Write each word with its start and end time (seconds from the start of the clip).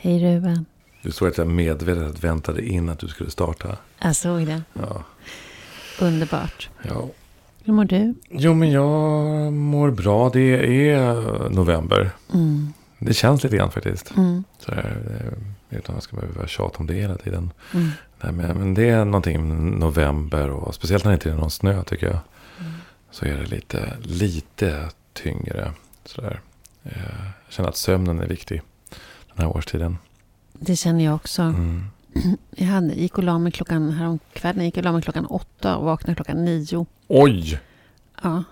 Hej 0.00 0.18
Ruben. 0.24 0.66
Du 1.02 1.10
såg 1.12 1.28
att 1.28 1.38
jag 1.38 1.46
medvetet 1.46 2.24
väntade 2.24 2.66
in 2.66 2.88
att 2.88 2.98
du 2.98 3.08
skulle 3.08 3.30
starta. 3.30 3.76
Jag 4.02 4.16
såg 4.16 4.46
det. 4.46 4.62
Ja. 4.72 5.04
Underbart. 6.00 6.68
ja. 6.82 7.08
Hur 7.64 7.72
mår 7.72 7.84
du? 7.84 8.14
Jo, 8.30 8.54
men 8.54 8.70
jag 8.70 9.52
mår 9.52 9.90
bra. 9.90 10.28
Det 10.30 10.90
är 10.90 11.14
november. 11.50 12.10
Mm. 12.34 12.72
Det 12.98 13.14
känns 13.14 13.42
lite 13.44 13.56
grann 13.56 13.70
faktiskt. 13.70 14.16
Mm. 14.16 14.44
Så 14.58 14.74
här, 14.74 14.96
eh, 15.70 15.78
utan 15.78 15.94
att 15.94 15.96
jag 15.96 16.02
ska 16.02 16.16
behöva 16.16 16.46
tjata 16.46 16.78
om 16.78 16.86
det 16.86 16.94
hela 16.94 17.16
tiden. 17.16 17.50
Mm. 17.74 17.90
Nej, 18.20 18.32
men, 18.32 18.58
men 18.58 18.74
det 18.74 18.88
är 18.88 19.04
någonting 19.04 19.48
med 19.48 19.78
november 19.78 20.50
och 20.50 20.74
speciellt 20.74 21.04
när 21.04 21.10
det 21.10 21.14
inte 21.14 21.30
är 21.30 21.34
någon 21.34 21.50
snö 21.50 21.82
tycker 21.82 22.06
jag. 22.06 22.18
Mm. 22.60 22.72
Så 23.10 23.24
är 23.24 23.34
det 23.36 23.46
lite, 23.46 23.92
lite 24.02 24.88
tyngre. 25.12 25.72
Sådär. 26.04 26.40
Eh, 26.84 26.92
Jag 27.46 27.52
känner 27.52 27.68
att 27.68 27.76
sömnen 27.76 28.20
är 28.20 28.26
viktig 28.26 28.62
den 29.38 29.46
här 29.46 29.56
årstiden. 29.56 29.98
Det 30.52 30.76
känner 30.76 31.04
jag 31.04 31.14
också. 31.14 31.42
Mm. 31.42 31.84
Jag 32.50 32.66
hade, 32.66 32.94
gick 32.94 33.18
och 33.18 33.24
la 33.24 33.38
mig 33.38 33.52
klockan 33.52 33.90
häromkvällen. 33.90 34.64
gick 34.64 34.76
och 34.76 34.84
la 34.84 34.92
mig 34.92 35.02
klockan 35.02 35.26
åtta 35.26 35.76
och 35.76 35.84
vaknade 35.84 36.14
klockan 36.14 36.44
nio. 36.44 36.86
Oj! 37.08 37.60
Ja, 38.22 38.44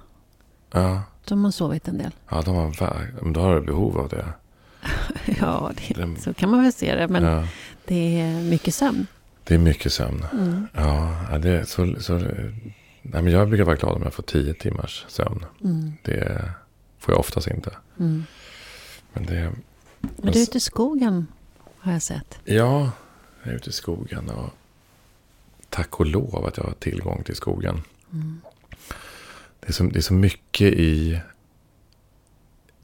Ja, 0.73 1.03
då 1.25 1.37
har 1.37 1.51
sovit 1.51 1.89
en 1.89 1.99
del. 1.99 2.11
ja 2.31 2.43
de 2.43 2.55
har, 2.57 3.23
men 3.23 3.33
då 3.33 3.41
har 3.41 3.55
du 3.55 3.61
behov 3.67 3.99
av 3.99 4.09
det. 4.09 4.25
Ja, 5.41 5.71
det, 5.89 5.95
Det- 5.95 6.21
så 6.21 6.35
kan 6.35 6.51
man 6.51 6.63
väl 6.63 6.73
se 6.73 6.95
det. 6.95 7.09
Men 7.09 7.23
ja, 7.25 7.47
det 7.85 8.21
är 8.21 8.43
mycket 8.43 8.75
sömn. 8.75 9.07
det 9.45 9.55
är 9.55 9.59
mycket 9.59 9.93
sömn. 9.93 10.25
Mm. 10.33 10.67
Ja, 10.75 11.17
ja, 11.31 11.39
det 11.39 11.51
är 11.51 11.65
så, 11.65 11.95
så, 12.01 12.15
nej, 13.03 13.23
men 13.23 13.27
jag 13.29 13.49
brukar 13.49 13.65
vara 13.65 13.77
glad 13.77 13.97
om 13.97 14.03
jag 14.03 14.15
får 14.15 14.23
tio 14.23 14.55
timmars 14.55 15.05
sömn. 15.09 15.45
Mm. 15.65 15.93
Det 16.03 16.51
får 16.99 17.15
jag 17.15 17.21
oftast 17.21 17.47
inte. 17.49 17.71
Mm. 18.01 18.25
Men 19.13 19.27
det, 19.27 19.53
Men 20.17 20.33
du 20.33 20.39
är 20.39 20.43
ute 20.43 20.59
i 20.59 20.61
skogen 20.61 21.27
har 21.79 21.93
jag 21.93 22.03
sett. 22.03 22.39
ja, 22.45 22.91
jag 23.43 23.53
är 23.53 23.57
ute 23.57 23.71
i 23.71 23.73
skogen 23.73 24.31
och 24.31 24.51
tack 25.71 26.01
och 26.01 26.07
lov 26.07 26.47
att 26.47 26.57
jag 26.57 26.65
har 26.65 26.73
tillgång 26.73 27.23
till 27.25 27.37
skogen. 27.37 27.83
Mm. 28.13 28.41
Det 29.61 29.69
är 29.69 29.73
så, 29.73 29.85
det 29.85 29.99
är 29.99 30.03
så 30.03 30.15
mycket 30.15 30.73
i, 30.75 31.21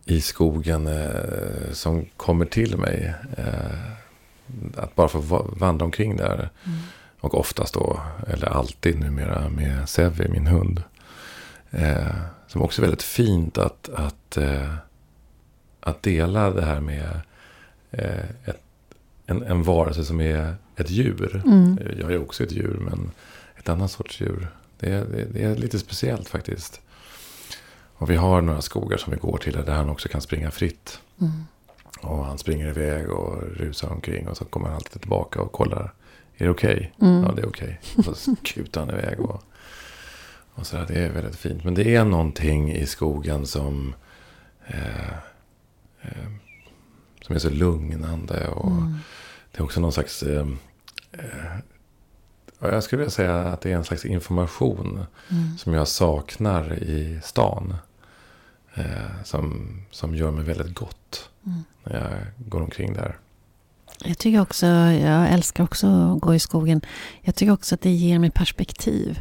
i 0.05 0.21
skogen 0.21 0.87
eh, 0.87 1.73
som 1.73 2.05
kommer 2.17 2.45
till 2.45 2.77
mig. 2.77 3.15
Eh, 3.37 3.93
att 4.77 4.95
bara 4.95 5.09
få 5.09 5.19
va- 5.19 5.47
vandra 5.57 5.85
omkring 5.85 6.17
där. 6.17 6.51
Mm. 6.65 6.79
Och 7.21 7.35
oftast 7.41 7.75
då, 7.75 8.01
eller 8.29 8.47
alltid 8.47 9.01
numera, 9.01 9.49
med 9.49 9.89
Sevi, 9.89 10.29
min 10.29 10.47
hund. 10.47 10.83
Eh, 11.71 12.17
som 12.47 12.63
också 12.63 12.81
är 12.83 12.87
väldigt 12.87 13.03
fint 13.03 13.59
att, 13.59 13.89
att, 13.89 14.37
eh, 14.37 14.75
att 15.83 16.03
dela 16.03 16.51
det 16.51 16.65
här 16.65 16.81
med 16.81 17.21
eh, 17.91 18.25
ett, 18.45 18.63
en, 19.27 19.43
en 19.43 19.63
varelse 19.63 20.05
som 20.05 20.21
är 20.21 20.55
ett 20.77 20.91
djur. 20.91 21.43
Mm. 21.45 21.79
Jag 22.01 22.13
är 22.13 22.23
också 22.23 22.45
ett 22.45 22.53
djur, 22.53 22.79
men 22.81 23.11
ett 23.57 23.69
annat 23.69 23.91
sorts 23.91 24.21
djur. 24.21 24.49
Det 24.79 24.91
är, 24.93 25.05
det, 25.05 25.25
det 25.25 25.45
är 25.45 25.57
lite 25.57 25.79
speciellt 25.79 26.29
faktiskt. 26.29 26.81
Och 27.95 28.11
vi 28.11 28.17
har 28.17 28.41
några 28.41 28.63
skogar 28.63 28.97
som 28.97 29.13
vi 29.13 29.19
går 29.19 29.39
till 29.39 29.53
där 29.53 29.75
han 29.75 29.89
också 29.89 30.09
kan 30.09 30.21
springa 30.21 30.51
fritt. 30.51 31.01
Mm. 31.21 31.33
Och 32.01 32.25
han 32.25 32.39
springer 32.39 32.69
iväg 32.69 33.11
och 33.11 33.43
rusar 33.43 33.89
omkring 33.91 34.29
och 34.29 34.37
så 34.37 34.45
kommer 34.45 34.67
han 34.67 34.77
alltid 34.77 35.01
tillbaka 35.01 35.41
och 35.41 35.53
kollar. 35.53 35.93
Är 36.37 36.45
det 36.45 36.51
okej? 36.51 36.93
Mm. 37.01 37.23
Ja, 37.23 37.33
det 37.37 37.43
är 37.43 37.49
okej. 37.49 37.81
Och 37.97 38.17
så 38.17 38.37
kutar 38.43 38.81
han 38.81 38.91
iväg 38.91 39.21
och, 39.21 39.43
och 40.55 40.67
sådär. 40.67 40.87
Det 40.89 40.95
är 40.95 41.11
väldigt 41.11 41.37
fint. 41.37 41.65
Men 41.65 41.75
det 41.75 41.95
är 41.95 42.05
någonting 42.05 42.73
i 42.73 42.87
skogen 42.87 43.47
som, 43.47 43.95
eh, 44.67 45.15
eh, 46.03 46.29
som 47.23 47.35
är 47.35 47.39
så 47.39 47.51
lugnande. 47.51 48.49
Och 48.49 48.71
Mm. 48.71 48.99
det 49.53 49.59
är 49.59 49.63
också 49.65 49.81
någon 49.81 49.93
slags... 49.93 50.23
Eh, 50.23 50.47
eh, 51.13 51.57
ja, 52.59 52.69
jag 52.73 52.83
skulle 52.85 52.99
vilja 53.01 53.11
säga 53.11 53.37
att 53.39 53.61
det 53.61 53.73
är 53.73 53.77
en 53.77 53.85
slags 53.85 54.05
information 54.05 55.05
Mm. 55.31 55.59
som 55.59 55.75
jag 55.75 55.89
saknar 55.89 56.73
i 56.83 57.21
stan. 57.25 57.75
Eh, 58.75 59.23
som, 59.25 59.77
som 59.91 60.15
gör 60.15 60.31
mig 60.31 60.45
väldigt 60.45 60.75
gott 60.75 61.31
Mm. 61.47 61.65
när 61.85 62.01
jag 62.01 62.49
går 62.49 62.61
omkring 62.63 62.93
där. 62.93 63.17
Jag 64.05 64.19
tycker 64.19 64.41
också, 64.41 64.67
jag 64.67 65.31
älskar 65.33 65.65
också 65.65 65.87
att 65.87 66.21
gå 66.21 66.35
i 66.35 66.39
skogen. 66.39 66.81
Jag 67.21 67.35
tycker 67.35 67.53
också 67.53 67.75
att 67.75 67.81
det 67.81 67.91
ger 67.91 68.19
mig 68.19 68.31
perspektiv. 68.31 69.21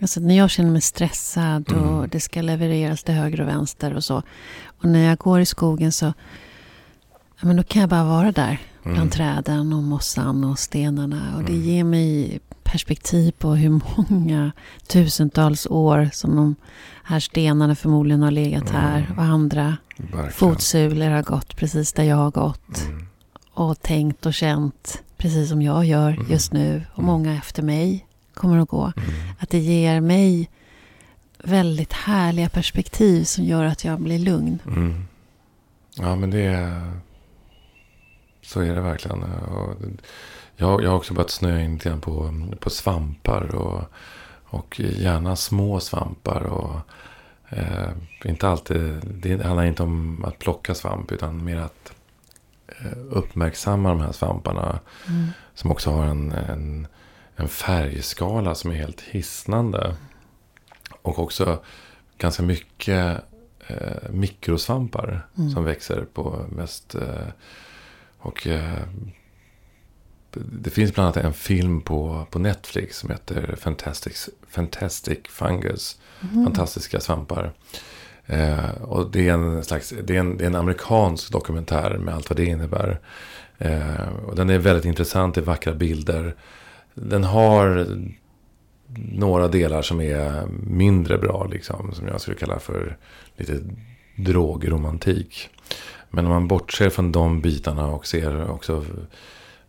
Alltså 0.00 0.20
när 0.20 0.36
jag 0.36 0.50
känner 0.50 0.70
mig 0.70 0.80
stressad 0.80 1.72
och 1.72 1.96
Mm. 1.98 2.08
det 2.12 2.20
ska 2.20 2.42
levereras 2.42 3.02
till 3.02 3.14
höger 3.14 3.40
och 3.40 3.48
vänster 3.48 3.94
och 3.94 4.04
så. 4.04 4.22
Och 4.66 4.84
när 4.84 5.08
jag 5.08 5.18
går 5.18 5.40
i 5.40 5.46
skogen 5.46 5.92
så 5.92 6.04
ja, 7.40 7.46
men 7.46 7.56
då 7.56 7.62
kan 7.62 7.80
jag 7.80 7.88
bara 7.90 8.04
vara 8.04 8.32
där. 8.32 8.58
Bland 8.82 8.96
Mm. 8.98 9.10
träden 9.10 9.72
och 9.72 9.82
mossan 9.82 10.44
och 10.44 10.58
stenarna. 10.58 11.36
Och 11.36 11.44
det 11.44 11.52
Mm. 11.52 11.64
ger 11.64 11.84
mig 11.84 12.40
perspektiv 12.62 13.32
på 13.38 13.54
hur 13.54 13.80
många 13.96 14.52
tusentals 14.88 15.66
år 15.70 16.10
som 16.12 16.36
de 16.36 16.54
här 17.04 17.20
stenarna 17.20 17.74
förmodligen 17.74 18.22
har 18.22 18.30
legat 18.30 18.70
här. 18.70 18.98
Mm. 18.98 19.18
Och 19.18 19.24
andra 19.24 19.76
Verkligen. 19.96 20.30
fotsulor 20.32 21.10
har 21.10 21.22
gått 21.22 21.56
precis 21.56 21.92
där 21.92 22.04
jag 22.04 22.16
har 22.16 22.30
gått 22.30 22.80
Mm. 22.86 23.06
och 23.54 23.82
tänkt 23.82 24.26
och 24.26 24.34
känt 24.34 25.02
precis 25.16 25.48
som 25.48 25.62
jag 25.62 25.84
gör 25.84 26.18
just 26.30 26.52
nu 26.52 26.82
och 26.94 27.02
många 27.04 27.36
efter 27.36 27.62
mig 27.62 28.04
kommer 28.38 28.58
att 28.58 28.68
gå. 28.68 28.92
Mm. 28.96 29.10
Att 29.38 29.50
det 29.50 29.58
ger 29.58 30.00
mig 30.00 30.50
väldigt 31.44 31.92
härliga 31.92 32.48
perspektiv 32.48 33.24
som 33.24 33.44
gör 33.44 33.64
att 33.64 33.84
jag 33.84 34.00
blir 34.00 34.18
lugn. 34.18 34.58
Mm. 34.66 35.04
Ja, 35.96 36.16
men 36.16 36.30
det 36.30 36.44
är... 36.44 36.92
Så 38.42 38.60
är 38.60 38.74
det 38.74 38.80
verkligen. 38.80 39.22
Och 39.22 39.74
Jag, 40.56 40.82
jag 40.82 40.90
har 40.90 40.96
också 40.96 41.14
börjat 41.14 41.30
snöa 41.30 41.60
in 41.60 41.72
lite 41.72 41.88
grann 41.88 42.00
på, 42.00 42.34
på 42.60 42.70
svampar. 42.70 43.54
Och, 43.54 43.82
och 44.44 44.80
gärna 44.80 45.36
små 45.36 45.80
svampar. 45.80 46.40
Och, 46.42 46.80
eh, 47.48 47.90
inte 48.24 48.48
alltid, 48.48 49.00
det 49.04 49.44
handlar 49.44 49.64
inte 49.64 49.82
om 49.82 50.24
att 50.24 50.38
plocka 50.38 50.74
svamp. 50.74 51.12
Utan 51.12 51.44
mer 51.44 51.56
att 51.56 51.92
eh, 52.66 52.98
uppmärksamma 53.10 53.88
de 53.88 54.00
här 54.00 54.12
svamparna. 54.12 54.80
Mm. 55.08 55.26
Som 55.54 55.70
också 55.70 55.90
har 55.90 56.04
en, 56.04 56.32
en, 56.32 56.86
en 57.38 57.48
färgskala 57.48 58.54
som 58.54 58.70
är 58.70 58.74
helt 58.74 59.00
hisnande. 59.00 59.96
Och 61.02 61.18
också 61.18 61.62
ganska 62.18 62.42
mycket 62.42 63.20
eh, 63.66 64.10
mikrosvampar 64.10 65.26
Mm. 65.38 65.50
som 65.50 65.64
växer 65.64 66.06
på 66.14 66.46
mest... 66.48 66.94
Eh, 66.94 67.28
och 68.18 68.46
eh, 68.46 68.82
det 70.32 70.70
finns 70.70 70.94
bland 70.94 71.04
annat 71.04 71.24
en 71.24 71.32
film 71.32 71.80
på, 71.80 72.26
på 72.30 72.38
Netflix 72.38 72.98
som 72.98 73.10
heter 73.10 73.56
Fantastic, 73.58 74.28
Fantastic 74.48 75.18
Fungus. 75.28 76.00
Mm. 76.20 76.44
Fantastiska 76.44 77.00
svampar. 77.00 77.52
Eh, 78.26 78.70
och 78.70 79.10
det 79.10 79.28
är, 79.28 79.32
en 79.32 79.64
slags, 79.64 79.94
det, 80.02 80.16
är 80.16 80.20
en, 80.20 80.36
det 80.36 80.44
är 80.44 80.46
en 80.46 80.54
amerikansk 80.54 81.32
dokumentär 81.32 81.98
med 81.98 82.14
allt 82.14 82.30
vad 82.30 82.36
det 82.36 82.44
innebär. 82.44 83.00
Eh, 83.58 84.08
och 84.26 84.36
den 84.36 84.50
är 84.50 84.58
väldigt 84.58 84.84
intressant, 84.84 85.34
det 85.34 85.40
är 85.40 85.44
vackra 85.44 85.74
bilder. 85.74 86.34
Den 87.02 87.24
har 87.24 87.86
några 88.94 89.48
delar 89.48 89.82
som 89.82 90.00
är 90.00 90.46
mindre 90.62 91.18
bra, 91.18 91.48
liksom, 91.52 91.92
som 91.94 92.06
jag 92.08 92.20
skulle 92.20 92.36
kalla 92.36 92.58
för 92.58 92.96
lite 93.36 93.60
drogromantik. 94.16 95.48
Men 96.10 96.24
om 96.24 96.30
man 96.30 96.48
bortser 96.48 96.90
från 96.90 97.12
de 97.12 97.40
bitarna 97.40 97.86
och 97.86 98.06
ser 98.06 98.50
också 98.50 98.84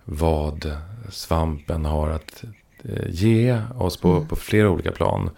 vad 0.04 0.72
svampen 1.10 1.86
har 1.86 2.10
att 2.10 2.44
eh, 2.84 3.10
ge 3.10 3.62
oss 3.78 3.98
på, 3.98 4.12
Mm. 4.12 4.28
på 4.28 4.36
flera 4.36 4.70
olika 4.70 4.92
plan. 4.92 5.30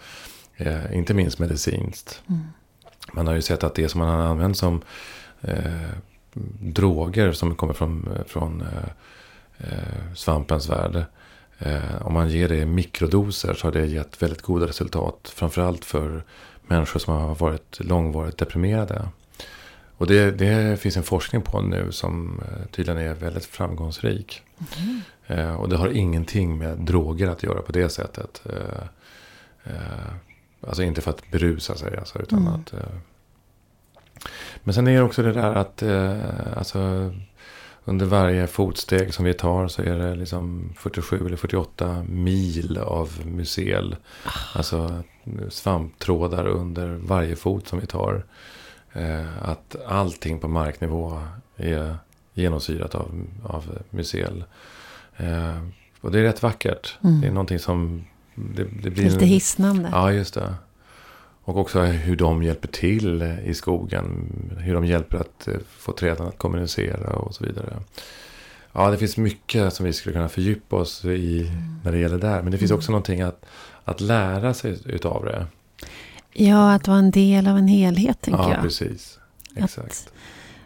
Eh, 0.57 0.97
inte 0.97 1.13
minst 1.13 1.39
medicinskt. 1.39 2.21
Mm. 2.29 2.41
Man 3.13 3.27
har 3.27 3.33
ju 3.33 3.41
sett 3.41 3.63
att 3.63 3.75
det 3.75 3.89
som 3.89 3.99
man 3.99 4.09
har 4.09 4.25
använt 4.25 4.57
som 4.57 4.81
eh, 5.41 5.89
droger 6.59 7.31
som 7.31 7.55
kommer 7.55 7.73
från, 7.73 8.09
från 8.27 8.61
eh, 8.61 8.89
eh, 9.57 10.13
svampens 10.15 10.69
värld. 10.69 11.05
Eh, 11.61 12.01
om 12.01 12.13
man 12.13 12.29
ger 12.29 12.49
det 12.49 12.57
i 12.57 12.65
mikrodoser 12.65 13.53
så 13.53 13.67
har 13.67 13.71
det 13.71 13.85
gett 13.85 14.21
väldigt 14.21 14.41
goda 14.41 14.67
resultat. 14.67 15.31
Framförallt 15.35 15.85
för 15.85 16.23
människor 16.67 16.99
som 16.99 17.13
har 17.13 17.35
varit 17.35 17.79
långvarigt 17.79 18.37
deprimerade. 18.37 19.07
Och 19.97 20.07
det, 20.07 20.31
det 20.31 20.79
finns 20.79 20.97
en 20.97 21.03
forskning 21.03 21.41
på 21.41 21.61
nu 21.61 21.91
som 21.91 22.41
eh, 22.41 22.65
tydligen 22.71 23.01
är 23.01 23.13
väldigt 23.13 23.45
framgångsrik. 23.45 24.41
Mm. 24.77 25.01
Eh, 25.27 25.55
och 25.55 25.69
det 25.69 25.77
har 25.77 25.87
ingenting 25.89 26.57
med 26.57 26.77
droger 26.77 27.27
att 27.27 27.43
göra 27.43 27.61
på 27.61 27.71
det 27.71 27.89
sättet. 27.89 28.41
Eh, 28.45 28.83
eh, 29.63 30.13
alltså 30.67 30.83
inte 30.83 31.01
för 31.01 31.11
att 31.11 31.31
berusa 31.31 31.75
sig, 31.75 31.97
alltså, 31.97 32.19
utan 32.21 32.39
Mm. 32.39 32.53
att... 32.53 32.73
Eh, 32.73 32.79
men 34.63 34.73
sen 34.73 34.87
är 34.87 34.91
det 34.91 35.01
också 35.01 35.23
det 35.23 35.33
där 35.33 35.53
att 35.55 35.83
alltså, 36.57 37.11
under 37.85 38.05
varje 38.05 38.47
fotsteg 38.47 39.13
som 39.13 39.25
vi 39.25 39.33
tar 39.33 39.67
så 39.67 39.81
är 39.81 39.97
det 39.99 40.15
liksom 40.15 40.73
47 40.77 41.25
eller 41.25 41.37
48 41.37 42.03
mil 42.09 42.77
av 42.77 43.09
mycel. 43.25 43.95
Alltså 44.53 45.03
svamptrådar 45.49 46.47
under 46.47 46.87
varje 46.87 47.35
fot 47.35 47.67
som 47.67 47.79
vi 47.79 47.85
tar. 47.85 48.25
Eh, 48.93 49.43
att 49.49 49.75
allting 49.87 50.39
på 50.39 50.47
marknivå 50.47 51.21
är 51.57 51.95
genomsyrat 52.33 52.95
av, 52.95 53.25
av 53.43 53.77
mycel. 53.89 54.43
Eh, 55.17 55.57
och 56.01 56.11
det 56.11 56.19
är 56.19 56.23
rätt 56.23 56.43
vackert. 56.43 56.97
Mm. 57.03 57.21
Det 57.21 57.27
är 57.27 57.31
någonting 57.31 57.59
som... 57.59 58.03
Det, 58.35 58.63
det 58.63 58.89
blir 58.89 59.03
Lite 59.03 59.15
en- 59.25 59.27
hisnande. 59.29 59.89
Ja, 59.91 60.11
just 60.11 60.33
det. 60.33 60.55
Och 61.43 61.57
också 61.57 61.81
hur 61.81 62.15
de 62.15 62.43
hjälper 62.43 62.67
till 62.67 63.21
i 63.45 63.53
skogen. 63.53 64.27
Hur 64.57 64.73
de 64.73 64.85
hjälper 64.85 65.17
att 65.17 65.47
eh, 65.47 65.53
få 65.77 65.91
träden 65.91 66.27
att 66.27 66.37
kommunicera 66.37 67.13
och 67.15 67.35
så 67.35 67.43
vidare. 67.43 67.77
Ja, 68.73 68.91
det 68.91 68.97
finns 68.97 69.17
mycket 69.17 69.73
som 69.73 69.85
vi 69.85 69.93
skulle 69.93 70.13
kunna 70.13 70.29
fördjupa 70.29 70.75
oss 70.75 71.05
i 71.05 71.51
när 71.83 71.91
det 71.91 71.97
gäller 71.97 72.17
där. 72.17 72.41
Men 72.41 72.51
det 72.51 72.57
finns 72.57 72.71
Mm. 72.71 72.77
också 72.79 72.91
någonting 72.91 73.21
att, 73.21 73.45
att 73.83 74.01
lära 74.01 74.53
sig 74.53 74.77
utav 74.85 75.25
det. 75.25 75.45
Ja, 76.33 76.73
att 76.73 76.87
vara 76.87 76.97
en 76.97 77.11
del 77.11 77.47
av 77.47 77.57
en 77.57 77.67
helhet, 77.67 78.21
tänker 78.21 78.41
ja, 78.43 78.53
jag. 78.53 78.61
precis. 78.61 79.19
Exakt. 79.55 80.13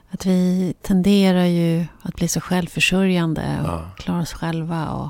Att 0.10 0.25
vi 0.25 0.74
tenderar 0.81 1.45
ju 1.45 1.86
att 2.01 2.16
bli 2.16 2.27
så 2.27 2.42
självförsörjande 2.42 3.57
och 3.62 3.68
Ja. 3.69 3.89
klara 3.98 4.22
oss 4.22 4.33
själva. 4.33 4.89
Och, 4.89 5.10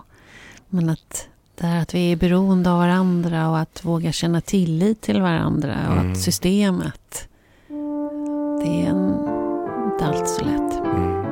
men 0.70 0.90
att 0.90 1.28
det 1.58 1.68
här 1.68 1.82
att 1.82 1.94
vi 1.96 2.12
är 2.12 2.16
beroende 2.16 2.72
av 2.72 2.78
varandra 2.78 3.50
och 3.50 3.60
att 3.60 3.86
våga 3.86 4.12
känna 4.12 4.42
tillit 4.42 5.02
till 5.02 5.22
varandra 5.22 5.76
och 5.88 5.94
Mm. 5.98 6.12
att 6.12 6.18
systemet, 6.22 7.28
det 8.64 8.82
är 8.82 8.90
en, 8.90 9.10
inte 9.92 10.06
allt 10.06 10.30
så 10.30 10.46
lätt. 10.46 10.86
Mm. 10.86 11.26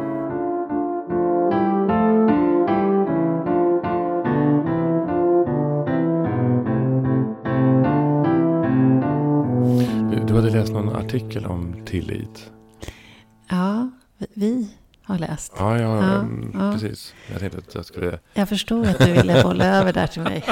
Du, 10.12 10.24
du 10.28 10.34
hade 10.36 10.50
läst 10.50 10.74
någon 10.74 10.96
artikel 10.96 11.46
om 11.46 11.76
tillit. 11.86 12.52
Ja, 13.50 13.90
vi- 14.34 14.70
har 15.06 15.18
läst. 15.20 15.54
Ja, 15.58 15.80
ja, 15.80 15.98
Ja, 15.98 16.20
mm, 16.20 16.52
ja. 16.54 16.63
Precis. 16.80 17.14
Jag 17.32 17.40
tänkte 17.40 17.58
att 17.58 17.76
jag 17.76 17.86
skulle... 17.86 18.20
Jag 18.34 18.50
förstod 18.50 18.88
att 18.88 19.00
du 19.00 19.12
ville 19.14 19.44
bolla 19.44 19.66
över 19.66 19.94
där 19.94 20.08
till 20.08 20.22
mig. 20.22 20.44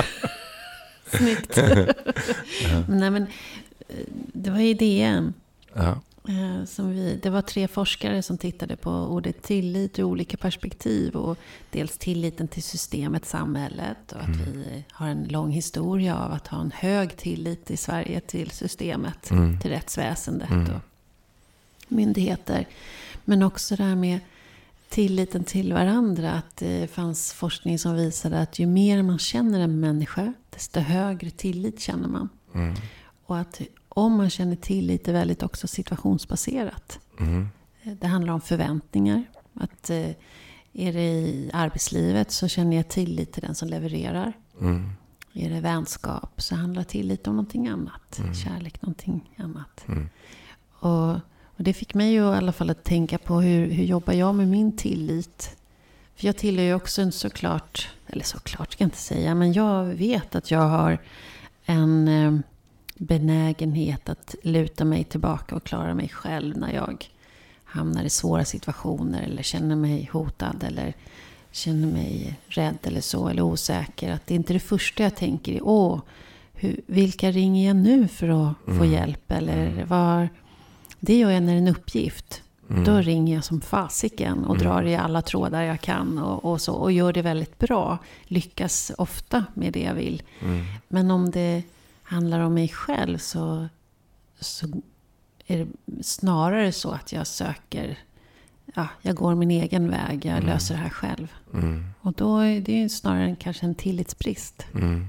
Snyggt. 1.18 1.58
Nej, 2.88 3.10
men 3.12 3.24
eh, 3.88 3.96
det 4.34 4.50
var 4.50 4.60
idén. 4.60 5.34
Ja. 5.74 6.00
Eh, 6.28 6.66
Som 6.66 6.92
vi, 6.92 7.20
det 7.24 7.30
var 7.30 7.42
tre 7.42 7.68
forskare 7.68 8.24
som 8.24 8.38
tittade 8.38 8.76
på 8.76 8.92
ordet 8.92 9.42
tillit 9.44 10.00
ur 10.00 10.04
olika 10.04 10.38
perspektiv. 10.38 11.16
Och 11.16 11.38
dels 11.72 11.98
tilliten 11.98 12.48
till 12.48 12.64
systemet, 12.64 13.26
samhället. 13.26 14.12
Och 14.12 14.22
att 14.22 14.30
vi 14.30 14.84
har 14.92 15.08
en 15.08 15.24
lång 15.24 15.52
historia 15.52 16.16
av 16.18 16.32
att 16.32 16.48
ha 16.48 16.62
en 16.62 16.72
hög 16.72 17.18
tillit 17.18 17.72
i 17.72 17.78
Sverige 17.78 18.20
till 18.20 18.52
systemet. 18.52 19.32
Mm. 19.32 19.60
Till 19.60 19.72
rättsväsendet 19.72 20.50
Mm. 20.50 20.72
och 20.76 20.82
myndigheter. 21.88 22.66
Men 23.26 23.44
också 23.44 23.76
det 23.76 23.84
här 23.84 23.96
med 23.96 24.20
tilliten 24.92 25.44
till 25.44 25.74
varandra. 25.74 26.32
Att 26.32 26.58
det 26.58 26.92
fanns 26.92 27.34
forskning 27.34 27.80
som 27.80 27.96
visade 27.96 28.42
att 28.42 28.60
ju 28.60 28.66
mer 28.66 29.04
man 29.04 29.20
känner 29.20 29.60
en 29.60 29.80
människa, 29.80 30.34
desto 30.50 30.80
högre 30.80 31.30
tillit 31.30 31.80
känner 31.80 32.08
man. 32.08 32.30
Mm. 32.54 32.76
Och 33.26 33.38
att 33.38 33.62
om 33.90 34.14
man 34.14 34.30
känner 34.30 34.56
tillit 34.56 35.08
är 35.08 35.14
väldigt 35.14 35.44
också 35.44 35.68
situationsbaserat. 35.68 37.00
Mm. 37.20 37.48
Det 37.84 38.08
handlar 38.08 38.34
om 38.34 38.42
förväntningar. 38.42 39.24
Att 39.54 39.90
eh, 39.90 40.10
är 40.74 40.94
det 40.94 41.10
i 41.12 41.50
arbetslivet 41.54 42.32
så 42.32 42.48
känner 42.48 42.78
jag 42.78 42.88
tillit 42.88 43.32
till 43.34 43.42
den 43.42 43.56
som 43.56 43.68
levererar. 43.68 44.34
Mm. 44.62 44.90
Är 45.34 45.50
det 45.50 45.62
vänskap 45.62 46.42
så 46.42 46.56
handlar 46.56 46.84
tillit 46.84 47.28
om 47.28 47.36
någonting 47.36 47.68
annat. 47.68 48.22
Kärlek 48.44 48.82
någonting 48.82 49.36
annat. 49.38 49.88
Mm. 49.88 50.10
Och, 50.80 51.20
och 51.62 51.66
det 51.66 51.74
fick 51.74 51.94
mig 51.94 52.12
ju 52.12 52.22
i 52.22 52.36
alla 52.36 52.52
fall 52.52 52.70
att 52.70 52.84
tänka 52.84 53.18
på 53.18 53.42
hur, 53.42 53.72
hur 53.72 53.84
jobbar 53.84 54.14
jag 54.14 54.36
med 54.36 54.48
min 54.48 54.78
tillit? 54.78 55.58
För 56.16 56.26
jag 56.26 56.38
tillhör 56.38 56.66
ju 56.66 56.74
också 56.74 57.02
en 57.02 57.12
såklart, 57.12 57.90
eller 58.08 58.24
såklart 58.24 58.74
ska 58.74 58.84
jag 58.84 58.88
inte 58.88 58.98
säga, 58.98 59.36
men 59.36 59.54
jag 59.54 59.86
vet 59.86 60.36
att 60.36 60.52
jag 60.52 60.60
har 60.60 60.98
en 61.66 62.08
eh, 62.08 62.40
benägenhet 62.98 64.10
att 64.10 64.36
luta 64.44 64.86
mig 64.86 65.04
tillbaka 65.04 65.56
och 65.56 65.64
klara 65.64 65.94
mig 65.94 66.10
själv 66.10 66.58
när 66.58 66.74
jag 66.74 67.10
hamnar 67.64 68.04
i 68.04 68.10
svåra 68.10 68.46
situationer 68.46 69.24
eller 69.24 69.44
känner 69.44 69.76
mig 69.76 70.10
hotad 70.14 70.64
eller 70.68 70.94
känner 71.52 71.88
mig 71.88 72.40
rädd 72.48 72.78
eller 72.84 73.02
så, 73.02 73.28
eller 73.28 73.42
osäker. 73.42 74.12
Att 74.12 74.28
det 74.28 74.34
är 74.34 74.36
inte 74.36 74.54
det 74.54 74.60
första 74.60 75.04
jag 75.04 75.16
tänker 75.16 75.54
är, 75.54 75.64
åh, 75.64 76.02
hur, 76.54 76.82
vilka 76.86 77.32
ringer 77.32 77.68
jag 77.68 77.76
nu 77.76 78.08
för 78.08 78.28
att 78.30 78.56
få 78.66 78.72
Mm. 78.72 78.92
hjälp? 78.92 79.32
Eller 79.32 79.86
var... 79.86 80.30
Det 81.04 81.18
gör 81.18 81.32
jag 81.32 81.44
när 81.44 81.52
det 81.54 81.58
är 81.58 81.62
en 81.62 81.68
uppgift. 81.68 82.42
Mm. 82.70 82.84
Då 82.84 82.98
ringer 82.98 83.36
jag 83.36 83.44
som 83.44 83.62
fasiken 83.62 84.46
och 84.46 84.56
Mm. 84.56 84.68
drar 84.68 84.84
i 84.84 84.96
alla 84.96 85.22
trådar 85.22 85.62
jag 85.62 85.82
kan 85.82 86.20
och, 86.20 86.46
och 86.52 86.62
så. 86.62 86.74
Och 86.74 86.92
gör 86.92 87.14
det 87.14 87.22
väldigt 87.22 87.60
bra. 87.60 87.98
Lyckas 88.24 88.92
ofta 88.98 89.46
med 89.54 89.74
det 89.74 89.82
jag 89.82 89.94
vill. 89.94 90.24
Mm. 90.42 90.66
Men 90.88 91.12
om 91.12 91.32
det 91.32 91.64
handlar 92.04 92.40
om 92.40 92.54
mig 92.54 92.68
själv 92.70 93.18
så, 93.18 93.68
så 94.40 94.68
är 95.48 95.58
det 95.58 95.68
snarare 96.04 96.72
så 96.72 96.92
att 96.92 97.12
jag 97.14 97.28
söker, 97.28 97.98
ja, 98.76 98.88
jag 99.02 99.16
går 99.16 99.36
min 99.36 99.52
egen 99.52 99.90
väg, 99.90 100.26
jag 100.26 100.38
Mm. 100.38 100.46
löser 100.50 100.76
det 100.76 100.82
här 100.82 100.90
själv. 100.90 101.28
Mm. 101.54 101.86
Och 102.02 102.14
då 102.14 102.38
är 102.40 102.62
det 102.62 102.72
ju 102.74 102.90
snarare 102.90 103.24
en, 103.24 103.36
kanske 103.36 103.66
en 103.66 103.76
tillitsbrist. 103.76 104.66
Mm. 104.74 105.08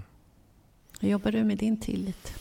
Hur 1.00 1.08
jobbar 1.08 1.32
du 1.32 1.44
med 1.44 1.58
din 1.58 1.80
tillit? 1.80 2.32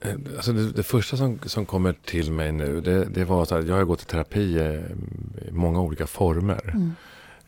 Eh, 0.00 0.14
Alltså 0.36 0.52
det, 0.52 0.72
det 0.72 0.82
första 0.82 1.16
som, 1.16 1.38
som 1.46 1.66
kommer 1.66 1.92
till 2.04 2.32
mig 2.32 2.52
nu, 2.52 2.80
det, 2.80 3.04
det 3.04 3.24
var 3.24 3.42
att 3.42 3.50
jag 3.50 3.74
har 3.76 3.84
gått 3.84 4.02
i 4.02 4.04
terapi 4.04 4.58
eh, 4.58 5.48
i 5.48 5.52
många 5.52 5.80
olika 5.80 6.06
former. 6.06 6.70
Mm. 6.74 6.92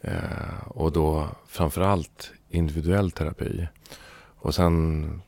Eh, 0.01 0.69
och 0.69 0.93
då 0.93 1.29
framförallt 1.49 2.31
individuell 2.51 3.11
terapi. 3.11 3.69
Och 4.43 4.55
sen, 4.55 5.23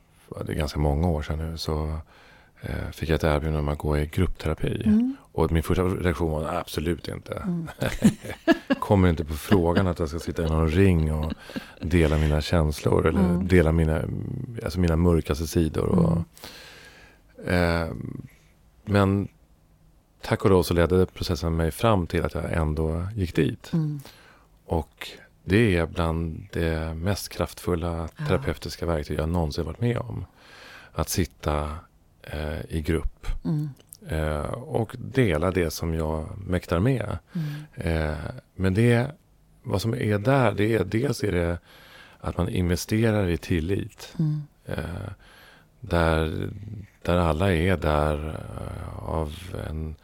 det 0.45 0.51
är 0.53 0.57
ganska 0.57 0.79
många 0.79 1.07
år 1.09 1.21
sedan 1.21 1.37
nu, 1.51 1.57
så 1.57 1.97
eh, 2.61 2.89
fick 2.91 3.09
jag 3.09 3.15
ett 3.15 3.23
erbjudande 3.23 3.59
om 3.59 3.67
att 3.69 3.77
gå 3.77 3.97
i 3.97 4.05
gruppterapi. 4.05 4.81
Mm. 4.85 5.15
Och 5.31 5.51
min 5.51 5.63
första 5.63 5.83
reaktion 5.83 6.31
var 6.31 6.53
absolut 6.53 7.07
inte. 7.07 7.33
Mm. 7.33 7.67
Kommer 8.79 9.09
inte 9.09 9.25
på 9.25 9.33
frågan 9.33 9.87
att 9.87 9.99
jag 9.99 10.09
ska 10.09 10.19
sitta 10.19 10.43
i 10.43 10.49
någon 10.49 10.69
ring 10.71 11.13
och 11.13 11.33
dela 11.81 12.17
mina 12.17 12.41
känslor. 12.41 13.07
Eller 13.07 13.19
Mm. 13.19 13.47
dela 13.47 13.71
mina, 13.71 14.01
alltså 14.63 14.79
mina 14.79 14.95
mörkaste 14.95 15.47
sidor. 15.47 15.85
Och, 15.85 16.11
Mm. 16.11 16.23
Eh, 17.45 17.87
men 18.85 19.27
tack 20.21 20.45
och 20.45 20.51
lov 20.51 20.63
så 20.63 20.73
ledde 20.73 21.05
processen 21.05 21.55
mig 21.55 21.71
fram 21.71 22.07
till 22.07 22.25
att 22.25 22.33
jag 22.33 22.53
ändå 22.53 23.07
gick 23.15 23.35
dit. 23.35 23.73
Mm. 23.73 23.99
Och 24.65 25.09
det 25.43 25.77
är 25.77 25.85
bland 25.85 26.47
det 26.51 26.93
mest 26.93 27.29
kraftfulla 27.29 28.07
terapeutiska 28.07 28.85
verktyg 28.85 29.19
jag 29.19 29.29
någonsin 29.29 29.65
varit 29.65 29.81
med 29.81 29.97
om. 29.97 30.25
Att 30.91 31.09
sitta 31.09 31.75
eh, 32.21 32.65
i 32.69 32.81
grupp 32.81 33.27
Mm. 33.45 33.69
eh, 34.07 34.51
och 34.53 34.95
dela 34.99 35.51
det 35.51 35.71
som 35.71 35.93
jag 35.93 36.37
mäktar 36.37 36.79
med. 36.79 37.17
Mm. 37.33 37.47
Eh, 37.73 38.17
men 38.55 38.73
det, 38.73 39.11
vad 39.63 39.81
som 39.81 39.93
är 39.93 40.17
där, 40.17 40.51
det 40.51 40.73
är 40.73 40.83
dels 40.83 41.23
är 41.23 41.31
det 41.31 41.57
att 42.19 42.37
man 42.37 42.49
investerar 42.49 43.27
i 43.27 43.37
tillit. 43.37 44.15
Mm. 44.19 44.41
Eh, 44.65 45.11
där, 45.89 46.49
där 47.01 47.17
alla 47.17 47.53
är 47.53 47.77
där 47.77 48.27
eh, 48.29 49.09
av 49.09 49.33
en, 49.69 49.95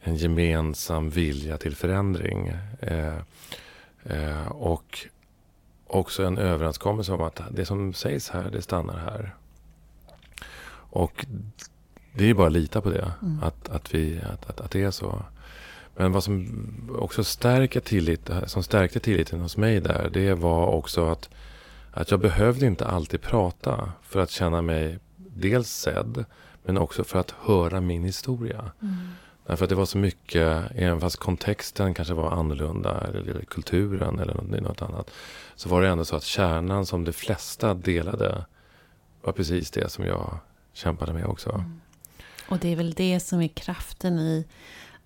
en 0.00 0.16
gemensam 0.16 1.10
vilja 1.10 1.58
till 1.58 1.76
förändring. 1.76 2.52
Eh, 2.80 3.16
eh, 4.04 4.46
och 4.48 5.06
också 5.86 6.24
en 6.24 6.38
överenskommelse 6.38 7.12
om 7.12 7.20
att 7.20 7.40
det 7.50 7.66
som 7.66 7.94
sägs 7.94 8.30
här, 8.30 8.50
det 8.50 8.62
stannar 8.62 8.98
här. 8.98 9.34
Och 10.92 11.26
det 12.12 12.30
är 12.30 12.34
bara 12.34 12.46
att 12.46 12.52
lita 12.52 12.80
på 12.80 12.90
det, 12.90 13.12
Mm. 13.22 13.42
att, 13.42 13.68
att, 13.68 13.94
vi, 13.94 14.20
att, 14.32 14.50
att, 14.50 14.60
att 14.60 14.70
det 14.70 14.82
är 14.82 14.90
så. 14.90 15.22
Men 15.96 16.12
vad 16.12 16.24
som 16.24 16.48
också 16.98 17.24
stärker 17.24 17.80
tillit, 17.80 18.30
som 18.46 18.62
stärkte 18.62 19.00
tilliten 19.00 19.40
hos 19.40 19.56
mig 19.56 19.80
där, 19.80 20.10
det 20.12 20.34
var 20.34 20.66
också 20.66 21.08
att, 21.08 21.28
att 21.90 22.10
jag 22.10 22.20
behövde 22.20 22.66
inte 22.66 22.86
alltid 22.86 23.20
prata 23.20 23.92
för 24.02 24.20
att 24.20 24.30
känna 24.30 24.62
mig 24.62 24.98
dels 25.34 25.70
sedd, 25.70 26.24
men 26.62 26.78
också 26.78 27.04
för 27.04 27.18
att 27.18 27.34
höra 27.40 27.80
min 27.80 28.04
historia. 28.04 28.70
Mm. 28.82 28.96
Därför 29.46 29.64
att 29.64 29.68
det 29.68 29.74
var 29.74 29.86
så 29.86 29.98
mycket, 29.98 30.62
även 30.74 31.00
fast 31.00 31.16
kontexten 31.16 31.94
kanske 31.94 32.14
var 32.14 32.30
annorlunda, 32.30 33.00
eller, 33.00 33.20
eller 33.20 33.44
kulturen 33.44 34.18
eller 34.18 34.34
något, 34.34 34.62
något 34.62 34.82
annat, 34.82 35.10
så 35.56 35.68
var 35.68 35.82
det 35.82 35.88
ändå 35.88 36.04
så 36.04 36.16
att 36.16 36.24
kärnan 36.24 36.86
som 36.86 37.04
de 37.04 37.12
flesta 37.12 37.74
delade 37.74 38.44
var 39.22 39.32
precis 39.32 39.70
det 39.70 39.88
som 39.88 40.04
jag 40.04 40.38
kämpade 40.72 41.12
med 41.12 41.26
också. 41.26 41.50
Mm. 41.50 41.80
Och 42.48 42.58
det 42.58 42.68
är 42.68 42.76
väl 42.76 42.92
det 42.92 43.20
som 43.20 43.40
är 43.40 43.48
kraften 43.48 44.18
i 44.18 44.46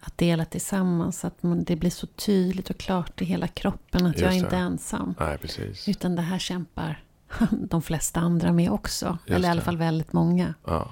att 0.00 0.19
dela 0.19 0.45
tillsammans. 0.45 1.25
Att 1.25 1.43
man, 1.43 1.64
det 1.64 1.76
blir 1.76 1.90
så 1.90 2.07
tydligt 2.07 2.71
och 2.71 2.78
klart 2.78 3.23
i 3.23 3.25
hela 3.25 3.49
kroppen 3.49 4.07
att 4.07 4.21
jag 4.21 4.35
Just 4.35 4.45
inte 4.45 4.57
är 4.57 4.61
ensam. 4.61 5.14
Nej, 5.21 5.38
precis. 5.38 5.88
Utan 5.88 6.16
det 6.16 6.23
här 6.23 6.38
kämpar 6.38 7.02
de 7.50 7.83
flesta 7.83 8.21
andra 8.21 8.53
med 8.53 8.71
också. 8.71 9.19
Just 9.26 9.37
eller 9.37 9.49
i 9.49 9.50
alla 9.50 9.61
fall 9.61 9.76
väldigt 9.76 10.12
många. 10.12 10.55
Ja. 10.64 10.91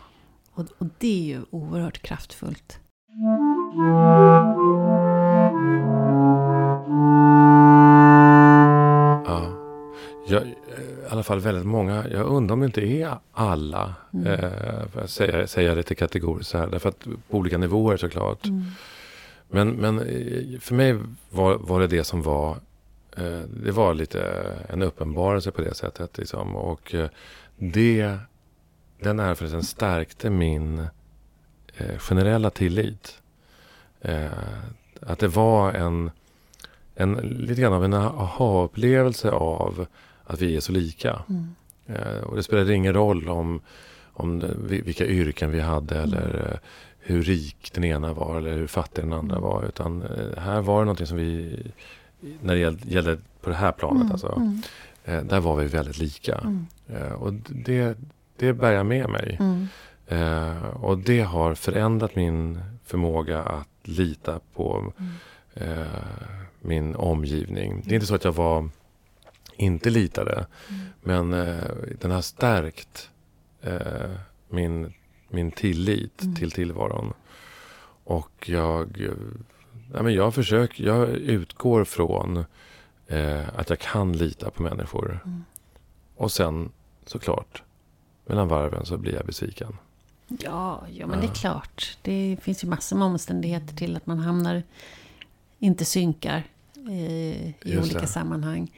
Och, 0.55 0.67
och, 0.79 0.87
det 0.99 1.21
är 1.21 1.25
ju 1.25 1.43
oerhört 1.51 2.03
kraftfullt. 2.03 2.79
Ja. 9.27 9.59
Jag, 10.27 10.43
eh, 10.43 10.49
I 10.49 11.09
alla 11.11 11.23
fall 11.23 11.41
väldigt 11.41 11.67
många. 11.67 12.09
Jag 12.09 12.27
undrar 12.27 12.53
om 12.53 12.61
det 12.61 12.67
inte 12.67 12.81
är 12.81 13.19
alla. 13.33 13.95
Mm. 14.13 14.27
Eh, 14.27 15.07
säga, 15.07 15.47
säga 15.47 15.75
lite 15.75 15.95
kategoriskt 15.95 16.51
så 16.51 16.59
här. 16.59 16.67
Därför 16.67 16.89
att 16.89 17.05
på 17.31 17.39
olika 17.39 17.59
nivåer 17.59 17.97
såklart. 17.97 18.47
Mm. 18.47 18.65
Men, 19.49 19.71
men 19.71 19.99
eh, 19.99 20.61
för 20.61 20.75
mig 20.75 20.99
var, 21.31 21.59
var 21.59 21.81
det 21.81 21.87
det 21.87 22.05
som 22.05 22.23
var 22.23 22.57
det 23.47 23.71
var 23.73 23.95
lite 23.95 24.23
en 24.69 24.83
uppenbarelse 24.83 25.51
på 25.51 25.63
det 25.63 25.75
sättet. 25.75 26.19
Liksom. 26.19 26.57
Och 26.57 26.95
eh, 26.95 27.09
det, 27.57 28.17
den 29.01 29.21
erfarenheten 29.21 29.63
stärkte 29.63 30.31
min 30.31 30.87
eh, 31.77 31.99
generella 31.99 32.51
tillit. 32.51 33.23
Eh, 34.01 34.27
att 35.01 35.19
det 35.19 35.29
var 35.29 35.73
en, 35.73 36.11
en, 36.95 37.13
lite 37.13 37.61
grann 37.61 37.73
av 37.73 37.85
en 37.85 37.95
aha-upplevelse 37.95 39.31
av 39.31 39.87
att 40.25 40.41
vi 40.41 40.57
är 40.57 40.61
så 40.61 40.73
lika. 40.73 41.23
Mm. 41.29 41.55
Eh, 41.87 42.23
och 42.23 42.37
det 42.37 42.43
spelade 42.43 42.75
ingen 42.75 42.95
roll 42.95 43.29
om, 43.29 43.61
om 44.13 44.45
vilka 44.59 45.07
yrken 45.07 45.51
vi 45.51 45.61
hade 45.61 45.99
mm. 45.99 46.05
eller 46.05 46.51
eh, 46.51 46.59
hur 46.99 47.23
rik 47.23 47.71
den 47.75 47.85
ena 47.85 48.13
var 48.13 48.39
eller 48.39 48.53
hur 48.53 48.67
fattig 48.67 49.05
den 49.05 49.13
andra 49.13 49.37
mm. 49.37 49.49
var. 49.49 49.65
Utan 49.65 50.03
eh, 50.03 50.43
här 50.43 50.61
var 50.61 50.79
det 50.79 50.85
någonting 50.85 51.07
som 51.07 51.17
vi, 51.17 51.59
när 52.43 52.55
det 52.55 52.61
gällde, 52.61 52.89
gällde 52.89 53.19
på 53.41 53.51
det 53.51 53.57
här 53.57 53.73
planet, 53.73 54.01
mm. 54.01 54.13
alltså, 54.13 54.33
mm. 54.37 54.63
Eh, 55.05 55.23
där 55.23 55.41
var 55.41 55.57
vi 55.57 55.67
väldigt 55.67 55.99
lika. 55.99 56.35
Mm. 56.35 56.67
Eh, 56.89 57.13
och 57.13 57.33
det, 57.49 57.99
det 58.37 58.53
bär 58.53 58.73
jag 58.73 58.87
med 58.87 59.09
mig. 59.09 59.39
Eh, 60.07 60.67
och 60.67 60.99
det 60.99 61.21
har 61.21 61.55
förändrat 61.55 62.17
min 62.17 62.63
förmåga 62.85 63.43
att 63.43 63.69
lita 63.83 64.41
på 64.55 64.93
eh, 65.55 65.83
min 66.61 66.97
omgivning. 66.97 67.83
Det 67.85 67.91
är 67.91 67.95
inte 67.95 68.07
så 68.07 68.15
att 68.15 68.25
jag 68.25 68.33
var 68.33 68.69
inte 69.57 69.91
litade. 69.91 70.47
Mm. 70.69 70.81
Men 71.03 71.31
den 72.01 72.11
har 72.11 72.21
stärkt 72.21 73.11
min, 74.49 74.93
min 75.29 75.51
tillit 75.51 76.23
mm. 76.23 76.35
till 76.35 76.51
tillvaron. 76.51 77.13
Och 78.05 78.49
jag, 78.49 79.09
ja, 79.95 80.03
men 80.03 80.15
jag 80.15 80.35
försöker, 80.35 80.85
jag 80.85 81.09
utgår 81.09 81.85
från 81.85 82.45
eh, 83.07 83.59
att 83.59 83.71
jag 83.71 83.79
kan 83.79 84.13
lita 84.13 84.51
på 84.51 84.63
människor. 84.63 85.21
Mm. 85.25 85.45
Och 86.17 86.33
sen 86.33 86.71
såklart, 87.07 87.63
mellan 88.27 88.49
varven 88.49 88.87
så 88.87 88.97
blir 88.97 89.15
jag 89.15 89.27
besviken. 89.27 89.77
Ja, 90.29 90.85
ja 90.93 91.07
men 91.07 91.19
ja. 91.19 91.27
det 91.27 91.33
är 91.33 91.35
klart. 91.35 91.99
Det 92.03 92.39
finns 92.43 92.65
ju 92.65 92.69
massor 92.69 92.97
med 92.97 93.07
omständigheter 93.07 93.77
till 93.77 93.97
att 93.97 94.07
man 94.07 94.19
hamnar, 94.19 94.63
inte 95.59 95.85
synkar 95.85 96.43
i, 96.75 97.55
i 97.65 97.79
olika 97.79 98.01
det. 98.01 98.07
sammanhang. 98.07 98.73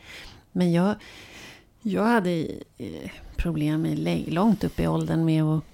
Men 0.52 0.72
jag, 0.72 0.94
jag 1.82 2.04
hade 2.04 2.46
eh, 2.78 3.10
problem 3.36 3.86
i, 3.86 4.30
långt 4.30 4.64
upp 4.64 4.80
i 4.80 4.86
åldern 4.86 5.24
med 5.24 5.42
att, 5.42 5.64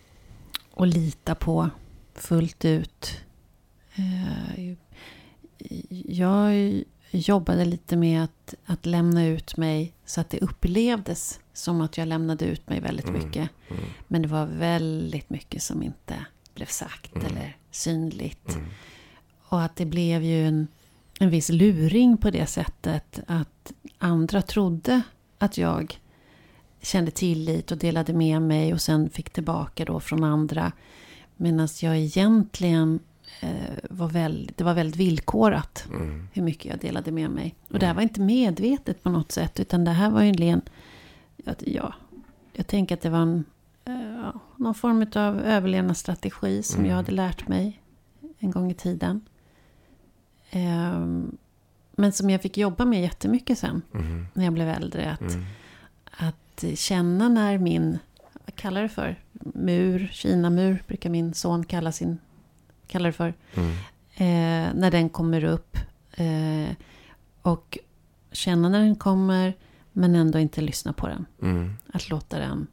att 0.77 0.89
lita 0.89 1.35
på 1.35 1.71
fullt 2.15 2.65
ut. 2.65 3.21
Eh, 3.95 4.75
jag 6.07 6.83
jobbade 7.11 7.65
lite 7.65 7.97
med 7.97 8.25
att, 8.25 8.55
att 8.65 8.87
lämna 8.87 9.27
ut 9.27 9.57
mig 9.57 9.93
så 10.05 10.21
att 10.21 10.31
det 10.31 10.39
upplevdes 10.39 11.41
som 11.53 11.81
att 11.81 11.99
jag 11.99 12.09
lämnade 12.09 12.45
ut 12.45 12.69
mig 12.69 12.81
väldigt 12.81 13.09
mm. 13.09 13.25
mycket. 13.25 13.51
Mm. 13.69 13.83
Men 14.09 14.23
det 14.23 14.29
var 14.29 14.47
väldigt 14.47 15.31
mycket 15.31 15.63
som 15.63 15.83
inte 15.83 16.27
blev 16.55 16.67
sagt 16.67 17.17
mm. 17.17 17.27
eller 17.27 17.57
synligt. 17.71 18.55
Mm. 18.55 18.67
Och 19.49 19.63
att 19.63 19.77
det 19.77 19.87
blev 19.87 20.23
ju 20.23 20.47
en, 20.47 20.69
en 21.21 21.31
viss 21.31 21.49
luring 21.49 22.17
på 22.17 22.31
det 22.31 22.47
sättet 22.47 23.21
att 23.27 23.73
andra 23.99 24.43
trodde 24.43 25.03
att 25.39 25.59
jag 25.59 26.01
kände 26.83 27.11
tillit 27.11 27.71
och 27.71 27.79
delade 27.79 28.13
med 28.13 28.43
mig 28.43 28.73
och 28.73 28.81
sen 28.81 29.11
fick 29.11 29.31
tillbaka 29.31 29.85
då 29.85 30.01
från 30.01 30.25
andra. 30.25 30.73
Medan 31.37 31.69
jag 31.83 31.99
egentligen 31.99 33.01
var, 33.91 34.09
väldigt, 34.09 34.57
det 34.57 34.65
var 34.65 34.75
väldigt 34.75 34.97
villkorat 34.97 35.87
mm. 35.91 36.29
hur 36.33 36.43
mycket 36.43 36.71
jag 36.71 36.81
delade 36.81 37.13
med 37.13 37.31
mig. 37.31 37.55
Och 37.69 37.79
det 37.79 37.87
här 37.87 37.93
mm. 37.93 37.97
var 37.97 38.03
inte 38.03 38.21
medvetet 38.21 39.03
på 39.03 39.11
något 39.11 39.33
sätt 39.33 39.61
utan 39.61 39.85
det 39.85 39.91
här 39.91 40.11
var 40.11 40.23
ju 40.23 40.29
en 40.29 40.63
ja, 41.59 41.95
jag 42.53 42.67
tänker 42.67 42.95
att 42.95 43.01
det 43.01 43.11
var 43.11 43.19
en, 43.19 43.45
eh, 43.85 44.35
någon 44.57 44.75
form 44.75 45.07
av 45.15 45.41
överlevnadsstrategi 45.41 46.63
som 46.63 46.79
mm. 46.79 46.91
jag 46.91 46.97
hade 46.97 47.13
lärt 47.13 47.49
mig 47.49 47.81
en 48.39 48.51
gång 48.51 48.71
i 48.71 48.75
tiden. 48.75 49.21
Um, 50.53 51.39
men 51.93 52.13
som 52.13 52.31
jag 52.31 52.43
fick 52.43 52.59
jobba 52.59 52.85
med 52.85 53.03
jättemycket 53.03 53.59
sen. 53.59 53.83
Mm. 53.95 54.27
När 54.35 54.45
jag 54.45 54.53
blev 54.53 54.69
äldre. 54.69 55.11
Att, 55.11 55.21
mm. 55.21 55.45
att 56.11 56.65
känna 56.75 57.29
när 57.29 57.59
min, 57.59 57.99
vad 58.45 58.55
kallar 58.55 58.83
det 58.83 58.89
för? 58.89 59.17
Mur, 59.33 60.11
Kina-mur 60.13 60.83
brukar 60.87 61.11
min 61.11 61.35
son 61.35 61.65
kalla 61.65 61.93
sin, 61.93 62.19
kallar 62.91 63.07
det 63.07 63.13
för. 63.13 63.35
Mm. 63.55 63.71
Eh, 64.15 64.75
när 64.75 64.91
den 64.91 65.09
kommer 65.09 65.45
upp. 65.45 65.77
Eh, 66.13 66.75
och 67.43 67.79
känna 68.33 68.69
när 68.69 68.81
den 68.81 68.97
kommer. 68.97 69.55
Men 69.93 70.15
ändå 70.15 70.39
inte 70.39 70.61
lyssna 70.61 70.93
på 70.93 71.09
den. 71.09 71.27
Mm. 71.43 71.77
Att 71.93 72.09
låta 72.11 72.39
den, 72.39 72.67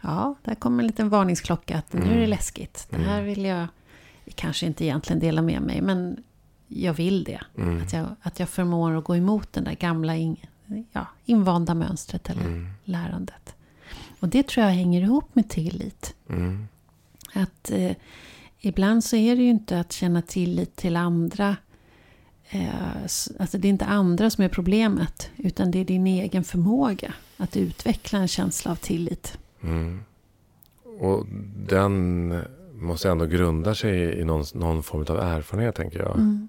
ja, 0.00 0.34
där 0.42 0.54
kommer 0.54 0.82
en 0.82 0.86
liten 0.86 1.08
varningsklocka. 1.08 1.78
Att 1.78 1.92
nu 1.92 2.00
är 2.00 2.06
det 2.06 2.14
mm. 2.14 2.30
läskigt. 2.30 2.86
Det 2.90 3.02
här 3.02 3.18
mm. 3.18 3.24
vill 3.24 3.44
jag 3.44 3.66
kanske 4.34 4.66
inte 4.66 4.84
egentligen 4.84 5.20
dela 5.20 5.42
med 5.42 5.62
mig. 5.62 5.80
Men 5.82 6.22
jag 6.68 6.94
vill 6.94 7.24
det. 7.24 7.40
Mm. 7.56 7.82
Att, 7.82 7.92
jag, 7.92 8.06
att 8.22 8.40
jag 8.40 8.48
förmår 8.48 8.96
att 8.96 9.04
gå 9.04 9.16
emot 9.16 9.52
den 9.52 9.64
där 9.64 9.74
gamla 9.74 10.16
in, 10.16 10.36
ja, 10.92 11.06
invanda 11.24 11.74
mönstret 11.74 12.30
eller 12.30 12.42
mm. 12.46 12.68
lärandet. 12.84 13.54
Och 14.20 14.28
det 14.28 14.48
tror 14.48 14.66
jag 14.66 14.72
hänger 14.72 15.02
ihop 15.02 15.34
med 15.34 15.48
tillit. 15.48 16.14
Mm. 16.28 16.68
Att 17.34 17.70
eh, 17.70 17.92
ibland 18.64 19.04
så 19.04 19.16
är 19.16 19.36
det 19.36 19.42
ju 19.42 19.50
inte 19.50 19.80
att 19.80 19.92
känna 19.92 20.22
tillit 20.22 20.76
till 20.76 20.96
andra. 20.96 21.56
Eh, 22.50 23.02
alltså 23.38 23.58
det 23.58 23.68
är 23.68 23.70
inte 23.70 23.84
andra 23.84 24.30
som 24.30 24.44
är 24.44 24.48
problemet. 24.48 25.30
Utan 25.36 25.70
det 25.70 25.78
är 25.78 25.84
din 25.84 26.06
egen 26.06 26.44
förmåga 26.44 27.14
att 27.36 27.56
utveckla 27.56 28.18
en 28.18 28.28
känsla 28.28 28.70
av 28.70 28.76
tillit. 28.76 29.38
Mm. 29.62 30.00
Och 31.00 31.26
den 31.68 32.28
måste 32.72 33.10
ändå 33.10 33.26
grunda 33.26 33.74
sig 33.74 34.20
i 34.20 34.24
någon, 34.24 34.44
någon 34.54 34.82
form 34.82 35.04
av 35.08 35.18
erfarenhet 35.18 35.74
tänker 35.74 35.98
jag. 35.98 36.14
Mm. 36.14 36.48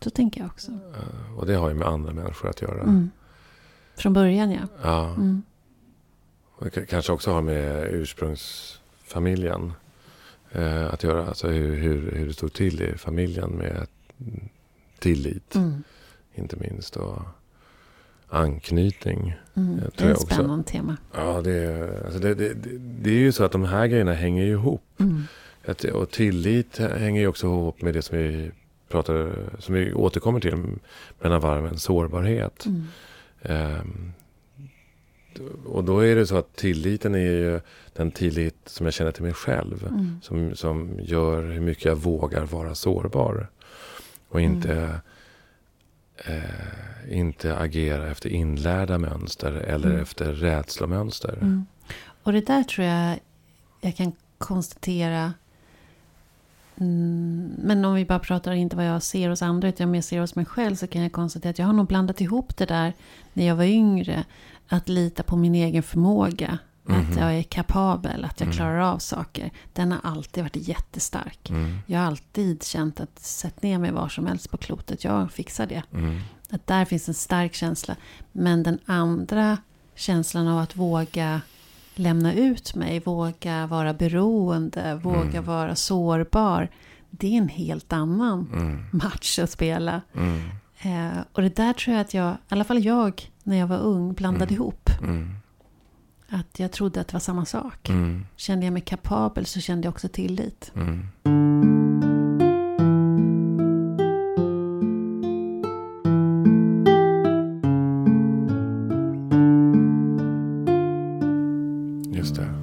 Så 0.00 0.10
tänker 0.10 0.40
jag 0.40 0.50
också. 0.50 0.70
Eh, 0.72 1.38
och 1.38 1.46
det 1.46 1.54
har 1.54 1.68
ju 1.68 1.74
med 1.74 1.88
andra 1.88 2.12
människor 2.12 2.50
att 2.50 2.62
göra. 2.62 2.82
Mm. 2.82 3.10
Från 3.96 4.12
början 4.12 4.50
ja. 4.50 4.60
Ja. 4.82 5.14
Mm. 5.14 5.42
Och 6.56 6.78
kanske 6.88 7.12
också 7.12 7.32
har 7.32 7.42
med 7.42 7.88
ursprungsfamiljen 7.92 9.72
eh, 10.54 10.94
att 10.94 11.02
göra. 11.02 11.26
Alltså 11.26 11.48
hur, 11.48 11.76
hur, 11.76 12.12
hur 12.16 12.26
det 12.26 12.32
stod 12.32 12.52
till 12.52 12.82
i 12.82 12.98
familjen 12.98 13.50
med 13.50 13.86
tillit. 14.98 15.54
Mm. 15.54 15.84
Inte 16.34 16.56
minst. 16.56 16.96
Och 16.96 17.22
anknytning. 18.28 19.34
Mm. 19.54 19.78
Eh, 19.78 19.84
det 19.96 20.04
är 20.04 20.10
ett 20.10 20.20
spännande 20.20 20.64
tema. 20.64 20.96
Ja, 21.14 21.40
det, 21.44 21.88
alltså 22.04 22.20
det, 22.20 22.34
det, 22.34 22.54
det, 22.54 22.78
det, 22.78 23.10
är 23.10 23.18
ju 23.18 23.32
så 23.32 23.44
att 23.44 23.52
de 23.52 23.64
här 23.64 23.86
grejerna 23.86 24.12
hänger 24.12 24.44
ihop. 24.44 24.82
Mm. 24.98 25.22
och 25.94 26.10
tillit 26.10 26.78
hänger 26.78 27.20
ju 27.20 27.26
också 27.26 27.46
ihop 27.46 27.82
med 27.82 27.94
det 27.94 28.02
som 28.02 28.18
vi 28.18 28.50
pratar, 28.88 29.34
som 29.58 29.74
vi 29.74 29.94
återkommer 29.94 30.40
till 30.40 30.56
mellan 31.20 31.40
varven, 31.40 31.78
sårbarhet. 31.78 32.66
Mm. 32.66 32.86
Um, 33.42 34.12
och 35.66 35.84
då 35.84 35.98
är 35.98 36.16
det 36.16 36.26
så 36.26 36.36
att 36.36 36.56
tilliten 36.56 37.14
är 37.14 37.18
ju 37.18 37.60
den 37.92 38.10
tillit 38.10 38.56
som 38.66 38.86
jag 38.86 38.94
känner 38.94 39.12
till 39.12 39.22
mig 39.22 39.32
själv. 39.32 39.86
Mm. 39.86 40.20
Som, 40.22 40.56
som 40.56 40.98
gör 41.02 41.42
hur 41.42 41.60
mycket 41.60 41.84
jag 41.84 41.96
vågar 41.96 42.44
vara 42.46 42.74
sårbar. 42.74 43.48
Och 44.28 44.40
inte, 44.40 45.00
mm. 46.24 46.42
eh, 46.42 47.18
inte 47.18 47.56
agera 47.56 48.10
efter 48.10 48.28
inlärda 48.28 48.98
mönster 48.98 49.52
eller 49.52 49.90
mm. 49.90 50.02
efter 50.02 50.32
rädslomönster. 50.32 51.38
Mm. 51.40 51.66
Och 52.22 52.32
det 52.32 52.46
där 52.46 52.62
tror 52.62 52.86
jag 52.86 53.18
jag 53.80 53.96
kan 53.96 54.12
konstatera 54.38 55.32
Mm, 56.76 57.54
men 57.58 57.84
om 57.84 57.94
vi 57.94 58.04
bara 58.04 58.18
pratar 58.18 58.52
inte 58.52 58.76
vad 58.76 58.86
jag 58.86 59.02
ser 59.02 59.28
hos 59.28 59.42
andra 59.42 59.68
utan 59.68 59.90
mer 59.90 60.00
ser 60.00 60.20
hos 60.20 60.34
mig 60.34 60.44
själv 60.44 60.76
så 60.76 60.86
kan 60.86 61.02
jag 61.02 61.12
konstatera 61.12 61.50
att 61.50 61.58
jag 61.58 61.66
har 61.66 61.72
nog 61.72 61.86
blandat 61.86 62.20
ihop 62.20 62.56
det 62.56 62.66
där 62.66 62.92
när 63.32 63.46
jag 63.46 63.56
var 63.56 63.64
yngre. 63.64 64.24
Att 64.68 64.88
lita 64.88 65.22
på 65.22 65.36
min 65.36 65.54
egen 65.54 65.82
förmåga. 65.82 66.58
Mm. 66.88 67.00
Att 67.00 67.08
mhm. 67.08 67.18
jag 67.18 67.34
är 67.34 67.42
kapabel, 67.42 68.24
att 68.24 68.40
jag 68.40 68.46
mm. 68.46 68.56
klarar 68.56 68.78
av 68.78 68.98
saker. 68.98 69.50
Den 69.72 69.92
har 69.92 70.00
alltid 70.02 70.42
varit 70.44 70.68
jättestark. 70.68 71.50
Mm. 71.50 71.78
Jag 71.86 71.98
har 71.98 72.06
alltid 72.06 72.62
känt 72.62 73.00
att 73.00 73.18
sätt 73.18 73.62
ner 73.62 73.78
mig 73.78 73.92
var 73.92 74.08
som 74.08 74.26
helst 74.26 74.50
på 74.50 74.56
klotet. 74.56 75.04
Jag 75.04 75.32
fixar 75.32 75.66
det. 75.66 75.82
Mm. 75.92 76.20
Att 76.50 76.66
där 76.66 76.84
finns 76.84 77.08
en 77.08 77.14
stark 77.14 77.54
känsla. 77.54 77.96
Men 78.32 78.62
den 78.62 78.78
andra 78.86 79.58
känslan 79.94 80.48
av 80.48 80.58
att 80.58 80.76
våga 80.76 81.40
lämna 81.94 82.34
ut 82.34 82.74
mig, 82.74 83.00
våga 83.00 83.66
vara 83.66 83.94
beroende, 83.94 84.94
våga 84.94 85.20
mm. 85.20 85.44
vara 85.44 85.74
sårbar. 85.74 86.68
Det 87.10 87.26
är 87.26 87.38
en 87.38 87.48
helt 87.48 87.92
annan 87.92 88.48
mm. 88.52 88.86
match 88.92 89.38
att 89.38 89.50
spela. 89.50 90.00
Eh, 90.78 91.18
och 91.32 91.42
det 91.42 91.56
där 91.56 91.72
tror 91.72 91.94
jag 91.94 92.00
att 92.00 92.14
jag, 92.14 92.32
i 92.32 92.36
alla 92.48 92.64
fall 92.64 92.84
jag, 92.84 93.30
när 93.44 93.56
jag 93.56 93.66
var 93.66 93.78
ung, 93.78 94.14
blandade 94.14 94.44
mm. 94.44 94.54
ihop. 94.54 94.90
Mm. 95.02 95.34
Att 96.28 96.58
jag 96.58 96.72
trodde 96.72 97.00
att 97.00 97.08
det 97.08 97.12
var 97.12 97.20
samma 97.20 97.44
sak. 97.44 97.88
Mm. 97.88 98.26
Kände 98.36 98.66
jag 98.66 98.72
mig 98.72 98.82
kapabel 98.82 99.46
så 99.46 99.60
kände 99.60 99.86
jag 99.86 99.92
också 99.92 100.08
tillit. 100.08 100.72
Mm. 100.74 101.06
Just 112.14 112.36
det. 112.36 112.54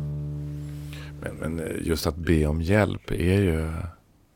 Men, 1.21 1.35
men 1.35 1.59
eh, 1.59 1.87
just 1.87 2.07
att 2.07 2.15
be 2.15 2.45
om 2.45 2.61
hjälp 2.61 3.11
är 3.11 3.41
ju 3.41 3.69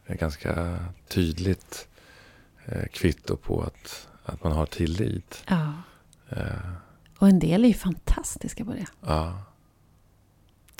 ett 0.05 0.19
ganska 0.19 0.79
tydligt 1.07 1.87
eh, 2.65 2.85
kvitto 2.93 3.37
på 3.37 3.61
att, 3.61 4.07
att 4.23 4.43
man 4.43 4.51
har 4.51 4.65
tillit. 4.65 5.43
Ja. 5.47 5.73
Och 7.19 7.27
en 7.27 7.39
del 7.39 7.63
är 7.63 7.67
ju 7.67 7.73
fantastiska 7.73 8.65
på 8.65 8.71
det. 8.71 8.85
ja. 9.01 9.41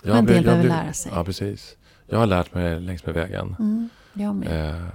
Och 0.04 0.10
en 0.10 0.26
del 0.26 0.36
jag 0.36 0.44
behöver 0.44 0.64
lära 0.70 0.94
sig. 0.94 1.12
Ja, 1.16 1.24
precis. 1.24 1.78
Jag 2.08 2.18
har 2.20 2.26
lärt 2.26 2.54
mig 2.54 2.80
längs 2.80 3.06
med 3.06 3.16
vägen. 3.16 3.56
Mm, 3.60 3.90
jag 4.14 4.36
med. 4.36 4.70
Eh, 4.70 4.88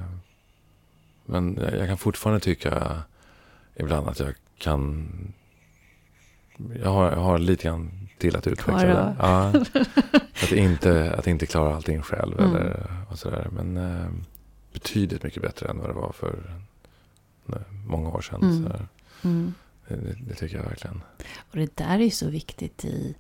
men 1.24 1.58
jag 1.60 1.76
jag 1.76 1.88
kan 1.88 1.98
fortfarande 1.98 2.40
tycka 2.40 3.02
ibland 3.76 4.08
att 4.08 4.20
jag 4.20 4.34
kan... 4.58 5.08
Jag 6.82 6.90
har, 6.90 7.10
jag 7.10 7.20
har 7.20 7.38
lite 7.38 7.64
grann 7.64 8.08
till 8.18 8.36
att 8.36 8.46
utveckla 8.46 8.84
det. 8.84 9.16
Ja, 9.18 9.52
att, 10.42 10.52
inte, 10.52 11.14
att 11.18 11.26
inte 11.26 11.46
klara 11.46 11.76
allting 11.76 12.02
själv. 12.02 12.40
Mm. 12.40 12.56
Eller, 12.56 12.86
och 13.10 13.18
sådär. 13.18 13.48
Men 13.52 13.76
eh, 13.76 14.10
betydligt 14.72 15.22
mycket 15.22 15.42
bättre 15.42 15.68
än 15.68 15.78
vad 15.78 15.88
det 15.88 15.94
var 15.94 16.12
för 16.12 16.60
eh, 17.48 17.54
många 17.86 18.08
år 18.08 18.20
sedan. 18.20 18.66
Mm. 19.22 19.54
Mm. 19.94 20.04
det, 20.04 20.24
det, 20.28 20.34
tycker 20.34 20.56
jag 20.56 20.64
verkligen. 20.64 21.02
Och 21.50 21.56
det 21.56 21.76
där 21.76 21.94
är 21.98 22.04
ju 22.04 22.10
så 22.10 22.28
viktigt 22.28 22.84
i, 22.84 23.14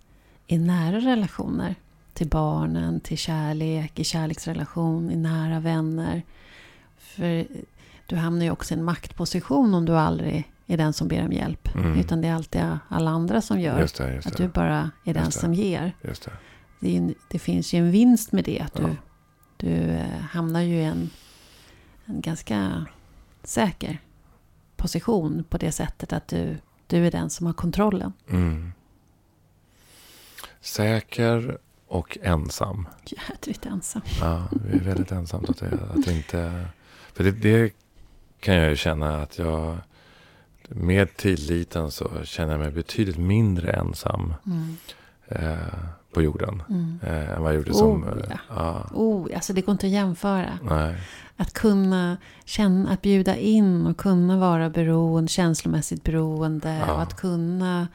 i 0.46 0.58
nära 0.58 0.96
relationer. 1.00 1.74
Till 2.12 2.28
barnen, 2.28 3.00
till 3.00 3.18
kärlek, 3.18 3.98
i 3.98 4.04
kärleksrelation, 4.04 5.10
i 5.10 5.16
nära 5.16 5.60
vänner. 5.60 6.22
För 6.98 7.46
du 8.06 8.16
hamnar 8.16 8.44
ju 8.44 8.50
också 8.50 8.74
i 8.74 8.78
en 8.78 8.84
maktposition 8.84 9.74
om 9.74 9.84
du 9.86 9.92
aldrig 9.96 10.52
är 10.66 10.76
den 10.76 10.92
som 10.92 11.08
ber 11.08 11.24
om 11.24 11.32
hjälp. 11.32 11.74
Mm. 11.74 11.98
Utan 12.00 12.20
det 12.20 12.28
är 12.28 12.34
alltid 12.34 12.62
alla 12.88 13.10
andra 13.10 13.40
som 13.40 13.60
gör. 13.60 13.80
Just 13.80 13.96
det, 13.96 14.14
just 14.14 14.26
Att 14.26 14.36
det. 14.36 14.42
du 14.42 14.48
bara 14.48 14.90
är 15.04 15.14
den 15.14 15.32
som 15.32 15.54
ger. 15.54 15.92
Är 16.02 16.14
det 17.28 17.38
finns 17.38 17.72
ju 17.72 17.78
en 17.78 17.90
vinst 17.90 18.32
med 18.32 18.44
det. 18.44 18.60
Att 18.60 18.74
du, 18.74 18.82
Ja. 18.82 18.88
du 19.56 19.72
eh, 19.72 20.20
hamnar 20.20 20.60
ju 20.60 20.74
i 20.74 20.84
en, 20.84 21.10
en 22.04 22.20
ganska 22.20 22.86
säker 23.42 23.98
position 24.80 25.44
på 25.48 25.58
det 25.58 25.72
sättet 25.72 26.12
att 26.12 26.28
du, 26.28 26.56
du 26.86 27.06
är 27.06 27.10
den 27.10 27.30
som 27.30 27.46
har 27.46 27.52
kontrollen. 27.52 28.12
Mm. 28.30 28.72
Säker 30.60 31.58
och 31.86 32.18
ensam. 32.22 32.88
Jädrigt 33.04 33.66
ensam. 33.72 34.02
Ja, 34.20 34.48
det 34.50 34.76
är 34.76 34.80
väldigt 34.80 35.12
ensamt 35.12 35.50
att 35.50 35.58
det, 35.58 35.78
att 35.94 36.04
det 36.04 36.12
inte... 36.12 36.66
För 37.12 37.24
det, 37.24 37.30
det 37.30 37.72
kan 38.40 38.54
jag 38.54 38.70
ju 38.70 38.76
känna 38.76 39.22
att 39.22 39.38
jag... 39.38 39.76
Med 40.72 41.16
tilliten 41.16 41.90
så 41.90 42.10
känner 42.24 42.52
jag 42.52 42.60
mig 42.60 42.70
betydligt 42.70 43.18
mindre 43.18 43.72
ensam 43.72 44.34
Mm. 44.46 44.76
eh, 45.28 45.58
på 46.12 46.22
jorden. 46.22 46.62
Mm. 46.68 46.98
Eh, 47.02 47.30
än 47.30 47.42
vad 47.42 47.52
jag 47.52 47.56
gjorde 47.56 47.74
som... 47.74 48.04
Oh, 48.04 48.08
eh, 48.08 48.24
ja. 48.30 48.38
ja. 48.48 48.86
Oh, 48.94 49.28
alltså 49.34 49.52
det 49.52 49.60
går 49.60 49.72
inte 49.72 49.86
att 49.86 49.92
jämföra. 49.92 50.58
Nej. 50.62 51.00
Att 51.40 51.52
kunna 51.52 52.16
känna, 52.44 52.90
att 52.90 53.02
bjuda 53.02 53.36
in 53.36 53.86
och 53.86 53.96
kunna 53.96 54.36
vara 54.38 54.70
beroende, 54.70 55.28
känslomässigt 55.28 56.04
beroende. 56.04 56.76
Ja. 56.86 56.92
Och 56.94 57.02
att 57.02 57.16
kunna 57.16 57.88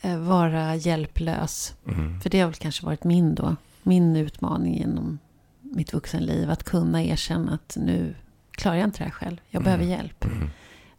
eh, 0.00 0.18
vara 0.18 0.76
hjälplös. 0.76 1.74
Mm. 1.88 2.20
För 2.20 2.30
det 2.30 2.40
har 2.40 2.46
väl 2.46 2.54
kanske 2.54 2.86
varit 2.86 3.04
min 3.04 3.34
då, 3.34 3.56
min 3.82 4.16
utmaning 4.16 4.78
genom 4.78 5.18
mitt 5.60 5.92
vuxenliv. 5.92 6.50
Att 6.50 6.64
kunna 6.64 7.02
erkänna 7.02 7.52
att 7.54 7.76
nu 7.80 8.14
klarar 8.50 8.76
jag 8.76 8.84
inte 8.84 8.98
det 8.98 9.04
här 9.04 9.10
själv. 9.10 9.36
Jag 9.48 9.60
Mm. 9.60 9.64
behöver 9.64 9.84
hjälp. 9.84 10.24
Mm. 10.24 10.50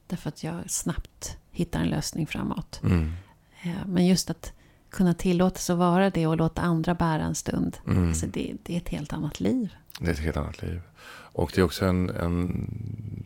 Därför 0.08 0.30
att 0.30 0.44
jag 0.44 0.72
snabbt 0.72 1.38
hittar 1.52 1.80
en 1.80 1.88
lösning 1.90 2.28
framåt. 2.28 2.80
Mm. 2.84 3.14
Eh, 3.64 3.72
Men 3.86 4.06
just 4.08 4.30
att 4.30 4.54
kunna 4.90 5.14
tillåta 5.14 5.58
sig 5.60 5.74
att 5.74 5.80
vara 5.80 6.10
det 6.10 6.28
och 6.28 6.38
låta 6.38 6.62
andra 6.62 6.96
bära 6.96 7.24
en 7.24 7.36
stund. 7.36 7.78
Mm. 7.88 8.08
Alltså 8.10 8.26
det, 8.28 8.54
det 8.64 8.74
är 8.74 8.78
ett 8.78 8.90
helt 8.90 9.14
annat 9.14 9.40
liv. 9.40 9.74
Det 10.00 10.08
är 10.08 10.14
ett 10.14 10.20
helt 10.20 10.38
annat 10.38 10.62
liv. 10.62 10.82
Och 11.34 11.52
det 11.56 11.62
är 11.62 11.66
också 11.66 11.86
en... 11.86 12.10
en 12.10 13.26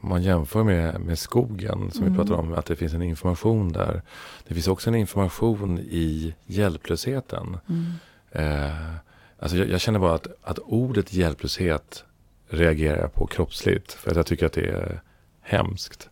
man 0.00 0.22
jämför 0.22 0.64
med, 0.64 1.00
med 1.00 1.18
skogen 1.18 1.90
som 1.90 2.02
Mm. 2.02 2.12
vi 2.12 2.18
pratar 2.18 2.34
om, 2.34 2.52
att 2.52 2.66
det 2.66 2.76
finns 2.76 2.92
en 2.94 3.02
information 3.02 3.72
där. 3.72 4.02
Det 4.48 4.54
finns 4.54 4.68
också 4.68 4.90
en 4.90 4.94
information 4.94 5.78
i 5.78 6.34
hjälplösheten. 6.46 7.56
Mm. 7.68 7.92
Eh, 8.32 8.94
alltså 9.38 9.56
jag, 9.56 9.68
jag 9.68 9.80
känner 9.80 9.98
bara 9.98 10.14
att, 10.14 10.26
att 10.42 10.58
ordet 10.58 11.12
hjälplöshet 11.12 12.04
reagerar 12.48 12.98
jag 13.00 13.12
på 13.14 13.26
kroppsligt. 13.26 13.92
För 13.92 14.10
att 14.10 14.16
jag 14.16 14.26
tycker 14.26 14.46
att 14.46 14.52
det 14.52 14.68
är 14.68 15.00
hemskt. 15.40 16.08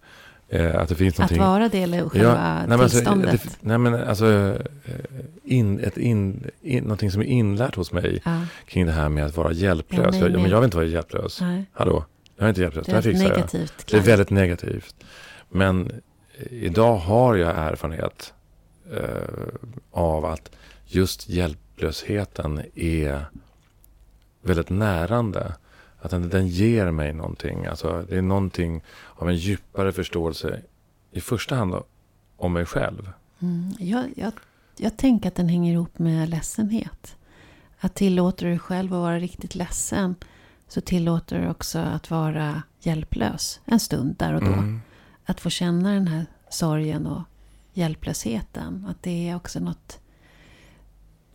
Eh, 0.48 0.76
att 0.80 0.88
det 0.88 0.94
finns 0.94 1.14
Att 1.14 1.18
någonting... 1.18 1.40
vara 1.40 1.68
det 1.68 1.83
eller 1.83 2.09
själva 2.09 2.54
nej, 2.59 2.66
men 2.68 2.80
alltså, 2.80 2.96
tillståndet. 2.98 3.42
det, 3.42 3.50
nej 3.61 3.78
men 3.78 3.94
alltså, 3.94 4.26
eh, 4.85 4.94
in, 5.44 5.80
ett 5.80 5.96
in, 5.96 6.50
in, 6.62 6.83
någonting 6.83 7.11
som 7.11 7.20
är 7.20 7.26
inlärt 7.26 7.74
hos 7.74 7.92
mig 7.92 8.22
ja, 8.24 8.40
kring 8.66 8.87
det 8.87 8.92
här 8.92 9.09
med 9.09 9.24
att 9.26 9.37
vara 9.37 9.52
hjälplös. 9.52 10.14
Ja, 10.14 10.20
jag, 10.20 10.30
ja, 10.30 10.38
men 10.38 10.50
jag 10.50 10.61
vill 10.61 10.64
inte 10.64 10.76
vara 10.76 10.87
hjälplös. 10.87 11.40
nej, 11.40 11.64
Hallå, 11.72 12.04
jag 12.37 12.44
är 12.44 12.48
inte 12.48 12.61
hjälplös. 12.61 12.87
det 12.87 12.92
Det 12.92 12.98
är 12.98 13.02
här 13.02 13.12
fixar 13.12 13.24
jag. 13.24 13.30
negativt 13.37 13.87
Det 13.90 13.96
är 13.96 14.00
väldigt 14.00 14.30
negativt. 14.30 14.94
Men 15.48 15.90
eh, 16.38 16.52
idag 16.64 16.96
har 16.96 17.35
jag 17.35 17.52
erfarenhet 17.57 18.33
eh, 18.92 19.00
av 19.90 20.24
att 20.24 20.50
just 20.87 21.28
hjälplösheten 21.28 22.61
är 22.74 23.24
väldigt 24.42 24.70
närande. 24.70 25.52
Att 26.04 26.10
den, 26.10 26.28
den 26.28 26.48
ger 26.48 26.90
mig 26.90 27.12
någonting. 27.12 27.66
Alltså, 27.66 28.06
det 28.08 28.16
är 28.16 28.22
någonting 28.22 28.82
av 29.14 29.28
en 29.28 29.36
djupare 29.36 29.92
förståelse. 29.92 30.62
I 31.12 31.20
första 31.20 31.54
hand 31.54 31.74
om 32.36 32.52
mig 32.52 32.66
själv. 32.66 33.10
Mm, 33.40 33.74
jag, 33.78 34.04
jag, 34.16 34.32
jag 34.76 34.96
tänker 34.96 35.28
att 35.28 35.34
den 35.34 35.48
hänger 35.48 35.72
ihop 35.72 35.98
med 35.98 36.28
ledsenhet. 36.28 37.16
Att 37.78 37.94
tillåter 37.94 38.44
du 38.46 38.50
dig 38.50 38.58
själv 38.58 38.94
att 38.94 39.00
vara 39.00 39.18
riktigt 39.18 39.54
ledsen 39.54 40.14
så 40.68 40.80
tillåter 40.80 41.40
du 41.40 41.48
också 41.48 41.78
att 41.78 42.10
vara 42.10 42.62
hjälplös 42.80 43.60
en 43.64 43.80
stund 43.80 44.16
där 44.18 44.34
och 44.34 44.40
då. 44.40 44.52
Mm. 44.52 44.80
Att 45.24 45.40
få 45.40 45.50
känna 45.50 45.92
den 45.92 46.08
här 46.08 46.26
sorgen 46.48 47.06
och 47.06 47.22
hjälplösheten. 47.72 48.86
Att 48.88 49.02
det 49.02 49.28
är 49.28 49.36
också 49.36 49.60
något... 49.60 49.98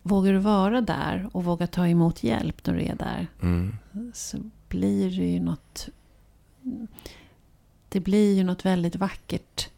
Vågar 0.02 0.34
du 0.34 0.40
vara 0.40 0.82
där 0.82 1.30
och 1.32 1.44
våga 1.44 1.68
ta 1.68 1.88
emot 1.88 2.24
hjälp 2.24 2.66
när 2.68 2.74
du 2.74 2.82
är 2.82 2.96
där 2.96 3.28
Mm. 3.42 3.74
så 4.14 4.38
blir 4.70 5.10
det 5.10 5.26
ju 5.26 5.40
något... 5.40 5.90
Det 7.90 8.00
blir 8.00 8.36
ju 8.36 8.44
något 8.44 8.66
väldigt 8.66 8.96
vackert 8.96 9.70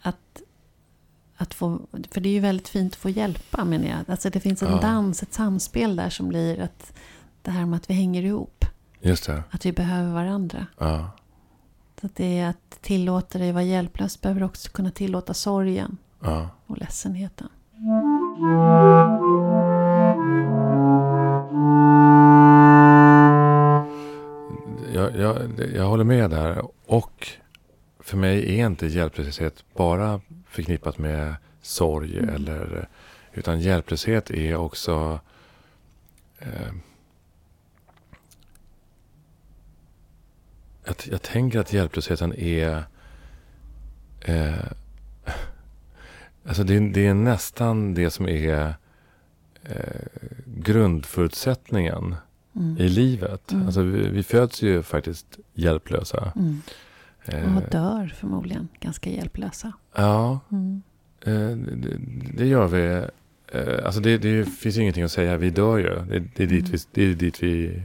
att, 0.00 0.42
att 1.36 1.54
få... 1.54 1.80
För 2.10 2.20
det 2.20 2.28
är 2.28 2.32
ju 2.32 2.40
väldigt 2.40 2.68
fint 2.68 2.92
att 2.92 2.98
få 2.98 3.10
hjälpa 3.10 3.64
menar 3.64 3.86
jag. 3.86 3.98
Alltså 4.10 4.30
det 4.30 4.40
finns 4.40 4.62
en 4.62 4.70
Ja. 4.70 4.80
dans, 4.80 5.22
ett 5.22 5.32
samspel 5.32 5.96
där 5.96 6.10
som 6.10 6.28
blir 6.28 6.60
att 6.60 6.92
det 7.42 7.50
här 7.50 7.66
med 7.66 7.76
att 7.76 7.90
vi 7.90 7.94
hänger 7.94 8.22
ihop. 8.22 8.64
Just 9.00 9.26
det. 9.26 9.42
Att 9.50 9.66
vi 9.66 9.72
behöver 9.72 10.12
varandra. 10.12 10.66
Ja. 10.78 11.10
Så 12.00 12.06
att 12.06 12.16
det 12.16 12.38
är 12.38 12.48
att 12.48 12.78
tillåta 12.80 13.38
dig 13.38 13.52
vara 13.52 13.62
hjälplös 13.62 14.20
behöver 14.20 14.42
också 14.42 14.70
kunna 14.70 14.90
tillåta 14.90 15.34
sorgen 15.34 15.96
ja. 16.20 16.48
och 16.66 16.78
ledsenheten. 16.78 17.48
Jag, 25.18 25.60
jag, 25.74 25.84
håller 25.84 26.04
med 26.04 26.30
där. 26.30 26.64
Och 26.86 27.28
för 28.00 28.16
mig 28.16 28.60
är 28.60 28.66
inte 28.66 28.86
hjälplöshet 28.86 29.64
bara 29.74 30.20
förknippat 30.46 30.98
med 30.98 31.34
sorg. 31.62 32.18
Mm. 32.18 32.34
Eller, 32.34 32.88
utan 33.32 33.60
hjälplöshet 33.60 34.30
är 34.30 34.56
också... 34.56 35.20
Eh, 36.38 36.72
jag, 40.84 40.96
jag 41.10 41.22
tänker 41.22 41.58
att 41.58 41.72
hjälplösheten 41.72 42.34
är... 42.34 42.84
Eh, 44.20 44.72
alltså 46.46 46.64
det, 46.64 46.78
det 46.78 47.06
är 47.06 47.14
nästan 47.14 47.94
det 47.94 48.10
som 48.10 48.28
är 48.28 48.74
eh, 49.62 50.00
grundförutsättningen 50.46 52.16
Mm. 52.56 52.78
i 52.78 52.88
livet. 52.88 53.52
Mm. 53.52 53.66
Alltså 53.66 53.82
vi, 53.82 54.08
vi 54.08 54.22
föds 54.22 54.62
ju 54.62 54.82
faktiskt 54.82 55.38
hjälplösa. 55.54 56.32
Mm. 56.36 56.62
Eh, 57.24 57.56
Och 57.56 57.62
dör 57.70 58.14
förmodligen 58.20 58.68
ganska 58.80 59.10
hjälplösa. 59.10 59.72
ja, 59.94 60.40
Mm. 60.50 60.82
eh, 61.24 61.56
det, 61.76 61.96
det 62.36 62.46
gör 62.46 62.66
vi. 62.66 63.06
Eh, 63.52 63.84
alltså 63.86 64.00
det, 64.00 64.18
det 64.18 64.44
finns 64.44 64.76
ju 64.76 64.80
ingenting 64.80 65.04
att 65.04 65.12
säga. 65.12 65.36
Vi 65.36 65.50
dör 65.50 65.78
ju. 65.78 65.84
Det, 65.84 66.18
det, 66.36 66.42
är, 66.42 66.46
dit 66.46 66.66
Mm. 66.68 66.72
vi, 66.72 66.78
det 66.92 67.02
är 67.02 67.14
dit 67.14 67.42
vi... 67.42 67.82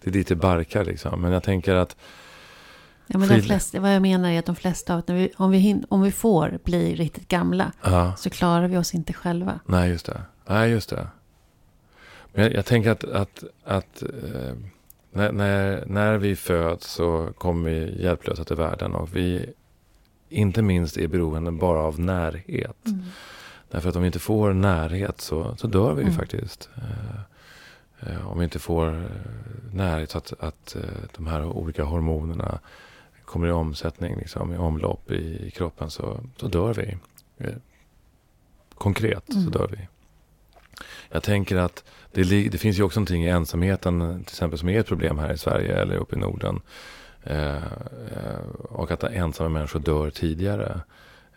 Det 0.00 0.10
är 0.10 0.12
dit 0.12 0.28
det 0.28 0.36
barkar 0.36 0.84
liksom. 0.84 1.22
Men 1.22 1.32
jag 1.32 1.42
tänker 1.42 1.74
att 1.74 1.96
Ja, 3.06 3.18
men 3.18 3.28
de 3.28 3.42
flesta, 3.42 3.80
vad 3.80 3.94
jag 3.94 4.02
menar 4.02 4.30
är 4.30 4.38
att 4.38 4.46
de 4.46 4.56
flesta 4.56 4.94
av 4.94 5.02
när 5.06 5.14
vi, 5.14 5.32
om, 5.36 5.50
vi 5.50 5.58
hin, 5.58 5.84
om 5.88 6.02
vi 6.02 6.12
får 6.12 6.58
bli 6.64 6.94
riktigt 6.94 7.28
gamla 7.28 7.72
Ja, 7.84 8.16
så 8.16 8.30
klarar 8.30 8.68
vi 8.68 8.76
oss 8.76 8.94
inte 8.94 9.12
själva. 9.12 9.60
nej 9.66 9.90
just 9.90 10.06
det. 10.06 10.20
Nej, 10.48 10.70
just 10.70 10.90
det. 10.90 11.06
Jag, 12.34 12.54
jag 12.54 12.66
tänker 12.66 12.90
att, 12.90 13.04
att, 13.04 13.44
att 13.64 14.02
eh, 14.02 14.52
när, 15.12 15.32
när, 15.32 15.86
när 15.86 16.16
vi 16.18 16.36
föds 16.36 16.86
så 16.92 17.28
kommer 17.38 17.70
vi 17.70 18.02
hjälplösa 18.02 18.44
till 18.44 18.56
världen 18.56 18.94
och 18.94 19.16
vi 19.16 19.46
inte 20.28 20.62
minst 20.62 20.96
är 20.96 21.08
beroende 21.08 21.50
bara 21.50 21.78
av 21.78 22.00
närhet. 22.00 22.86
Mm. 22.86 23.02
Därför 23.70 23.88
att 23.88 23.96
om 23.96 24.02
vi 24.02 24.06
inte 24.06 24.18
får 24.18 24.52
närhet 24.52 25.20
så, 25.20 25.56
så 25.56 25.66
dör 25.66 25.94
vi 25.94 26.02
Mm. 26.02 26.14
faktiskt. 26.14 26.68
Eh, 26.76 27.20
eh, 28.12 28.28
om 28.28 28.38
vi 28.38 28.44
inte 28.44 28.58
får 28.58 28.88
eh, 28.88 29.04
närhet 29.72 30.14
att, 30.16 30.32
att 30.40 30.76
eh, 30.76 30.82
de 31.16 31.26
här 31.26 31.44
olika 31.44 31.84
hormonerna 31.84 32.58
kommer 33.24 33.46
i 33.48 33.50
omsättning, 33.50 34.16
liksom, 34.16 34.52
i 34.52 34.56
omlopp 34.56 35.10
i, 35.10 35.46
i 35.46 35.50
kroppen 35.50 35.90
så, 35.90 36.20
så 36.36 36.48
dör 36.48 36.74
vi. 36.74 36.96
Eh, 37.38 37.54
konkret 38.74 39.30
Mm. 39.30 39.44
så 39.44 39.58
dör 39.58 39.68
vi. 39.72 39.88
Jag 41.10 41.22
tänker 41.22 41.56
att 41.56 41.84
det, 42.12 42.48
det 42.48 42.58
finns 42.58 42.78
ju 42.78 42.82
också 42.82 43.00
någonting 43.00 43.24
i 43.24 43.28
ensamheten 43.28 44.24
till 44.24 44.32
exempel 44.32 44.58
som 44.58 44.68
är 44.68 44.80
ett 44.80 44.86
problem 44.86 45.18
här 45.18 45.32
i 45.32 45.38
Sverige 45.38 45.76
eller 45.76 45.96
uppe 45.96 46.16
i 46.16 46.18
Norden. 46.18 46.60
Eh, 47.22 47.56
eh, 47.56 48.40
och 48.70 48.90
att 48.90 49.04
ensamma 49.04 49.48
människor 49.48 49.80
dör 49.80 50.10
tidigare 50.10 50.80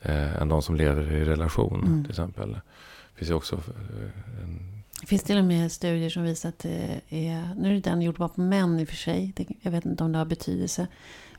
eh, 0.01 0.41
än 0.41 0.49
de 0.49 0.61
som 0.61 0.75
lever 0.75 1.11
i 1.11 1.25
relation 1.25 1.83
Mm. 1.85 2.03
till 2.03 2.11
exempel. 2.11 2.51
Det 2.53 3.15
finns 3.15 3.29
ju 3.29 3.33
också 3.33 3.55
eh, 3.55 4.43
en, 4.43 4.83
Det 5.01 5.07
finns 5.07 5.23
till 5.23 5.37
och 5.37 5.43
med 5.45 5.71
studier 5.71 6.09
som 6.09 6.23
visar 6.23 6.49
att 6.49 6.59
det 6.59 7.01
är, 7.09 7.55
nu 7.57 7.77
är 7.77 7.81
den 7.81 8.01
gjord 8.01 8.17
bara 8.17 8.29
på 8.29 8.41
män 8.41 8.79
i 8.79 8.83
och 8.83 8.87
för 8.87 8.95
sig, 8.95 9.33
jag 9.61 9.71
vet 9.71 9.85
inte 9.85 10.03
om 10.03 10.11
det 10.11 10.17
har 10.17 10.25
betydelse, 10.25 10.87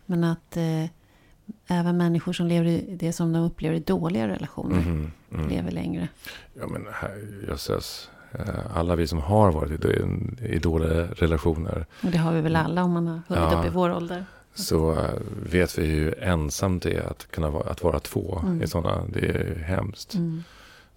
men 0.06 0.24
att 0.24 0.56
eh, 0.56 0.84
även 1.66 1.96
människor 1.96 2.32
som 2.32 2.46
lever 2.46 2.66
i 2.68 2.96
det 3.00 3.12
som 3.12 3.32
de 3.32 3.42
upplever 3.42 3.76
i 3.76 3.80
dåliga 3.80 4.28
relationer 4.28 4.76
Mhm, 4.76 5.10
mm. 5.34 5.48
lever 5.48 5.70
längre. 5.70 6.08
Ja 6.60 6.66
men 6.66 6.86
jösses. 7.48 8.10
Eh, 8.32 8.76
Alla 8.76 8.96
vi 8.96 9.06
som 9.06 9.18
har 9.18 9.52
varit 9.52 9.84
i, 9.84 10.04
i 10.54 10.58
dåliga 10.58 11.06
relationer 11.06 11.86
Och 12.04 12.10
det 12.10 12.18
har 12.18 12.32
vi 12.32 12.40
väl 12.40 12.56
alla 12.56 12.84
om 12.84 12.92
man 12.92 13.06
har 13.06 13.20
hunnit 13.28 13.52
Ja. 13.52 13.58
upp 13.60 13.66
i 13.66 13.68
vår 13.68 13.90
ålder. 13.94 14.24
så 14.54 14.92
eh, 14.92 15.10
vet 15.50 15.78
vi 15.78 15.86
hur 15.86 16.22
ensamt 16.22 16.82
det 16.82 16.94
är 16.94 17.02
att 17.10 17.30
kunna 17.30 17.50
vara, 17.50 17.70
att 17.70 17.82
vara 17.82 18.00
två 18.00 18.40
Mm. 18.42 18.62
i 18.62 18.66
sådana. 18.66 19.02
Det 19.12 19.20
är 19.28 19.54
hemskt. 19.58 20.14
Mm. 20.14 20.44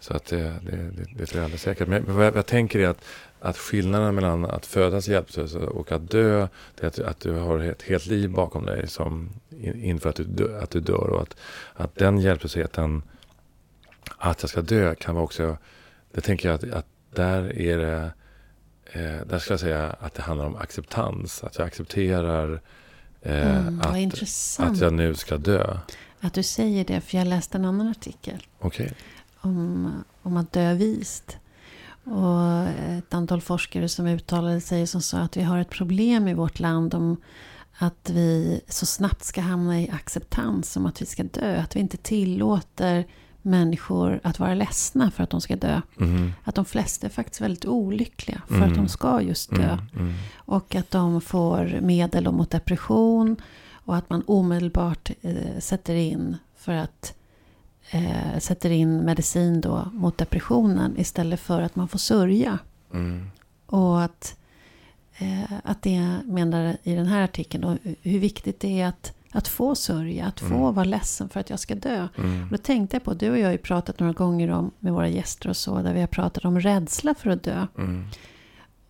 Så 0.02 0.14
att 0.14 0.26
det, 0.26 0.54
det, 0.64 0.90
det, 1.18 1.26
tror 1.26 1.38
jag 1.38 1.44
alldeles 1.44 1.62
säkert. 1.62 1.88
Men 1.88 2.16
vad 2.16 2.26
jag, 2.26 2.36
jag 2.36 2.46
tänker 2.46 2.80
är 2.80 2.88
att, 2.88 3.04
att 3.40 3.58
skillnaden 3.58 4.16
mellan 4.16 4.46
att 4.46 4.66
födas 4.66 5.08
hjälplös 5.08 5.56
och 5.56 5.92
att 5.92 6.12
dö, 6.12 6.48
det 6.76 6.84
är 6.84 6.88
att, 6.88 7.00
att 7.00 7.20
du 7.20 7.32
har 7.34 7.60
ett 7.60 7.82
helt 7.82 8.06
liv 8.06 8.30
bakom 8.30 8.66
dig 8.66 8.88
som 8.88 9.30
in- 9.50 9.84
inför 9.84 10.10
att 10.10 10.16
du, 10.16 10.24
dö, 10.24 10.62
att 10.64 10.70
du 10.70 10.80
dör. 10.80 11.10
Och 11.10 11.22
att, 11.22 11.36
att 11.74 11.96
den 11.96 12.18
hjälplösheten, 12.20 13.04
att 14.18 14.44
jag 14.44 14.50
ska 14.50 14.62
dö, 14.62 14.96
kan 14.96 15.16
vara 15.16 15.24
också, 15.26 15.58
det 16.12 16.22
tänker 16.22 16.50
jag 16.50 16.56
att, 16.56 16.72
att 16.74 16.86
där 17.16 17.58
är 17.60 17.78
det, 17.78 18.12
eh, 18.92 19.26
där 19.28 19.40
ska 19.40 19.54
jag 19.54 19.60
säga 19.60 19.96
att 20.00 20.14
det 20.14 20.22
handlar 20.22 20.46
om 20.46 20.56
acceptans. 20.56 21.44
Att 21.44 21.58
jag 21.58 21.68
accepterar 21.68 22.62
eh, 23.22 23.58
Mm, 23.68 23.82
att, 23.82 24.60
att 24.60 24.78
jag 24.82 24.94
nu 24.94 25.16
ska 25.16 25.38
dö. 25.38 25.78
att 26.20 26.34
du 26.34 26.44
säger 26.44 26.86
det, 26.86 27.02
för 27.02 27.18
jag 27.18 27.28
läste 27.28 27.58
en 27.58 27.66
annan 27.66 27.88
artikel 27.88 28.48
Okej. 28.60 28.94
Om, 29.42 29.92
om 30.22 30.38
att 30.38 30.52
dö 30.54 30.74
vist. 30.74 31.38
Och 32.04 32.68
ett 32.98 33.14
antal 33.14 33.42
forskare 33.42 33.90
som 33.90 34.08
uttalade 34.08 34.62
sig 34.62 34.88
som 34.88 35.02
sa 35.02 35.18
att 35.18 35.38
vi 35.38 35.42
har 35.42 35.60
ett 35.60 35.70
problem 35.70 36.28
i 36.28 36.34
vårt 36.34 36.60
land 36.60 36.94
om 36.94 37.18
att 37.78 38.10
vi 38.10 38.62
så 38.68 38.86
snabbt 38.86 39.24
ska 39.24 39.42
hamna 39.42 39.82
i 39.82 39.90
acceptans 39.90 40.78
om 40.78 40.86
att 40.86 41.02
vi 41.02 41.06
ska 41.06 41.24
dö. 41.24 41.62
Att 41.62 41.76
vi 41.76 41.80
inte 41.80 41.98
tillåter 41.98 43.06
människor 43.42 44.20
att 44.24 44.40
vara 44.40 44.54
ledsna 44.54 45.12
för 45.12 45.24
att 45.24 45.30
de 45.30 45.42
ska 45.42 45.56
dö. 45.56 45.82
Mhm. 45.98 46.34
Att 46.44 46.56
de 46.56 46.66
flesta 46.66 47.08
är 47.08 47.12
faktiskt 47.12 47.42
väldigt 47.42 47.66
olyckliga 47.66 48.42
för 48.48 48.56
Mm. 48.56 48.70
att 48.70 48.76
de 48.76 48.88
ska 48.88 49.22
just 49.22 49.50
dö. 49.50 49.64
Mm, 49.74 49.88
mm. 49.96 50.14
Och 50.36 50.76
att 50.76 50.92
de 50.92 51.22
får 51.22 51.80
medel 51.82 52.32
mot 52.32 52.50
depression. 52.50 53.36
Och 53.86 53.96
att 53.96 54.10
man 54.10 54.24
omedelbart 54.28 55.12
eh, 55.22 55.60
sätter 55.60 55.96
in 55.96 56.38
för 56.58 56.74
att 56.74 57.14
eh, 57.92 58.40
sätter 58.40 58.70
in 58.70 58.98
medicin 58.98 59.62
då 59.62 59.90
mot 59.94 60.18
depressionen 60.18 60.98
istället 60.98 61.40
för 61.40 61.62
att 61.62 61.76
man 61.76 61.88
får 61.88 62.00
sörja. 62.00 62.60
Mm. 62.94 63.28
Och 63.66 64.02
att, 64.04 64.36
eh, 65.18 65.52
att 65.64 65.82
det 65.82 66.18
menar 66.26 66.78
i 66.84 66.96
den 66.96 67.06
här 67.06 67.22
artikeln 67.24 67.62
då, 67.64 67.78
hur 68.02 68.20
viktigt 68.20 68.60
det 68.60 68.82
är 68.82 68.88
att, 68.88 69.14
att 69.32 69.48
få 69.48 69.76
sörja, 69.76 70.26
att 70.26 70.40
få 70.40 70.46
Mm. 70.46 70.74
vara 70.76 70.84
ledsen 70.86 71.30
för 71.30 71.40
att 71.40 71.50
jag 71.50 71.60
ska 71.60 71.76
dö. 71.76 72.08
Mm. 72.18 72.44
Och 72.44 72.50
då 72.52 72.58
tänkte 72.58 72.96
jag 72.96 73.04
på, 73.04 73.14
du 73.14 73.30
och 73.32 73.40
jag 73.40 73.46
har 73.46 73.52
ju 73.52 73.58
pratat 73.58 74.00
några 74.00 74.14
gånger 74.14 74.50
om 74.52 74.72
med 74.80 74.94
våra 74.94 75.08
gäster 75.08 75.50
och 75.50 75.58
så, 75.58 75.82
där 75.82 75.94
vi 75.94 76.00
har 76.00 76.08
pratat 76.08 76.46
om 76.46 76.60
rädsla 76.60 77.16
för 77.16 77.30
att 77.30 77.44
dö. 77.44 77.68
Mm. 77.78 78.06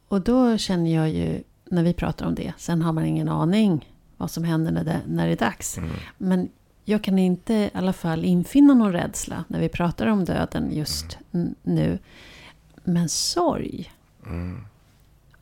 Och 0.07 0.21
då 0.21 0.57
känner 0.57 0.95
jag 0.95 1.09
ju, 1.09 1.43
när 1.65 1.83
vi 1.83 1.93
pratar 1.93 2.25
om 2.25 2.35
det, 2.35 2.53
sen 2.57 2.81
har 2.81 2.93
man 2.93 3.05
ingen 3.05 3.29
aning 3.29 3.89
vad 4.17 4.31
som 4.31 4.43
händer 4.43 4.71
när 4.71 4.83
det, 4.83 4.99
när 5.07 5.27
det 5.27 5.31
är 5.33 5.37
dags. 5.37 5.77
Mm. 5.77 5.89
Men 6.17 6.49
jag 6.91 7.03
kan 7.03 7.19
inte 7.19 7.53
i 7.53 7.69
alla 7.73 7.93
fall 7.93 8.25
infinna 8.25 8.73
någon 8.73 8.91
rädsla 8.93 9.43
när 9.47 9.59
vi 9.59 9.69
pratar 9.69 10.07
om 10.07 10.25
döden 10.25 10.71
just 10.75 11.17
n- 11.31 11.55
nu. 11.63 11.99
Men 12.83 13.09
sorg, 13.09 13.91
Mm. 14.25 14.61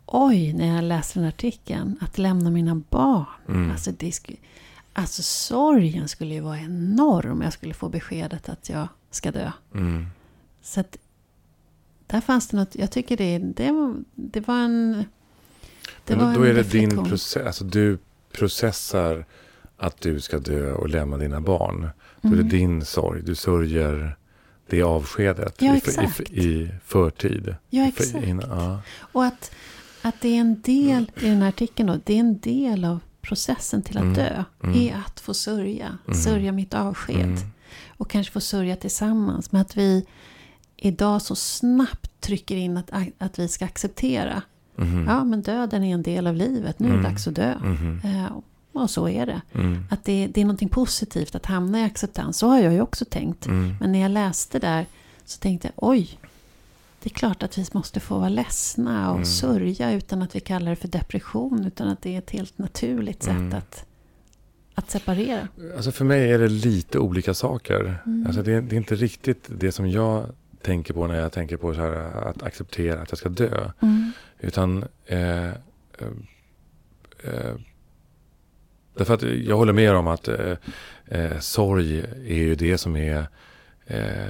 oj, 0.06 0.54
när 0.54 0.76
jag 0.76 0.84
läste 0.84 1.20
den 1.20 1.28
artikeln, 1.28 1.98
att 2.02 2.18
lämna 2.18 2.50
mina 2.50 2.76
barn. 2.90 3.26
Mm. 3.48 3.72
Alltså, 3.72 3.92
det 3.98 4.12
sku, 4.12 4.34
alltså 4.94 5.24
sorgen 5.24 6.08
skulle 6.08 6.34
ju 6.34 6.40
vara 6.42 6.60
enorm 6.60 7.32
om 7.32 7.42
jag 7.42 7.54
skulle 7.54 7.74
få 7.74 7.90
beskedet 7.90 8.50
att 8.50 8.70
jag 8.70 8.88
ska 9.12 9.32
dö. 9.32 9.52
Mm. 9.74 10.06
Så 10.62 10.80
att 10.80 10.98
där 12.08 12.22
fanns 12.22 12.48
det 12.48 12.58
något, 12.58 12.76
jag 12.76 12.92
tycker 12.92 13.18
det, 13.18 13.38
det, 13.40 13.72
var, 13.72 13.96
det 14.16 14.48
var 14.48 14.56
en... 14.60 15.06
Det 16.06 16.16
Men 16.16 16.26
var 16.26 16.34
då, 16.34 16.40
då 16.40 16.46
en 16.46 16.52
är 16.52 16.54
det 16.56 16.64
din 16.72 16.82
reflektion. 16.82 17.06
process, 17.10 17.46
alltså 17.48 17.64
du 17.64 17.98
processar 18.32 19.26
att 19.80 20.02
du 20.02 20.20
ska 20.20 20.39
dö 20.39 20.72
och 20.74 20.89
lämna 20.89 21.18
dina 21.18 21.42
barn. 21.42 21.89
Då 22.22 22.30
är 22.30 22.34
Mm. 22.34 22.50
det 22.50 22.58
din 22.58 22.86
sorg, 22.86 23.22
du 23.24 23.36
sörjer 23.36 24.15
det 24.70 24.82
avskedet 24.84 25.62
Ja, 25.62 25.76
i, 25.76 25.82
i, 26.30 26.42
i 26.44 26.72
förtid. 26.86 27.56
Ja, 27.70 27.88
exakt. 27.88 28.26
innan- 28.28 28.50
ja. 28.50 28.82
Och 29.12 29.26
att, 29.26 29.52
att 30.02 30.15
det 30.22 30.30
är 30.30 30.39
en 30.42 30.62
del 30.62 31.12
i 31.22 31.26
den 31.30 31.42
här 31.42 31.50
artikeln 31.50 31.88
då, 31.88 32.00
det 32.04 32.13
är 32.13 32.20
en 32.20 32.39
del 32.39 32.86
av 32.86 33.00
processen 33.22 33.82
till 33.82 33.98
att 33.98 34.04
Mm, 34.04 34.13
dö. 34.15 34.44
mm. 34.63 34.76
Är 34.82 34.96
att 35.06 35.20
få 35.20 35.34
sörja, 35.34 35.98
Mm. 36.08 36.20
sörja 36.20 36.52
mitt 36.52 36.74
avsked. 36.74 37.22
Mm. 37.26 37.38
Och 37.98 38.10
kanske 38.10 38.34
få 38.34 38.39
sörja 38.39 38.76
tillsammans. 38.76 39.52
Men 39.52 39.62
att 39.62 39.78
vi 39.78 40.06
idag 40.78 41.22
så 41.22 41.36
snabbt 41.36 42.22
trycker 42.22 42.56
in 42.56 42.78
att, 42.78 42.92
att 43.18 43.39
vi 43.39 43.48
ska 43.48 43.65
acceptera. 43.65 44.42
Mhm. 44.76 45.06
Ja, 45.08 45.24
men 45.24 45.42
döden 45.42 45.84
är 45.84 45.94
en 45.94 46.04
del 46.04 46.28
av 46.28 46.36
livet. 46.36 46.80
Nu 46.80 46.88
är 46.88 46.92
det 46.92 47.00
Mm. 47.00 47.12
dags 47.12 47.28
att 47.28 47.36
dö. 47.36 47.56
Mhm. 47.63 48.02
Eh, 48.04 48.26
och 48.82 48.89
så 48.89 49.10
är 49.10 49.26
det. 49.26 49.42
Mm. 49.54 49.86
Att 49.89 50.04
det, 50.06 50.28
det 50.28 50.42
är 50.42 50.46
någonting 50.46 50.70
positivt 50.70 51.36
att 51.36 51.46
hamna 51.46 51.80
i 51.80 51.84
acceptans. 51.84 52.38
Så 52.38 52.48
har 52.48 52.60
jag 52.60 52.74
ju 52.74 52.82
också 52.82 53.06
tänkt. 53.06 53.46
Mm. 53.46 53.76
Men 53.80 53.92
när 53.92 54.00
jag 54.02 54.12
läste 54.12 54.60
där 54.60 54.86
så 55.26 55.39
tänkte 55.39 55.68
jag, 55.68 55.89
oj. 55.89 56.20
Det 57.04 57.10
är 57.10 57.13
klart 57.13 57.44
att 57.44 57.58
vi 57.58 57.65
måste 57.72 58.00
få 58.00 58.20
vara 58.20 58.30
ledsna 58.30 59.10
och 59.10 59.15
Mm. 59.15 59.26
sörja 59.26 59.92
utan 59.92 60.22
att 60.22 60.36
vi 60.36 60.39
kallar 60.39 60.70
det 60.70 60.76
för 60.76 60.88
depression. 60.88 61.65
Utan 61.65 61.88
att 61.88 62.02
det 62.02 62.13
är 62.15 62.18
ett 62.20 62.30
helt 62.32 62.58
naturligt 62.58 63.24
sätt 63.24 63.32
Mm. 63.32 63.54
att, 63.58 63.86
att 64.76 64.92
separera. 64.92 65.48
Alltså 65.76 65.92
för 65.92 66.06
mig 66.06 66.32
är 66.32 66.39
det 66.39 66.48
lite 66.50 67.00
olika 67.00 67.34
saker. 67.34 68.02
Mm. 68.06 68.26
Alltså 68.28 68.42
det, 68.44 68.62
det 68.62 68.76
är 68.76 68.78
inte 68.78 68.96
riktigt 68.96 69.46
det 69.48 69.72
som 69.72 69.89
jag 69.89 70.26
tänker 70.62 70.94
på 70.94 71.08
när 71.08 71.15
jag 71.15 71.32
tänker 71.32 71.58
på 71.58 71.74
så 71.74 71.82
här, 71.82 72.28
att 72.30 72.44
acceptera 72.44 73.02
att 73.02 73.12
jag 73.12 73.18
ska 73.18 73.30
dö. 73.30 73.72
Mm. 73.80 74.12
Utan 74.39 74.84
eh, 75.06 75.48
eh, 75.48 75.54
eh, 77.24 77.56
Därför 79.00 79.14
att 79.14 79.22
jag 79.22 79.58
håller 79.58 79.74
med 79.74 79.94
om 79.96 80.08
att 80.08 80.28
eh, 80.28 80.54
eh, 81.08 81.40
sorg 81.40 82.00
är 82.28 82.36
ju 82.36 82.56
det 82.56 82.78
som 82.78 82.96
är 82.96 83.26
eh, 83.88 84.28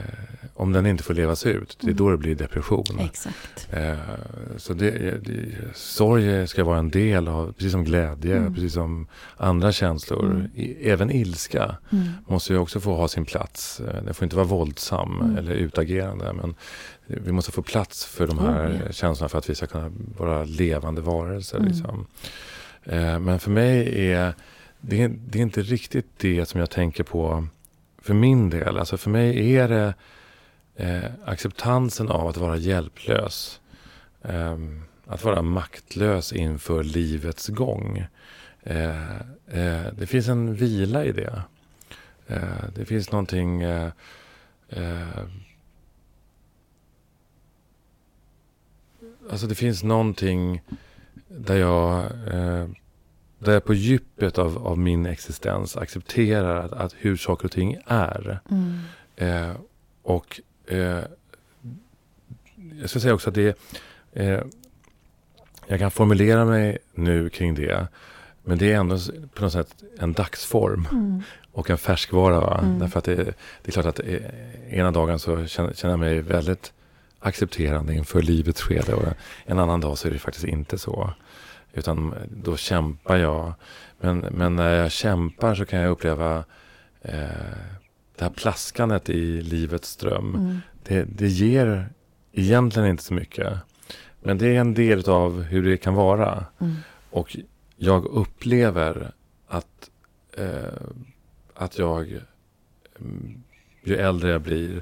om 0.54 0.72
den 0.72 0.86
inte 0.86 1.04
får 1.04 1.14
levas 1.14 1.46
ut, 1.46 1.78
det 1.82 1.86
är 1.88 1.90
Mm. 1.92 1.98
då 1.98 2.12
det 2.12 2.18
blir 2.18 2.36
depression. 2.36 3.00
Exakt. 3.00 3.68
Eh, 3.72 3.98
så 4.58 4.74
det, 4.74 4.92
det, 5.26 5.46
sorg 5.76 6.48
ska 6.48 6.64
vara 6.64 6.80
en 6.80 6.90
del 6.90 7.28
av, 7.28 7.52
precis 7.54 7.72
som 7.72 7.84
glädje, 7.84 8.38
Mm. 8.38 8.54
precis 8.54 8.74
som 8.74 9.08
andra 9.38 9.72
känslor. 9.72 10.26
Mm. 10.26 10.48
I, 10.56 10.90
även 10.90 11.12
ilska 11.12 11.76
Mm. 11.92 12.08
måste 12.28 12.54
ju 12.54 12.60
också 12.60 12.80
få 12.80 12.96
ha 12.96 13.08
sin 13.08 13.26
plats. 13.26 13.80
Eh, 13.80 14.04
Den 14.04 14.14
får 14.14 14.24
inte 14.24 14.36
vara 14.36 14.46
våldsam 14.48 15.22
Mm. 15.22 15.38
eller 15.38 15.54
utagerande. 15.54 16.34
Men 16.34 16.56
vi 17.08 17.32
måste 17.32 17.52
få 17.52 17.62
plats 17.62 18.06
för 18.06 18.28
de 18.28 18.40
Oh, 18.40 18.46
här 18.46 18.82
ja. 18.86 18.92
känslorna 18.92 19.30
för 19.30 19.38
att 19.38 19.50
vi 19.50 19.56
ska 19.56 19.68
kunna 19.68 19.92
vara 20.18 20.44
levande 20.44 21.02
varelser. 21.02 21.58
Mm. 21.58 21.68
Liksom. 21.70 22.06
Eh, 22.84 23.20
Men 23.20 23.40
för 23.40 23.52
mig 23.52 24.06
är 24.12 24.34
det, 24.82 25.04
är 25.04 25.08
det 25.08 25.40
är 25.40 25.44
inte 25.44 25.62
riktigt 25.62 26.08
det 26.18 26.46
som 26.46 26.60
jag 26.60 26.70
tänker 26.70 27.04
på 27.04 27.48
för 27.98 28.14
min 28.14 28.50
del. 28.50 28.78
Alltså 28.78 28.98
för 28.98 29.10
mig 29.10 29.56
är 29.56 29.68
det 29.68 29.94
eh, 30.76 31.12
acceptansen 31.26 32.10
av 32.10 32.28
att 32.28 32.38
vara 32.38 32.58
hjälplös. 32.58 33.62
Eh, 34.22 34.58
att 35.06 35.24
vara 35.24 35.42
maktlös 35.42 36.34
inför 36.34 36.84
livets 36.84 37.48
gång. 37.48 38.06
Eh, 38.64 39.16
eh, 39.48 39.94
det 39.94 40.08
finns 40.08 40.28
en 40.28 40.56
vila 40.56 41.06
i 41.06 41.12
det. 41.12 41.44
Eh, 42.28 42.70
det 42.76 42.86
finns 42.86 43.12
någonting... 43.12 43.62
Eh, 43.62 43.92
eh, 44.70 45.24
alltså 49.30 49.48
det 49.48 49.56
finns 49.56 49.84
någonting 49.84 50.62
där 51.28 51.56
jag, 51.56 52.04
eh, 52.34 52.68
där 53.40 53.54
jag 53.54 53.66
på 53.66 53.74
djupet 53.74 54.38
av, 54.38 54.68
av 54.68 54.78
min 54.78 55.06
existens 55.06 55.78
accepterar 55.78 56.66
att, 56.66 56.72
att 56.72 56.96
hur 56.98 57.18
saker 57.18 57.46
och 57.46 57.52
ting 57.52 57.78
är. 57.86 58.40
Mm. 58.52 58.80
Eh, 59.16 59.56
och 60.04 60.42
eh, 60.68 61.04
jag 62.82 62.90
ska 62.90 63.00
säga 63.00 63.14
också 63.14 63.30
att 63.30 63.36
det 63.36 63.58
eh, 64.14 64.42
jag 65.68 65.80
kan 65.80 65.92
formulera 65.92 66.46
mig 66.46 66.78
nu 66.94 67.30
kring 67.30 67.56
det. 67.56 67.88
Men 68.44 68.58
det 68.58 68.72
är 68.72 68.78
ändå 68.78 68.98
på 69.34 69.44
något 69.44 69.54
sätt 69.54 69.76
en 70.00 70.14
dagsform 70.14 70.88
Mm. 70.92 71.24
och 71.52 71.70
en 71.70 71.78
färskvara. 71.78 72.40
Va? 72.40 72.60
Mm. 72.64 72.80
Därför 72.80 73.00
att 73.00 73.06
det, 73.06 73.16
det 73.16 73.34
är 73.64 73.72
klart 73.72 73.86
att 73.86 74.00
eh, 74.00 74.74
ena 74.74 74.92
dagen 74.92 75.20
så 75.20 75.46
känner, 75.46 75.74
känner 75.74 75.92
jag 75.92 76.00
mig 76.00 76.22
väldigt 76.22 76.74
accepterande 77.20 77.94
inför 77.94 78.22
livets 78.22 78.62
skede. 78.62 78.94
Och 78.94 79.14
en 79.46 79.60
annan 79.60 79.82
dag 79.82 79.98
så 79.98 80.08
är 80.08 80.12
det 80.12 80.20
faktiskt 80.20 80.46
inte 80.46 80.78
så. 80.78 81.14
Utan 81.74 82.16
då 82.30 82.58
kämpar 82.58 83.18
jag. 83.18 83.54
Men, 84.00 84.18
men 84.18 84.56
när 84.56 84.74
jag 84.74 84.92
kämpar 84.92 85.56
så 85.56 85.66
kan 85.66 85.80
jag 85.80 85.92
uppleva 85.92 86.38
eh, 87.02 87.30
det 88.16 88.24
här 88.24 88.30
plaskandet 88.30 89.10
i 89.10 89.42
livets 89.42 89.90
ström. 89.90 90.36
Mm. 90.36 90.60
Det, 90.84 91.04
det 91.04 91.28
ger 91.28 91.90
egentligen 92.32 92.90
inte 92.90 93.04
så 93.04 93.14
mycket. 93.14 93.54
Men 94.22 94.38
det 94.38 94.56
är 94.56 94.60
en 94.60 94.74
del 94.74 95.10
av 95.10 95.42
hur 95.42 95.64
det 95.64 95.78
kan 95.78 95.94
vara. 95.94 96.46
Mm. 96.60 96.76
Och 97.10 97.38
jag 97.76 98.06
upplever 98.06 99.12
att, 99.48 99.90
eh, 100.38 100.88
att 101.54 101.78
jag, 101.78 102.20
mm, 103.00 103.44
ju 103.84 103.96
äldre 103.96 104.32
jag 104.32 104.42
blir, 104.42 104.82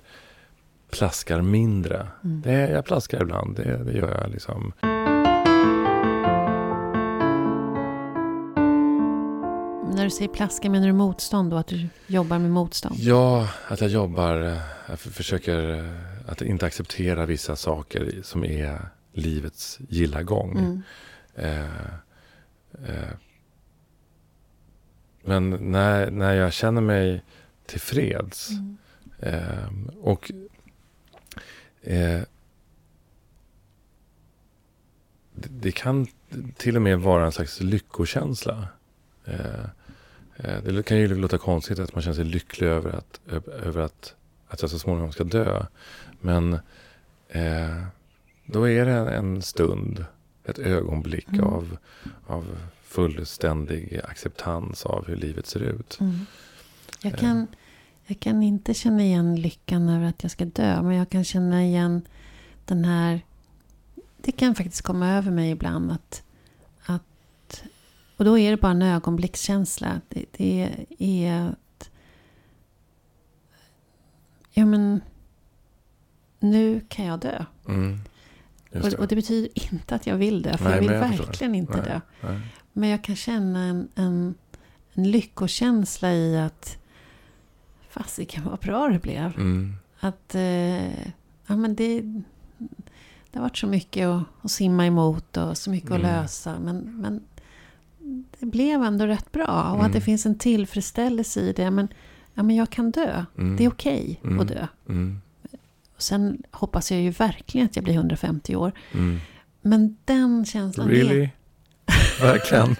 plaskar 0.92 1.42
mindre. 1.42 2.08
Mm. 2.24 2.42
Det, 2.42 2.70
jag 2.70 2.86
plaskar 2.86 3.22
ibland, 3.22 3.56
det, 3.56 3.84
det 3.84 3.94
gör 3.94 4.22
jag 4.22 4.32
liksom. 4.32 4.74
När 9.96 10.04
du 10.04 10.10
säger 10.10 10.28
plaska, 10.34 10.70
menar 10.70 10.88
du 10.88 10.94
motstånd 10.94 11.52
då? 11.52 11.58
Att 11.58 11.68
du 11.68 11.88
jobbar 12.08 12.40
med 12.40 12.52
motstånd? 12.52 12.96
Ja, 13.00 13.50
att 13.68 13.82
jag 13.82 13.90
jobbar, 13.90 14.42
eh, 14.42 14.62
jag 14.90 15.00
för- 15.00 15.10
försöker 15.10 15.70
eh, 15.80 15.92
att 16.32 16.42
inte 16.42 16.66
acceptera 16.66 17.26
vissa 17.26 17.56
saker 17.56 18.20
som 18.24 18.44
är 18.44 18.90
livets 19.14 19.80
gilla 19.90 20.24
gång. 20.24 20.58
Mm. 20.58 20.82
Eh, 21.36 21.86
eh, 22.90 23.10
men 25.24 25.50
när, 25.50 26.12
när 26.12 26.34
jag 26.34 26.54
känner 26.54 26.82
mig 26.82 27.24
tillfreds 27.66 28.50
Mm. 28.50 28.78
eh, 29.20 29.68
och 30.02 30.32
eh, 31.82 32.22
det, 35.36 35.50
det 35.50 35.72
kan 35.72 36.08
till 36.58 36.76
och 36.76 36.82
med 36.82 37.00
vara 37.00 37.26
en 37.26 37.32
slags 37.32 37.62
lyckokänsla. 37.62 38.68
Eh, 39.28 39.64
eh, 40.36 40.64
det 40.64 40.84
kan 40.84 40.98
ju 40.98 41.16
låta 41.16 41.38
konstigt 41.38 41.80
att 41.80 41.94
man 41.94 42.02
känner 42.04 42.16
sig 42.16 42.26
lycklig 42.26 42.68
över 42.68 42.92
att, 42.92 43.20
över 43.64 43.82
att, 43.82 44.16
att 44.48 44.62
jag 44.62 44.72
så 44.72 44.80
småningom 44.80 45.12
ska 45.12 45.24
dö. 45.24 45.66
Men 46.22 46.54
eh, 47.30 47.84
då 48.46 48.70
är 48.70 48.86
det 48.86 49.16
en 49.16 49.42
stund, 49.42 50.06
ett 50.46 50.60
ögonblick 50.60 51.28
Mm. 51.28 51.44
av, 51.44 51.78
av 52.28 52.46
fullständig 52.84 54.02
acceptans 54.04 54.86
av 54.86 55.08
hur 55.08 55.16
livet 55.16 55.48
ser 55.48 55.60
ut. 55.60 55.98
Mm. 56.00 56.26
Jag, 57.02 57.18
kan, 57.18 57.48
jag 58.06 58.20
kan 58.20 58.44
inte 58.44 58.74
känna 58.74 59.04
igen 59.04 59.36
lyckan 59.36 59.90
över 59.90 60.06
att 60.06 60.24
jag 60.24 60.32
ska 60.32 60.46
dö. 60.46 60.82
Men 60.82 60.96
jag 60.96 61.10
kan 61.10 61.24
känna 61.24 61.64
igen 61.64 62.02
den 62.66 62.86
här... 62.86 63.22
Det 64.18 64.32
kan 64.32 64.56
faktiskt 64.56 64.82
komma 64.82 65.10
över 65.10 65.32
mig 65.32 65.52
ibland. 65.52 65.92
att 65.92 66.24
Och 68.18 68.26
då 68.26 68.38
är 68.38 68.52
det 68.52 68.58
bara 68.58 68.72
en 68.72 68.82
ögonblickskänsla. 68.82 70.02
Det, 70.10 70.26
det 70.32 70.70
är 71.00 71.48
att... 71.50 71.90
Ja, 74.54 74.66
men... 74.66 75.02
Nu 76.40 76.82
kan 76.88 77.06
jag 77.06 77.20
dö. 77.20 77.46
Mm. 77.68 78.00
Just 78.72 78.86
Och, 78.86 78.92
det. 78.92 78.98
och 78.98 79.08
det 79.08 79.16
betyder 79.16 79.74
inte 79.74 79.96
att 79.96 80.08
jag 80.08 80.16
vill 80.16 80.42
dö. 80.42 80.58
För 80.58 80.64
Nej, 80.66 80.74
jag 80.74 80.82
vill 80.82 80.92
jag 80.92 81.00
verkligen 81.00 81.56
inte 81.56 81.78
Nej. 81.78 81.86
dö. 81.86 82.02
Nej. 82.22 82.40
Men 82.74 82.90
jag 82.90 83.04
kan 83.04 83.16
känna 83.16 83.64
en, 83.64 83.88
en, 83.96 84.36
en 84.94 85.12
lyckokänsla 85.12 86.14
i 86.14 86.38
att 86.38 86.78
fasiken 87.90 88.44
vad 88.46 88.60
bra 88.60 88.88
det 88.88 89.00
blev. 89.00 89.36
Mm. 89.38 89.76
Att 90.00 90.36
eh, 90.36 90.92
ja, 91.48 91.56
men 91.56 91.76
det, 91.76 92.02
det 93.32 93.40
har 93.40 93.42
varit 93.42 93.58
så 93.58 93.68
mycket 93.68 94.08
att, 94.08 94.24
att 94.42 94.52
simma 94.52 94.86
emot 94.86 95.38
och 95.38 95.58
så 95.58 95.70
mycket 95.70 95.90
Mm. 95.90 96.02
att 96.06 96.12
lösa. 96.22 96.60
Men, 96.60 97.02
men 97.02 97.24
det 98.40 98.46
blev 98.46 98.84
ändå 98.84 99.06
rätt 99.06 99.32
bra. 99.32 99.64
Och 99.64 99.74
Mm. 99.76 99.86
att 99.86 99.94
det 99.94 100.02
finns 100.02 100.26
en 100.26 100.38
tillfredsställelse 100.38 101.42
i 101.42 101.54
det. 101.54 101.72
Men, 101.72 101.88
ja, 102.34 102.44
men 102.44 102.56
jag 102.56 102.70
kan 102.70 102.92
dö. 102.92 103.26
Mm. 103.38 103.58
Det 103.58 103.66
är 103.66 103.70
okej 103.70 104.20
Mm. 104.24 104.40
att 104.40 104.48
dö. 104.48 104.68
Mm. 104.90 105.22
Och 105.96 106.02
sen 106.02 106.44
hoppas 106.52 106.92
jag 106.92 107.02
ju 107.02 107.10
verkligen 107.10 107.66
att 107.68 107.76
jag 107.76 107.84
blir 107.86 107.94
150 107.94 108.56
år. 108.56 108.72
Mm. 108.94 109.20
Men 109.62 109.98
den 110.06 110.46
känslan 110.46 110.88
är... 110.88 110.92
Really? 110.92 111.30
Verkligen? 112.22 112.72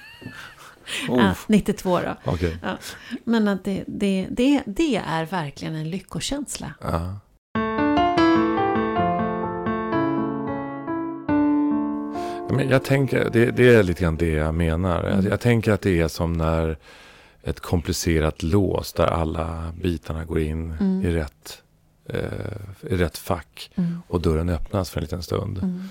oh. 1.10 1.18
Ja, 1.20 1.36
92 1.48 2.00
då. 2.00 2.16
Okej. 2.26 2.58
Men 3.24 3.48
att 3.48 3.64
det, 3.64 3.84
det, 3.88 4.28
det, 4.32 4.62
det 4.66 4.96
är 4.96 5.26
verkligen 5.26 5.76
en 5.76 5.90
lyckokänsla. 5.90 6.74
Ja. 6.82 7.20
Men 12.50 12.70
jag 12.70 12.84
tänker, 12.84 13.30
det, 13.30 13.52
det 13.52 13.76
är 13.76 13.84
lite 13.84 14.02
grann 14.04 14.18
det 14.18 14.30
jag 14.32 14.56
menar. 14.56 15.04
Jag, 15.04 15.14
Mm. 15.14 15.26
jag 15.28 15.40
tänker 15.40 15.72
att 15.72 15.82
det 15.82 16.00
är 16.02 16.08
som 16.08 16.34
när 16.34 16.78
ett 17.44 17.60
komplicerat 17.60 18.44
lås 18.44 18.94
där 18.94 19.06
alla 19.08 19.74
bitarna 19.82 20.26
går 20.26 20.40
in 20.40 20.74
Mm. 20.80 21.06
i, 21.06 21.14
rätt, 21.14 21.62
eh, 22.10 22.22
i 22.92 22.96
rätt 22.98 23.18
fack 23.18 23.72
Mm. 23.76 24.02
och 24.08 24.22
dörren 24.22 24.50
öppnas 24.50 24.90
för 24.90 25.00
en 25.00 25.04
liten 25.04 25.24
stund. 25.24 25.58
Mm. 25.58 25.82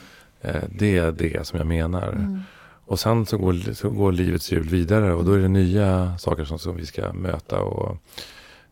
Eh, 0.41 0.63
det 0.79 0.97
är 0.99 1.13
det 1.13 1.47
som 1.47 1.59
jag 1.59 1.67
menar. 1.67 2.09
Mm. 2.13 2.41
Och 2.89 3.01
sen 3.01 3.27
så 3.27 3.39
går, 3.39 3.75
så 3.75 3.91
går 3.91 4.13
livets 4.13 4.53
hjul 4.53 4.69
vidare 4.69 5.13
och 5.13 5.25
då 5.25 5.33
är 5.33 5.39
det 5.39 5.49
nya 5.49 6.19
saker 6.19 6.45
som, 6.45 6.59
som 6.59 6.77
vi 6.77 6.87
ska 6.87 7.13
möta. 7.13 7.61
Och, 7.61 7.97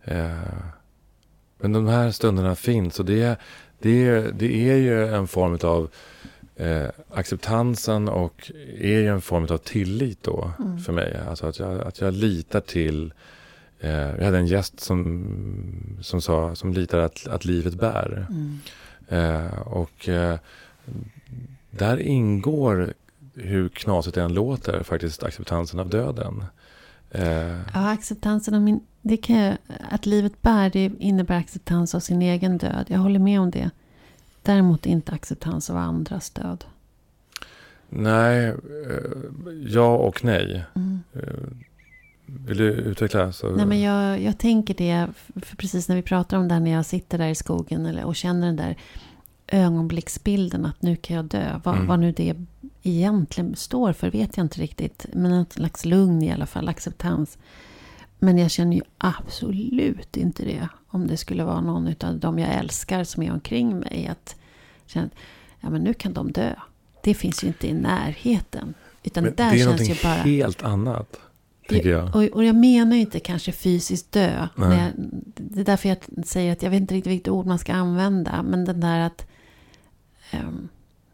eh, 0.05 0.39
men 1.59 1.73
de 1.73 1.87
här 1.87 2.11
stunderna 2.11 2.55
finns 2.55 2.99
och 3.01 3.05
det, 3.07 3.39
det, 3.79 4.21
det 4.39 4.71
är 4.71 4.77
ju 4.77 5.07
en 5.15 5.27
form 5.27 5.59
av 5.63 5.91
eh, 6.57 6.87
acceptansen 7.11 8.09
och 8.09 8.51
är 8.79 8.99
ju 8.99 9.09
en 9.09 9.21
form 9.21 9.47
av 9.51 9.59
tillit 9.59 10.23
då 10.23 10.51
Mm. 10.59 10.79
för 10.79 10.93
mig. 10.93 11.21
Alltså 11.29 11.47
att 11.47 11.59
jag, 11.59 11.81
att 11.81 12.01
jag 12.01 12.15
litar 12.15 12.61
till 12.61 13.13
eh, 13.81 13.91
jag 13.91 14.25
hade 14.25 14.39
en 14.39 14.47
gäst 14.47 14.81
som, 14.81 15.99
som 16.03 16.21
sa, 16.21 16.55
som 16.55 16.73
litar 16.73 16.99
att, 16.99 17.27
att 17.27 17.45
livet 17.45 17.75
bär. 17.75 18.27
Mm. 18.31 18.59
Eh, 19.09 19.59
och 19.59 20.09
eh, 20.09 20.39
där 21.71 21.97
ingår, 22.01 22.95
hur 23.35 23.69
knasigt 23.69 24.15
det 24.15 24.23
än 24.23 24.35
låter, 24.35 24.83
faktiskt 24.83 25.23
acceptansen 25.23 25.81
av 25.81 25.89
döden. 25.89 26.45
Eh, 27.11 27.59
Ja, 27.75 27.91
acceptansen 27.91 28.55
av 28.55 28.61
min... 28.61 28.81
Det 29.03 29.17
kan 29.17 29.37
jag, 29.37 29.57
att 29.91 30.07
livet 30.07 30.43
bär, 30.43 30.71
det 30.71 30.93
innebär 30.99 31.39
acceptans 31.39 31.95
av 31.95 32.01
sin 32.01 32.23
egen 32.23 32.59
död. 32.59 32.85
Jag 32.89 32.99
håller 32.99 33.19
med 33.19 33.41
om 33.41 33.51
det. 33.51 33.71
Däremot 34.45 34.87
inte 34.87 35.13
acceptans 35.13 35.71
av 35.71 35.77
andras 35.77 36.31
död. 36.31 36.65
nej, 37.89 38.47
eh, 38.49 38.55
ja 39.67 39.97
och 39.97 40.25
nej. 40.25 40.65
Mm. 40.75 41.01
Eh, 41.13 41.21
vill 42.27 42.57
du 42.57 42.65
utveckla? 42.73 43.33
Så, 43.33 43.51
Nej, 43.57 43.67
men 43.67 43.81
jag, 43.81 44.21
jag 44.23 44.39
tänker 44.39 44.75
det, 44.75 45.09
för 45.43 45.57
precis 45.57 45.89
när 45.89 45.97
vi 45.97 46.03
pratar 46.03 46.37
om 46.39 46.49
det 46.49 46.55
här 46.55 46.61
när 46.61 46.71
jag 46.71 46.87
sitter 46.87 47.19
där 47.19 47.29
i 47.29 47.35
skogen 47.35 47.87
eller, 47.87 48.05
och 48.05 48.17
känner 48.17 48.47
den 48.47 48.57
där 48.57 48.77
ögonblicksbilden 49.47 50.67
att 50.67 50.83
nu 50.83 50.97
kan 50.97 51.17
jag 51.17 51.25
dö. 51.25 51.61
Vad, 51.65 51.75
Mm. 51.75 51.87
vad 51.87 51.99
nu 51.99 52.13
det 52.13 52.35
egentligen 52.83 53.57
står 53.57 53.93
för 53.93 54.11
vet 54.11 54.37
jag 54.37 54.45
inte 54.45 54.61
riktigt. 54.61 55.07
Men 55.13 55.33
en 55.33 55.47
slags 55.51 55.85
lugn 55.85 56.23
i 56.23 56.33
alla 56.33 56.47
fall, 56.47 56.69
acceptans. 56.69 57.39
Men 58.19 58.39
jag 58.39 58.51
känner 58.51 58.77
ju 58.77 58.83
absolut 58.99 60.17
inte 60.17 60.45
det 60.45 60.69
om 60.95 61.07
det 61.07 61.17
skulle 61.17 61.45
vara 61.45 61.61
någon 61.61 61.95
av 62.01 62.19
dem 62.19 62.39
jag 62.39 62.55
älskar 62.55 63.05
som 63.05 63.23
är 63.23 63.33
omkring 63.33 63.79
mig. 63.79 64.09
Att 64.11 64.37
känna 64.87 65.09
ja, 65.61 65.71
men 65.71 65.83
nu 65.85 65.95
kan 65.95 66.13
de 66.13 66.33
dö. 66.33 66.55
Det 67.03 67.15
finns 67.15 67.45
ju 67.45 67.49
inte 67.49 67.69
i 67.69 67.73
närheten. 67.73 68.75
Utan 69.03 69.25
men 69.25 69.35
där 69.35 69.51
det 69.51 69.61
är 69.61 69.65
känns 69.65 69.91
ju 69.91 69.95
bara... 70.03 70.15
helt 70.15 70.63
annat, 70.63 71.17
jag. 71.69 72.17
Och, 72.17 72.23
och 72.23 72.45
jag 72.45 72.57
menar 72.57 72.95
ju 72.97 73.01
inte 73.01 73.21
kanske 73.21 73.53
fysiskt 73.53 74.13
dö. 74.13 74.49
Jag, 74.57 74.91
det 75.37 75.61
är 75.61 75.65
därför 75.65 75.89
jag 75.89 75.99
säger 76.27 76.53
att 76.53 76.63
jag 76.63 76.71
vet 76.71 76.81
inte 76.81 76.95
riktigt 76.95 77.13
vilket 77.13 77.29
ord 77.33 77.47
man 77.47 77.59
ska 77.59 77.73
använda. 77.73 78.43
Men 78.43 78.65
den 78.65 78.81
där 78.81 79.01
att... 79.01 79.27
ehm, 80.31 80.69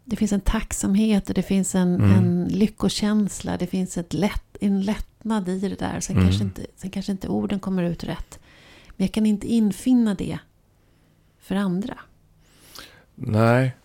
det 0.04 0.16
finns 0.16 0.32
en 0.32 0.40
tacksamhet 0.40 1.28
och 1.28 1.34
det 1.34 1.42
finns 1.42 1.74
en, 1.74 1.94
Mm. 1.94 2.10
en 2.12 2.44
lyckokänsla. 2.48 3.56
Det 3.56 3.66
finns 3.66 3.98
ett 3.98 4.14
lätt, 4.14 4.56
en 4.60 4.82
lättnad 4.82 5.48
i 5.48 5.58
det 5.58 5.78
där. 5.78 6.00
Sen, 6.00 6.16
Mm. 6.16 6.28
kanske 6.28 6.44
inte, 6.44 6.66
sen 6.76 6.90
kanske 6.90 7.12
inte 7.12 7.28
orden 7.28 7.60
kommer 7.60 7.82
ut 7.82 8.04
rätt. 8.04 8.39
Men 9.00 9.06
jag 9.06 9.12
kan 9.12 9.26
inte 9.26 9.46
infinna 9.46 10.14
det 10.14 10.38
för 11.38 11.54
andra. 11.54 11.98
Nej. 13.14 13.76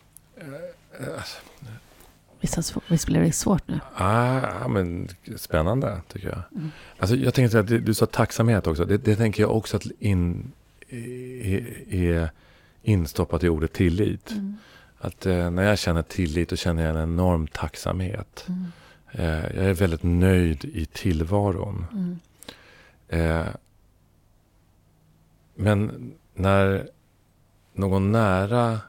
Visst, 2.90 3.08
blev 3.08 3.24
det 3.24 3.32
svårt 3.32 3.68
nu? 3.68 3.80
Ah, 3.96 4.68
men 4.68 5.10
spännande 5.36 6.02
tycker 6.08 6.28
jag. 6.28 6.42
Mm. 6.52 6.72
Alltså, 6.98 7.16
jag 7.16 7.34
tänkte 7.34 7.60
att 7.60 7.68
du 7.68 7.94
sa 7.94 8.06
tacksamhet 8.06 8.68
också. 8.68 8.86
Det, 8.86 8.98
det 8.98 9.16
tänker 9.16 9.44
jag 9.44 9.56
också 9.58 9.78
att 9.78 9.86
in, 10.00 10.52
är, 10.90 11.94
är 11.94 12.30
instoppat 12.82 13.44
i 13.44 13.50
ordet 13.50 13.74
tillit. 13.74 14.32
Mm. 14.32 14.58
Att 14.98 15.26
eh, 15.26 15.50
när 15.50 15.64
jag 15.64 15.80
känner 15.80 16.02
tillit 16.02 16.50
då 16.50 16.56
känner 16.56 16.86
jag 16.86 16.96
en 16.96 17.04
enorm 17.04 17.48
tacksamhet. 17.48 18.46
Mm. 18.48 18.66
Eh, 19.12 19.56
jag 19.56 19.66
är 19.66 19.74
väldigt 19.74 20.04
nöjd 20.04 20.66
i 20.66 20.86
tillvaron. 20.86 21.86
Mm. 21.92 22.20
Eh, 23.08 23.48
men 25.56 26.14
när 26.34 26.90
någon 27.74 28.12
nära 28.12 28.80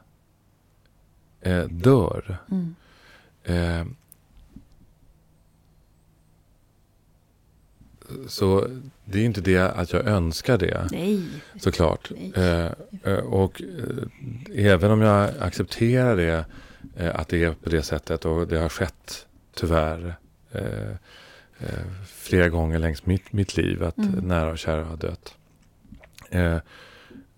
eh, 1.41 1.63
dör. 1.63 2.37
Mm. 2.51 2.75
Eh, 3.43 3.85
så 8.27 8.67
det 9.05 9.19
är 9.19 9.25
inte 9.25 9.41
det 9.41 9.57
att 9.71 9.93
jag 9.93 10.05
önskar 10.07 10.57
det. 10.57 10.87
Nej. 10.91 11.23
Såklart. 11.59 12.11
Nej. 12.15 12.31
Eh, 12.35 12.71
eh, 13.03 13.19
och 13.19 13.61
eh, 13.61 14.65
även 14.65 14.91
om 14.91 15.01
jag 15.01 15.29
accepterar 15.39 16.15
det, 16.15 16.45
att 17.13 17.27
det 17.27 17.43
är 17.43 17.53
på 17.53 17.69
det 17.69 17.81
sättet 17.83 18.25
och 18.25 18.47
det 18.47 18.57
har 18.57 18.69
skett 18.69 19.27
tyvärr 19.53 20.15
flera 22.05 22.49
gånger 22.49 22.79
längs 22.79 23.05
mitt, 23.05 23.33
mitt 23.33 23.57
liv 23.57 23.83
att 23.83 23.97
Mm. 23.97 24.11
nära 24.27 24.51
och 24.51 24.57
kära 24.57 24.83
har 24.83 24.97
dött. 24.97 25.36
Eh, 26.29 26.55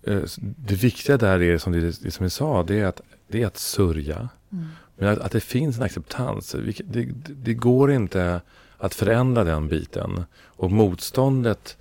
eh, 0.02 0.22
det 0.56 0.74
viktiga 0.74 1.16
där 1.16 1.42
är, 1.42 1.58
som, 1.58 1.72
det, 1.72 2.02
det 2.02 2.10
som 2.10 2.24
jag 2.24 2.32
sa, 2.32 2.62
det 2.62 2.80
är 2.80 2.86
att, 2.86 3.00
det 3.28 3.42
är 3.42 3.46
att 3.46 3.56
sörja. 3.56 4.28
Mm. 4.52 4.66
Men 4.96 5.08
att, 5.08 5.18
att 5.18 5.32
det 5.32 5.40
finns 5.40 5.76
en 5.76 5.82
acceptans. 5.82 6.54
Vi- 6.54 6.82
Det, 6.84 7.08
det, 7.28 7.54
går 7.54 7.92
inte 7.92 8.40
att 8.78 8.94
förändra 8.94 9.44
den 9.44 9.68
biten. 9.68 10.24
Och 10.40 10.70
motståndet 10.70 11.76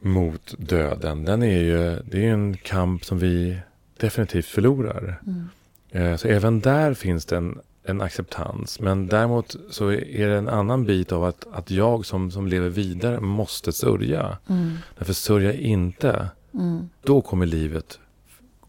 mot 0.00 0.54
döden, 0.58 1.24
den 1.24 1.42
är 1.42 1.58
ju, 1.62 1.98
det 2.04 2.26
är 2.26 2.32
en 2.32 2.56
kamp 2.56 3.04
som 3.04 3.18
vi 3.18 3.58
definitivt 3.96 4.46
förlorar. 4.46 5.20
Mm. 5.26 5.48
Eh, 5.90 6.16
Så 6.16 6.28
även 6.28 6.60
där 6.60 6.94
finns 6.94 7.24
det 7.24 7.36
en, 7.36 7.60
en 7.84 8.00
acceptans. 8.00 8.80
Men 8.80 9.06
däremot 9.06 9.56
så 9.70 9.90
är 9.92 10.28
det 10.28 10.38
en 10.38 10.48
annan 10.48 10.84
bit 10.84 11.12
av 11.12 11.24
att, 11.24 11.46
att 11.52 11.70
jag 11.70 12.06
som, 12.06 12.30
som 12.30 12.46
lever 12.46 12.68
vidare 12.68 13.20
måste 13.20 13.72
sörja. 13.72 14.38
Mm. 14.48 14.76
Därför 14.98 15.12
sörja 15.12 15.52
inte, 15.52 16.28
Mm. 16.54 16.88
då 17.02 17.20
kommer 17.20 17.46
livet 17.46 17.98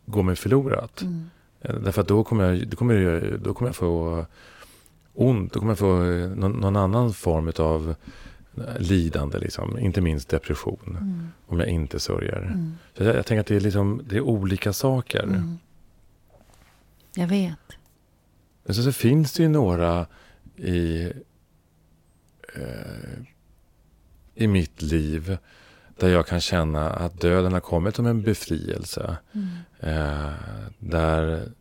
gå 0.06 0.24
mig 0.24 0.36
förlorat. 0.36 1.02
Mm. 1.02 1.30
Eh, 1.62 1.76
Därför 1.76 2.02
att 2.02 2.08
då 2.08 2.24
kommer 2.24 2.44
jag, 2.54 2.68
då 2.68 2.78
kommer 2.78 2.94
jag, 2.94 3.40
då 3.40 3.54
kommer 3.54 3.70
jag 3.70 3.76
få 3.76 4.26
ont. 5.14 5.54
Då 5.54 5.60
kommer 5.60 5.72
jag 5.72 5.80
få 5.80 6.04
eh, 6.04 6.30
någon, 6.30 6.52
någon 6.52 6.76
annan 6.76 7.14
form 7.14 7.52
av 7.60 7.96
lidande. 8.80 9.40
Liksom. 9.40 9.80
Inte 9.80 10.02
minst 10.02 10.30
depression. 10.30 10.80
Mm. 11.02 11.28
Om 11.48 11.60
jag 11.60 11.68
inte 11.70 12.00
sörjer. 12.00 12.38
Mm. 12.42 12.78
Så 12.98 13.04
jag, 13.04 13.16
jag 13.16 13.26
tänker 13.26 13.40
att 13.42 13.48
det 13.48 13.56
är, 13.56 13.60
liksom, 13.60 14.02
det 14.10 14.16
är 14.16 14.22
olika 14.22 14.74
saker. 14.74 15.24
Mm. 15.24 15.58
Jag 17.16 17.28
vet. 17.28 17.58
Men 18.64 18.76
så, 18.76 18.84
så 18.84 18.92
finns 18.92 19.34
det 19.34 19.44
ju 19.44 19.50
några 19.50 20.06
i, 20.56 21.04
eh, 22.56 23.22
i 24.36 24.48
mitt 24.48 24.82
liv. 24.82 25.38
Där 25.98 26.10
jag 26.10 26.28
kan 26.28 26.42
känna 26.42 26.90
att 26.90 27.22
döden 27.22 27.54
har 27.54 27.60
kommit 27.60 27.96
som 27.96 28.06
en 28.06 28.22
befrielse. 28.22 29.18
Mm. 29.34 29.48
Eh, 29.80 30.34
där 30.80 31.52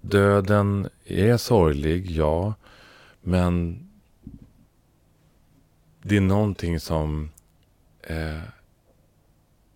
döden 0.00 0.88
är 1.04 1.36
sorglig, 1.36 2.10
ja. 2.10 2.54
Men 3.20 3.78
det 6.02 6.16
är 6.16 6.20
någonting 6.20 6.80
som, 6.80 7.30
eh, 8.02 8.40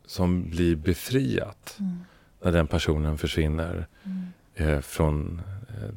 som 0.06 0.50
blir 0.50 0.76
befriat 0.76 1.76
Mm. 1.80 1.98
när 2.42 2.52
den 2.52 2.66
personen 2.66 3.18
försvinner 3.18 3.86
Mm. 4.04 4.26
eh, 4.54 4.80
från 4.80 5.42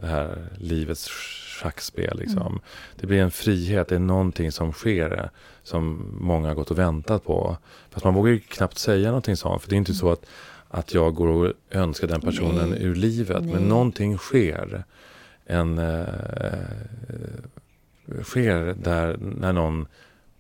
det 0.02 0.08
här 0.08 0.48
livets 0.58 1.10
schackspel. 1.10 2.20
Liksom. 2.20 2.48
Mm. 2.48 2.60
Det 2.96 3.08
blir 3.08 3.22
en 3.22 3.32
frihet, 3.32 3.88
det 3.88 3.96
är 3.96 4.00
någonting 4.00 4.52
som 4.52 4.74
sker 4.74 5.20
eh, 5.20 5.30
som 5.64 6.06
många 6.20 6.48
har 6.48 6.56
gått 6.56 6.72
och 6.72 6.80
väntat 6.80 7.24
på. 7.24 7.58
Fast 7.90 8.06
man 8.06 8.14
vågar 8.14 8.32
ju 8.32 8.40
knappt 8.40 8.78
säga 8.78 9.08
någonting 9.08 9.36
sånt. 9.38 9.62
För 9.62 9.70
det 9.70 9.76
är 9.76 9.78
inte 9.78 9.92
Mm. 9.92 10.00
så 10.00 10.12
att, 10.12 10.26
att 10.68 10.94
jag 10.94 11.16
går 11.16 11.28
och 11.28 11.54
önskar 11.72 12.08
den 12.08 12.22
personen 12.22 12.70
Nej. 12.70 12.84
ur 12.84 12.96
livet. 12.96 13.44
Nej. 13.44 13.54
Men 13.54 13.64
någonting 13.64 14.18
sker. 14.18 14.84
En, 15.46 15.78
eh, 15.78 16.06
sker 18.24 18.76
där 18.84 19.18
när 19.20 19.54
någon 19.54 19.88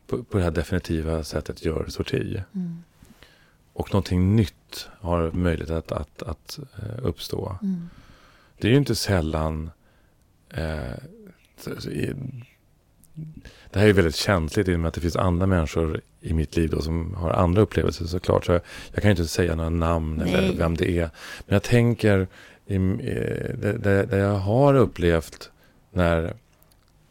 på, 0.08 0.23
på 0.23 0.38
det 0.38 0.43
här 0.43 0.52
definitiva 0.52 1.23
sättet 1.23 1.65
gör 1.65 1.86
sorti. 1.88 2.43
Mm. 2.56 2.84
Och 3.73 3.93
någonting 3.93 4.36
nytt 4.36 4.89
har 4.99 5.32
möjlighet 5.32 5.71
att, 5.71 5.91
att, 5.91 6.23
att 6.23 6.60
eh, 6.78 7.06
uppstå. 7.06 7.58
Mm. 7.62 7.89
Det 8.60 8.67
är 8.67 8.72
ju 8.72 8.78
inte 8.78 8.95
sällan... 8.95 9.72
Eh, 10.50 10.93
det 13.72 13.80
här 13.80 13.88
är 13.88 13.93
väldigt 13.93 14.15
känsligt 14.15 14.67
i 14.67 14.76
och 14.76 14.80
med 14.80 14.88
att 14.88 14.93
det 14.93 15.02
finns 15.02 15.15
andra 15.15 15.48
människor 15.48 16.02
i 16.22 16.34
mitt 16.34 16.56
liv 16.56 16.69
då 16.69 16.82
som 16.82 17.13
har 17.13 17.30
andra 17.30 17.62
upplevelser 17.62 18.06
såklart. 18.06 18.45
Så 18.45 18.52
jag, 18.52 18.62
jag 18.93 19.02
kan 19.02 19.10
ju 19.10 19.12
inte 19.12 19.28
säga 19.28 19.56
några 19.56 19.69
namn 19.69 20.22
eller 20.22 20.41
Nej. 20.41 20.56
vem 20.58 20.76
det 20.76 20.91
är. 20.91 21.10
Men 21.45 21.54
jag 21.54 21.63
tänker, 21.63 22.28
i, 22.65 22.76
eh, 22.76 23.58
det, 23.58 24.06
det 24.06 24.17
jag 24.17 24.36
har 24.36 24.74
upplevt 24.74 25.52
när 25.91 26.34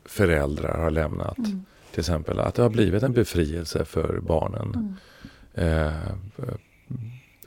föräldrar 0.04 0.78
har 0.78 0.90
lämnat. 0.90 1.38
Mm. 1.38 1.64
Till 1.90 2.00
exempel 2.00 2.40
att 2.40 2.54
det 2.54 2.62
har 2.62 2.70
blivit 2.70 3.02
en 3.02 3.12
befrielse 3.12 3.84
för 3.84 4.20
barnen. 4.20 4.96
Mm. 5.54 5.86
Eh, 5.86 5.92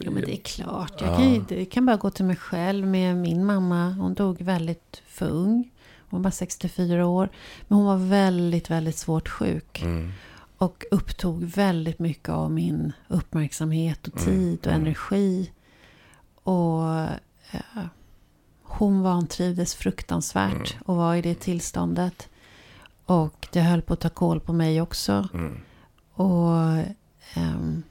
Ja, 0.05 0.11
men 0.11 0.23
det 0.23 0.33
är 0.33 0.41
klart. 0.43 1.01
Jag 1.01 1.09
Ja. 1.11 1.15
kan, 1.15 1.33
ju- 1.33 1.59
jag 1.59 1.71
kan 1.71 1.85
bara 1.85 1.97
gå 1.97 2.09
till 2.09 2.25
mig 2.25 2.35
själv 2.35 2.87
med 2.87 3.17
min 3.17 3.45
mamma. 3.45 3.89
Hon 3.89 4.13
dog 4.13 4.41
väldigt 4.41 5.01
för 5.07 5.29
ung. 5.29 5.71
Hon 6.09 6.21
var 6.21 6.31
64 6.31 7.05
år. 7.07 7.29
Men 7.67 7.77
hon 7.77 7.85
var 7.85 7.97
väldigt, 7.97 8.69
väldigt 8.69 8.97
svårt 8.97 9.29
sjuk. 9.29 9.81
mm, 9.81 10.11
Och 10.57 10.83
upptog 10.91 11.43
väldigt 11.43 11.99
mycket 11.99 12.29
av 12.29 12.51
min 12.51 12.93
uppmärksamhet 13.07 14.07
och 14.07 14.21
Mm, 14.21 14.25
tid 14.25 14.59
och 14.59 14.67
mm. 14.73 14.81
energi. 14.81 15.51
Och 16.43 16.93
eh, 17.51 17.85
hon 18.63 19.01
vantrivdes 19.01 19.75
fruktansvärt 19.75 20.71
Mm. 20.73 20.83
och 20.85 20.95
var 20.95 21.15
i 21.15 21.21
det 21.21 21.35
tillståndet. 21.35 22.29
Och 23.05 23.47
det 23.51 23.61
höll 23.61 23.81
på 23.81 23.93
att 23.93 23.99
ta 23.99 24.09
koll 24.09 24.39
på 24.39 24.53
mig 24.53 24.81
också. 24.81 25.27
mm, 25.33 25.57
Och 26.13 26.55
ehm, 27.33 27.83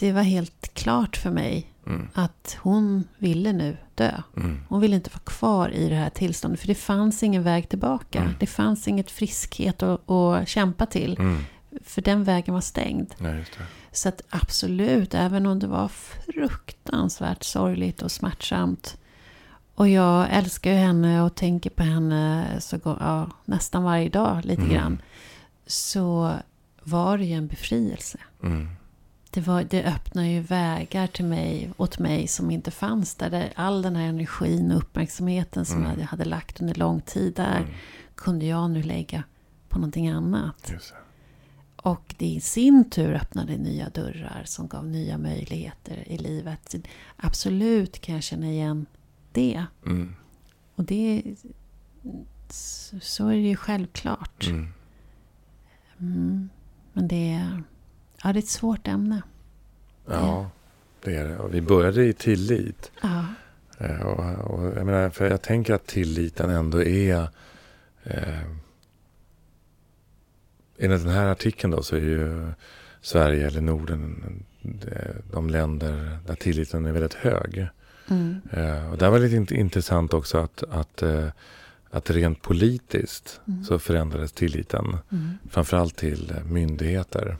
det 0.00 0.12
var 0.12 0.22
helt 0.22 0.74
klart 0.74 1.16
för 1.16 1.30
mig 1.30 1.72
mm, 1.86 2.08
att 2.14 2.56
hon 2.60 3.04
ville 3.18 3.52
nu 3.52 3.76
dö. 3.94 4.12
mm, 4.36 4.60
Hon 4.68 4.80
ville 4.80 4.96
inte 4.96 5.10
vara 5.10 5.22
kvar 5.24 5.68
i 5.70 5.88
det 5.88 5.94
här 5.94 6.10
tillståndet. 6.10 6.60
För 6.60 6.66
det 6.68 6.74
fanns 6.74 7.22
ingen 7.22 7.42
väg 7.42 7.68
tillbaka. 7.68 8.20
Mm. 8.20 8.34
Det 8.40 8.46
fanns 8.46 8.88
inget 8.88 9.10
friskhet 9.10 9.82
att, 9.82 10.10
att 10.10 10.48
kämpa 10.48 10.86
till. 10.86 11.16
mm. 11.18 11.44
För 11.84 12.02
den 12.02 12.24
vägen 12.24 12.54
var 12.54 12.60
stängd. 12.60 13.14
Ja. 13.18 13.34
Så 13.92 14.08
att 14.08 14.22
absolut, 14.30 15.14
även 15.14 15.46
om 15.46 15.58
det 15.58 15.66
var 15.66 15.88
fruktansvärt 15.88 17.42
sorgligt 17.44 18.02
och 18.02 18.12
smärtsamt. 18.12 18.96
Och 19.74 19.88
jag 19.88 20.26
älskar 20.30 20.70
ju 20.70 20.76
henne 20.76 21.22
och 21.22 21.34
tänker 21.34 21.70
på 21.70 21.82
henne 21.82 22.46
så, 22.60 22.78
ja, 22.84 23.30
nästan 23.44 23.82
varje 23.82 24.08
dag 24.08 24.44
lite 24.44 24.62
Mm. 24.62 24.74
grann. 24.74 25.02
Så 25.66 26.32
var 26.82 27.18
det 27.18 27.24
ju 27.24 27.34
en 27.34 27.46
befrielse. 27.46 28.18
Mm. 28.42 28.68
Det, 29.30 29.40
var, 29.40 29.64
det 29.64 29.84
öppnar 29.84 30.22
ju 30.24 30.40
vägar 30.40 31.06
till 31.06 31.24
mig, 31.24 31.70
åt 31.76 31.98
mig 31.98 32.28
som 32.28 32.50
inte 32.50 32.70
fanns 32.70 33.14
där. 33.14 33.30
där 33.30 33.52
all 33.56 33.82
den 33.82 33.96
här 33.96 34.06
energin 34.06 34.72
och 34.72 34.78
uppmärksamheten 34.78 35.64
som 35.64 35.84
Mm. 35.84 36.00
jag 36.00 36.06
hade 36.06 36.24
lagt 36.24 36.60
under 36.60 36.74
lång 36.74 37.00
tid 37.00 37.34
där 37.34 37.56
Mm. 37.58 37.70
kunde 38.14 38.46
jag 38.46 38.70
nu 38.70 38.82
lägga 38.82 39.24
på 39.68 39.78
någonting 39.78 40.08
annat. 40.08 40.70
Just. 40.72 40.94
Och 41.76 42.14
det 42.18 42.26
i 42.26 42.40
sin 42.40 42.90
tur 42.90 43.14
öppnade 43.14 43.56
nya 43.56 43.88
dörrar 43.88 44.42
som 44.44 44.68
gav 44.68 44.86
nya 44.86 45.18
möjligheter 45.18 46.08
i 46.08 46.18
livet. 46.18 46.74
Absolut 47.16 48.00
kan 48.00 48.14
jag 48.14 48.24
känna 48.24 48.46
igen 48.50 48.86
det. 49.32 49.64
Mm. 49.86 50.14
Och 50.74 50.84
det 50.84 51.22
så 52.50 53.00
så 53.00 53.28
är 53.28 53.32
det 53.34 53.40
ju 53.48 53.56
självklart. 53.56 54.46
Mm. 54.46 54.68
Mm. 56.00 56.48
Men 56.92 57.08
det 57.08 57.32
är, 57.32 57.62
ja, 58.22 58.32
det 58.32 58.38
är 58.38 58.42
ett 58.42 58.48
svårt 58.48 58.88
ämne. 58.88 59.22
Ja, 60.06 60.50
det 61.04 61.16
är 61.16 61.28
det. 61.28 61.38
Och 61.38 61.54
vi 61.54 61.60
började 61.60 62.04
i 62.04 62.12
tillit. 62.12 62.90
Ja. 63.02 63.24
Eh, 63.78 64.00
och, 64.00 64.54
och, 64.54 64.64
jag, 64.76 64.86
menar, 64.86 65.10
för 65.10 65.30
jag 65.30 65.42
tänker 65.42 65.74
att 65.74 65.86
tilliten 65.86 66.50
ändå 66.50 66.82
är... 66.82 67.28
Eh, 68.04 68.42
enligt 70.78 71.04
den 71.04 71.12
här 71.12 71.26
artikeln 71.26 71.70
då 71.70 71.82
så 71.82 71.96
är 71.96 72.00
ju 72.00 72.52
Sverige 73.00 73.46
eller 73.46 73.60
Norden 73.60 74.44
de 75.32 75.50
länder 75.50 76.18
där 76.26 76.34
tilliten 76.34 76.86
är 76.86 76.92
väldigt 76.92 77.14
hög. 77.14 77.68
Mm. 78.08 78.40
Eh, 78.50 78.90
och 78.90 78.98
det 78.98 79.10
var 79.10 79.18
lite 79.18 79.54
intressant 79.54 80.14
också 80.14 80.38
att, 80.38 80.62
att, 80.70 81.02
eh, 81.02 81.28
att 81.90 82.10
rent 82.10 82.42
politiskt 82.42 83.40
mm. 83.48 83.64
så 83.64 83.78
förändrades 83.78 84.32
tilliten. 84.32 84.96
Mm. 85.12 85.38
Framförallt 85.50 85.96
till 85.96 86.34
myndigheter. 86.50 87.36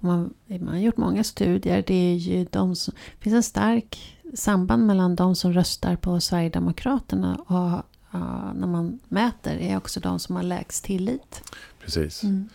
Man, 0.00 0.34
man 0.46 0.68
har 0.68 0.78
gjort 0.78 0.96
många 0.96 1.24
studier. 1.24 1.84
Det 1.86 1.94
är 1.94 2.14
ju 2.14 2.46
de 2.50 2.76
som, 2.76 2.94
finns 3.20 3.34
en 3.34 3.42
stark 3.42 4.14
samband 4.34 4.86
mellan 4.86 5.16
de 5.16 5.36
som 5.36 5.52
röstar 5.52 5.96
på 5.96 6.20
Sverigedemokraterna 6.20 7.34
och 7.34 7.84
uh, 8.18 8.54
när 8.54 8.66
man 8.66 9.00
mäter 9.08 9.56
är 9.56 9.76
också 9.76 10.00
de 10.00 10.18
som 10.18 10.36
har 10.36 10.42
lägst 10.42 10.84
tillit. 10.84 11.52
Precis. 11.84 12.22
Mm. 12.22 12.48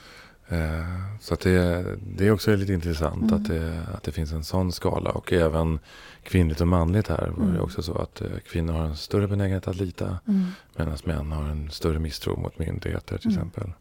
Uh, 0.52 1.18
så 1.22 1.34
att 1.34 1.40
det, 1.40 1.86
det 2.18 2.28
är 2.28 2.32
också 2.32 2.56
lite 2.56 2.74
intressant 2.74 3.22
mm. 3.22 3.34
att, 3.34 3.48
det, 3.48 3.86
att 3.94 4.04
det 4.04 4.12
finns 4.12 4.32
en 4.32 4.44
sån 4.44 4.72
skala. 4.72 5.10
Och 5.10 5.34
även 5.34 5.80
kvinnligt 6.24 6.62
och 6.62 6.68
manligt 6.68 7.08
här 7.08 7.28
var 7.38 7.46
det 7.46 7.52
mm. 7.52 7.62
också 7.62 7.82
så 7.82 7.98
att 7.98 8.22
uh, 8.22 8.40
kvinnor 8.40 8.74
har 8.74 8.86
en 8.86 8.96
större 8.96 9.28
benägenhet 9.28 9.68
att 9.68 9.76
lita. 9.76 10.20
Mm. 10.28 10.46
Medan 10.76 10.98
män 11.06 11.32
har 11.32 11.44
en 11.44 11.72
större 11.72 12.00
misstro 12.00 12.40
mot 12.40 12.60
myndigheter 12.60 13.18
till 13.18 13.32
mm. 13.32 13.38
exempel. 13.38 13.74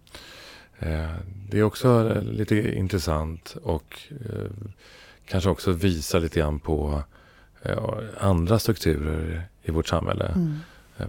Eh, 0.78 1.10
det 1.50 1.58
är 1.58 1.62
också 1.62 2.20
lite 2.20 2.76
intressant 2.76 3.56
och 3.62 4.00
eh, 4.10 4.50
kanske 5.26 5.50
också 5.50 5.72
visar 5.72 6.20
lite 6.20 6.40
grann 6.40 6.60
på 6.60 7.02
eh, 7.62 7.78
andra 8.18 8.58
strukturer 8.58 9.42
i 9.62 9.70
vårt 9.70 9.86
samhälle. 9.86 10.26
Mm. 10.26 10.56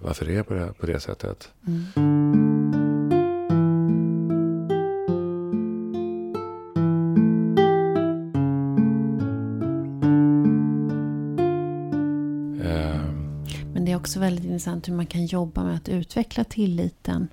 Varför 0.04 0.26
det 0.26 0.36
är 0.36 0.44
på 0.44 0.54
det, 0.54 0.74
på 0.80 0.86
det 0.86 1.00
sättet. 1.00 1.52
Mm. 1.68 1.86
Men 13.74 13.86
det 13.86 13.92
är 13.92 13.96
också 13.96 14.20
väldigt 14.20 14.46
intressant 14.46 14.88
hur 14.88 14.94
man 14.94 15.06
kan 15.06 15.26
jobba 15.26 15.64
med 15.64 15.76
att 15.76 15.90
utveckla 15.90 16.44
tilliten 16.44 17.28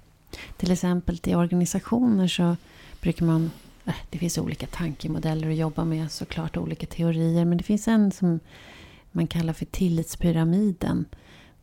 till 0.57 0.73
exempel 0.73 1.21
i 1.25 1.35
organisationer 1.35 2.29
så 2.29 2.57
brukar 3.01 3.27
man... 3.27 3.51
Äh, 3.85 3.95
det 4.11 4.19
finns 4.19 4.39
olika 4.39 4.67
tankemodeller 4.67 5.51
att 5.51 5.57
jobba 5.57 5.85
med, 5.85 6.13
såklart 6.13 6.57
olika 6.57 6.87
teorier. 6.87 7.45
Men 7.45 7.59
det 7.59 7.65
finns 7.65 7.89
en 7.89 8.13
som 8.13 8.41
man 9.13 9.27
kallar 9.27 9.53
för 9.53 9.65
tillitspyramiden. 9.65 11.05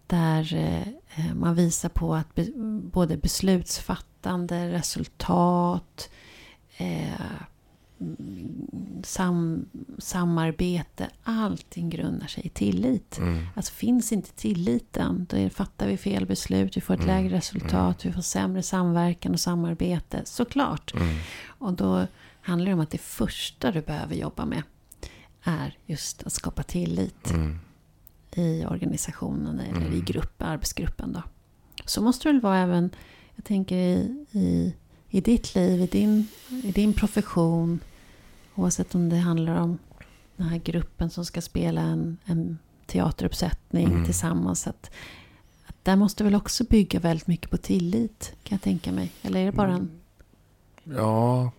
Där 0.07 0.55
eh, 0.55 0.87
eh, 1.15 1.33
man 1.35 1.55
visar 1.55 1.89
på 1.89 2.15
att 2.15 2.39
både 2.81 3.17
beslutsfattande, 3.17 4.71
resultat, 4.71 6.09
eh, 6.77 7.13
sam, 9.03 9.65
samarbete, 9.97 11.09
allting 11.23 11.89
grundar 11.89 12.27
sig 12.27 12.45
i 12.45 12.49
tillit. 12.49 13.17
Mm. 13.17 13.45
Alltså 13.55 13.73
finns 13.73 14.11
inte 14.11 14.31
tilliten, 14.31 15.25
då 15.29 15.49
fattar 15.49 15.87
vi 15.87 15.97
fel 15.97 16.25
beslut, 16.25 16.77
vi 16.77 16.81
får 16.81 16.93
ett 16.93 16.99
mm. 16.99 17.15
lägre 17.15 17.37
resultat, 17.37 18.03
mm. 18.03 18.11
vi 18.11 18.11
får 18.11 18.21
sämre 18.21 18.63
samverkan 18.63 19.33
och 19.33 19.39
samarbete, 19.39 20.21
såklart. 20.25 20.93
Mm. 20.93 21.15
Och 21.45 21.73
då 21.73 22.07
handlar 22.41 22.67
det 22.67 22.73
om 22.73 22.79
att 22.79 22.91
det 22.91 23.01
första 23.01 23.71
du 23.71 23.81
behöver 23.81 24.15
jobba 24.15 24.45
med 24.45 24.63
är 25.43 25.77
just 25.85 26.23
att 26.23 26.33
skapa 26.33 26.63
tillit 26.63 27.29
mm. 27.29 27.59
i 28.35 28.65
organisationen 28.65 29.59
eller 29.59 29.85
i 29.85 29.87
mm. 29.87 30.05
grupp, 30.05 30.41
arbetsgruppen. 30.41 31.13
Då. 31.13 31.23
Så 31.85 32.01
måste 32.01 32.27
det 32.27 32.33
väl 32.33 32.41
vara 32.41 32.57
även, 32.57 32.89
jag 33.35 33.45
tänker 33.45 33.75
i, 33.75 34.25
i 34.31 34.73
i 35.13 35.21
ditt 35.21 35.55
liv, 35.55 35.81
i 35.81 35.87
din, 35.87 36.27
i 36.63 36.71
din 36.71 36.93
profession. 36.93 37.79
Oavsett 38.55 38.95
om 38.95 39.09
det 39.09 39.17
handlar 39.17 39.55
om 39.55 39.77
den 40.37 40.47
här 40.47 40.57
gruppen 40.57 41.09
som 41.09 41.25
ska 41.25 41.41
spela 41.41 41.81
en, 41.81 42.17
en 42.25 42.57
teateruppsättning 42.85 43.85
mm. 43.85 44.05
tillsammans. 44.05 44.67
Att, 44.67 44.91
att 45.65 45.75
där 45.83 45.95
måste 45.95 46.23
väl 46.23 46.35
också 46.35 46.63
bygga 46.63 46.99
väldigt 46.99 47.27
mycket 47.27 47.49
på 47.49 47.57
tillit, 47.57 48.35
kan 48.43 48.55
jag 48.55 48.61
tänka 48.61 48.91
mig. 48.91 49.11
Eller 49.21 49.39
är 49.39 49.45
det 49.45 49.51
bara 49.51 49.73
en... 49.73 49.91
Ja, 50.83 51.51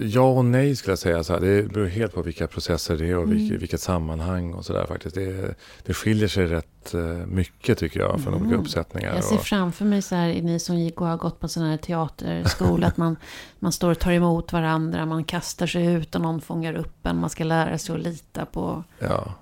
Ja 0.00 0.30
och 0.30 0.44
nej 0.44 0.76
skulle 0.76 0.92
jag 0.92 0.98
säga. 0.98 1.24
Så 1.24 1.32
här. 1.32 1.40
Det 1.40 1.62
beror 1.72 1.86
helt 1.86 2.14
på 2.14 2.22
vilka 2.22 2.46
processer 2.46 2.96
det 2.96 3.06
är 3.06 3.16
och 3.16 3.24
mm. 3.24 3.58
vilket, 3.58 3.80
sammanhang 3.80 4.54
och 4.54 4.64
sådär 4.64 4.86
faktiskt. 4.86 5.14
Det, 5.14 5.54
det 5.82 5.94
skiljer 5.94 6.28
sig 6.28 6.46
rätt 6.46 6.94
eh, 6.94 7.00
mycket 7.26 7.78
tycker 7.78 8.00
jag 8.00 8.20
från 8.20 8.34
mm. 8.34 8.46
olika 8.46 8.60
uppsättningar. 8.60 9.14
Jag 9.14 9.24
ser 9.24 9.36
och... 9.36 9.42
framför 9.42 9.84
mig 9.84 10.02
så 10.02 10.14
här, 10.14 10.42
ni 10.42 10.58
som 10.58 10.78
gick 10.78 11.00
och 11.00 11.06
har 11.06 11.16
gått 11.16 11.40
på 11.40 11.48
sån 11.48 11.62
här 11.62 11.76
teaterskola, 11.76 12.86
att 12.86 12.96
man, 12.96 13.16
man 13.58 13.72
står 13.72 13.90
och 13.90 13.98
tar 13.98 14.12
emot 14.12 14.52
varandra, 14.52 15.06
man 15.06 15.24
kastar 15.24 15.66
sig 15.66 15.86
ut 15.86 16.14
och 16.14 16.20
någon 16.20 16.40
fångar 16.40 16.74
upp 16.74 17.06
en, 17.06 17.20
man 17.20 17.30
ska 17.30 17.44
lära 17.44 17.78
sig 17.78 17.94
att 17.94 18.02
lita 18.02 18.46
på... 18.46 18.84
Ja, 18.98 19.34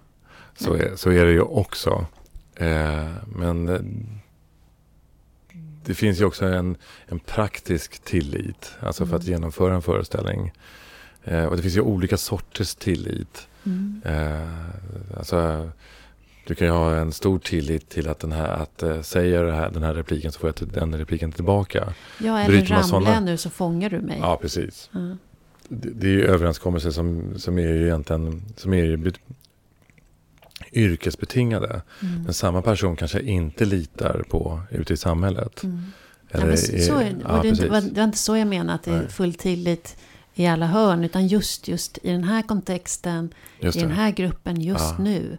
så 0.59 0.75
är, 0.75 0.97
så 0.97 1.11
är 1.11 1.25
det 1.27 1.33
ju 1.33 1.41
också. 1.41 2.07
Eh, 2.55 3.11
men 3.27 3.69
eh, 3.69 3.81
det 5.87 5.95
finns 5.95 6.21
ju 6.21 6.25
också 6.25 6.47
en, 6.47 6.77
en 7.07 7.19
praktisk 7.19 7.99
tillit. 7.99 8.73
Alltså 8.81 9.03
mm. 9.03 9.11
för 9.11 9.17
att 9.17 9.23
mm. 9.23 9.33
genomföra 9.33 9.75
en 9.75 9.83
föreställning. 9.83 10.53
Eh, 11.25 11.45
och 11.45 11.57
det 11.57 11.63
finns 11.63 11.77
ju 11.77 11.81
olika 11.81 12.17
sorters 12.17 12.75
tillit. 12.75 13.49
Mm. 13.67 14.03
Eh, 14.05 15.19
alltså, 15.19 15.71
du 16.47 16.55
kan 16.55 16.67
ju 16.67 16.73
ha 16.73 16.95
en 16.97 17.13
stor 17.13 17.39
tillit 17.39 17.89
till 17.89 18.09
att 18.09 18.19
den 18.19 18.33
här, 18.33 18.49
att 18.49 18.83
eh, 18.83 19.01
säger 19.01 19.45
här, 19.45 19.71
den 19.71 19.83
här 19.83 19.95
repliken 19.95 20.33
så 20.33 20.39
får 20.39 20.53
jag 20.59 20.69
den 20.69 20.99
repliken 20.99 21.33
tillbaka. 21.33 21.93
Ja, 22.19 22.39
eller 22.39 22.61
ramlar 22.61 22.83
såna... 22.83 23.11
jag 23.11 23.23
nu 23.23 23.37
så 23.37 23.51
fångar 23.51 23.91
du 23.91 24.01
mig. 24.01 24.19
Ja, 24.21 24.39
precis. 24.43 24.91
Mm. 24.95 25.19
Det, 25.69 25.91
det, 25.91 26.07
är 26.07 26.13
ju 26.13 26.27
överenskommelser 26.27 26.91
som, 26.91 27.39
som 27.39 27.59
är 27.59 27.69
ju 27.69 27.85
egentligen, 27.85 28.43
som 28.57 28.75
är 28.75 28.85
ju 28.85 29.13
yrkesbetingade. 30.77 31.83
Mm. 32.03 32.23
Men 32.23 32.35
samma 32.35 32.63
person 32.63 32.97
kanske 32.97 33.21
inte 33.21 33.65
litar 33.65 34.25
på 34.31 34.61
ute 34.71 34.95
i 34.95 34.97
samhället. 34.97 35.63
Mm. 35.63 35.83
Eller, 36.31 36.51
ja, 36.51 36.57
så 36.57 36.97
är, 36.99 37.17
ja, 37.23 37.43
det, 37.43 37.69
var, 37.69 37.81
det 37.81 38.01
var 38.01 38.05
inte 38.05 38.19
så 38.19 38.37
jag 38.37 38.49
menade 38.49 38.75
att 38.75 38.83
det 38.83 38.93
är 38.93 39.09
full 39.09 39.35
tillit 39.35 39.97
i 40.35 40.47
alla 40.47 40.67
hörn. 40.67 41.05
Utan 41.05 41.27
just, 41.27 41.69
just 41.69 41.99
i 42.03 42.11
den 42.11 42.25
här 42.25 42.43
kontexten, 42.43 43.35
i 43.61 43.71
den 43.71 43.91
här 43.91 44.11
gruppen 44.11 44.61
just 44.61 44.95
ja. 44.99 45.05
nu. 45.05 45.39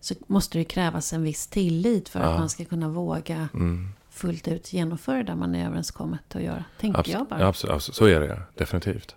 Så 0.00 0.14
måste 0.26 0.58
det 0.58 0.64
krävas 0.64 1.12
en 1.12 1.22
viss 1.22 1.46
tillit 1.46 2.08
för 2.08 2.20
att 2.20 2.38
man 2.38 2.48
ska 2.48 2.64
kunna 2.64 2.88
våga 2.88 3.48
mm. 3.54 3.88
fullt 4.10 4.48
ut 4.48 4.72
genomföra 4.72 5.22
det 5.22 5.34
man 5.34 5.54
är 5.54 5.66
överenskommet 5.66 6.36
att 6.36 6.42
göra. 6.42 6.64
Tänker 6.80 6.98
absolut, 6.98 7.18
jag 7.18 7.28
bara. 7.28 7.48
Absolut, 7.48 7.74
absolut, 7.74 7.96
så 7.96 8.06
är 8.06 8.20
det 8.20 8.42
definitivt. 8.54 9.14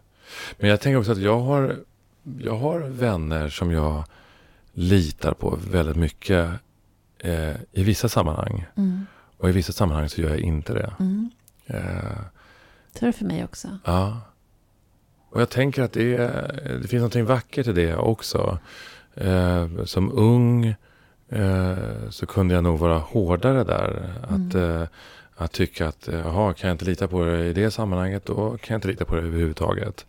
Men 0.57 0.69
jag 0.69 0.81
tänker 0.81 0.99
också 0.99 1.11
att 1.11 1.17
jag 1.17 1.39
har, 1.39 1.77
jag 2.39 2.57
har 2.57 2.79
vänner 2.79 3.49
som 3.49 3.71
jag 3.71 4.03
litar 4.79 5.33
på 5.33 5.59
väldigt 5.71 5.95
mycket 5.95 6.49
eh, 7.19 7.55
i 7.71 7.83
vissa 7.83 8.09
sammanhang. 8.09 8.65
Mm. 8.75 9.05
Och 9.37 9.49
i 9.49 9.51
vissa 9.51 9.73
sammanhang 9.73 10.09
så 10.09 10.21
gör 10.21 10.29
jag 10.29 10.39
inte 10.39 10.73
det. 10.73 10.93
Mm. 10.99 11.29
Eh, 11.65 12.19
så 12.93 13.05
är 13.05 13.07
det 13.07 13.13
för 13.13 13.25
mig 13.25 13.43
också. 13.43 13.67
Ja. 13.85 14.21
Och 15.29 15.41
jag 15.41 15.49
tänker 15.49 15.83
att 15.83 15.93
det, 15.93 16.17
det 16.81 16.87
finns 16.87 17.15
något 17.15 17.27
vackert 17.27 17.67
i 17.67 17.71
det 17.73 17.95
också. 17.95 18.59
Eh, 19.13 19.83
som 19.85 20.11
ung 20.11 20.75
eh, 21.29 21.77
så 22.09 22.25
kunde 22.25 22.53
jag 22.53 22.63
nog 22.63 22.79
vara 22.79 22.97
hårdare 22.97 23.63
där. 23.63 24.13
Att, 24.23 24.53
mm. 24.53 24.81
eh, 24.81 24.87
att 25.35 25.51
tycka 25.51 25.87
att, 25.87 26.09
jaha, 26.11 26.53
kan 26.53 26.67
jag 26.67 26.73
inte 26.73 26.85
lita 26.85 27.07
på 27.07 27.25
det 27.25 27.45
i 27.45 27.53
det 27.53 27.71
sammanhanget, 27.71 28.25
då 28.25 28.49
kan 28.49 28.73
jag 28.73 28.77
inte 28.77 28.87
lita 28.87 29.05
på 29.05 29.15
det 29.15 29.21
överhuvudtaget. 29.21 30.05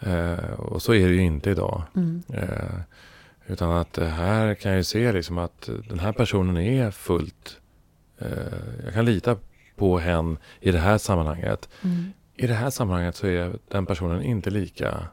Eh, 0.00 0.50
och 0.58 0.82
så 0.82 0.94
är 0.94 1.08
det 1.08 1.14
ju 1.14 1.22
inte 1.22 1.50
idag. 1.50 1.82
Mm. 1.94 2.22
Utan 3.46 3.70
att 3.72 3.96
här 3.98 4.54
kan 4.54 4.70
jag 4.70 4.78
ju 4.78 4.84
se 4.84 5.12
liksom 5.12 5.38
att 5.38 5.68
den 5.88 5.98
här 5.98 6.12
personen 6.12 6.56
är 6.56 6.90
fullt... 6.90 7.60
Eh, 8.18 8.28
jag 8.84 8.94
kan 8.94 9.04
lita 9.04 9.36
på 9.76 9.98
hen 9.98 10.38
i 10.60 10.70
det 10.70 10.78
här 10.78 10.98
sammanhanget. 10.98 11.68
Mm. 11.82 12.12
I 12.34 12.46
det 12.46 12.54
här 12.54 12.70
sammanhanget 12.70 13.16
så 13.16 13.26
är 13.26 13.58
den 13.68 13.86
personen 13.86 14.22
inte 14.22 14.50
lika 14.50 15.08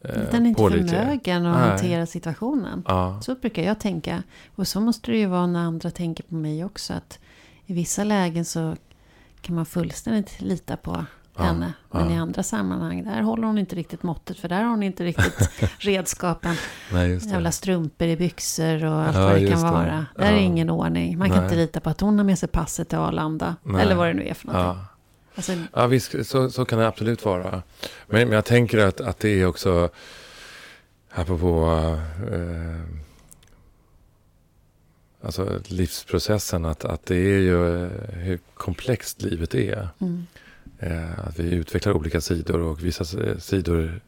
eh, 0.00 0.20
Den 0.30 0.42
är 0.44 0.48
inte 0.48 0.62
pålitlig. 0.62 0.90
förmögen 0.90 1.46
att 1.46 1.58
Nej. 1.58 1.68
hantera 1.68 2.06
situationen. 2.06 2.84
Ja. 2.88 3.20
Så 3.22 3.34
brukar 3.34 3.62
jag 3.62 3.80
tänka. 3.80 4.22
Och 4.54 4.68
så 4.68 4.80
måste 4.80 5.10
det 5.10 5.18
ju 5.18 5.26
vara 5.26 5.46
när 5.46 5.60
andra 5.60 5.90
tänker 5.90 6.24
på 6.24 6.34
mig 6.34 6.64
också. 6.64 6.92
Att 6.92 7.18
i 7.66 7.74
vissa 7.74 8.04
lägen 8.04 8.44
så 8.44 8.76
kan 9.40 9.54
man 9.54 9.66
fullständigt 9.66 10.40
lita 10.40 10.76
på 10.76 11.04
henne. 11.36 11.72
Men 11.90 12.08
ja. 12.08 12.14
i 12.14 12.18
andra 12.18 12.42
sammanhang, 12.42 13.04
där 13.04 13.22
håller 13.22 13.46
hon 13.46 13.58
inte 13.58 13.76
riktigt 13.76 14.02
måttet. 14.02 14.38
För 14.38 14.48
där 14.48 14.62
har 14.62 14.70
hon 14.70 14.82
inte 14.82 15.04
riktigt 15.04 15.50
redskapen. 15.78 16.56
Nej, 16.92 17.18
Jävla 17.28 17.52
strumpor 17.52 18.08
i 18.08 18.16
byxor 18.16 18.84
och 18.84 19.02
allt 19.02 19.16
ja, 19.16 19.24
vad 19.24 19.34
det 19.34 19.50
kan 19.50 19.62
vara. 19.62 20.06
Där 20.16 20.32
är 20.32 20.36
ingen 20.36 20.70
ordning. 20.70 21.18
Man 21.18 21.28
kan 21.28 21.36
Nej. 21.36 21.46
inte 21.46 21.56
lita 21.56 21.80
på 21.80 21.90
att 21.90 22.00
hon 22.00 22.18
har 22.18 22.24
med 22.24 22.38
sig 22.38 22.48
passet 22.48 22.88
till 22.88 22.98
Arlanda. 22.98 23.56
Nej. 23.62 23.82
Eller 23.82 23.94
vad 23.94 24.06
det 24.06 24.14
nu 24.14 24.28
är 24.28 24.34
för 24.34 24.46
någonting. 24.46 24.84
Alltså, 25.34 25.52
ja, 25.72 25.86
visst, 25.86 26.26
så, 26.26 26.50
så 26.50 26.64
kan 26.64 26.78
det 26.78 26.86
absolut 26.86 27.24
vara. 27.24 27.62
Men, 28.06 28.28
men 28.28 28.32
jag 28.32 28.44
tänker 28.44 28.78
att, 28.78 29.00
att 29.00 29.18
det 29.18 29.28
är 29.28 29.46
också... 29.46 29.88
apropå 31.10 31.66
eh, 32.32 32.82
alltså 35.22 35.60
livsprocessen, 35.66 36.64
att, 36.64 36.84
att 36.84 37.06
det 37.06 37.16
är 37.16 37.38
ju 37.38 37.84
eh, 37.84 37.90
hur 38.12 38.38
komplext 38.54 39.22
livet 39.22 39.54
är. 39.54 39.88
Mm. 40.00 40.26
Eh, 40.82 41.28
att 41.28 41.38
vi 41.38 41.54
utvecklar 41.54 41.92
olika 41.92 42.20
sidor 42.20 42.60
och 42.60 42.84
vissa 42.84 43.04
sidor 43.38 44.00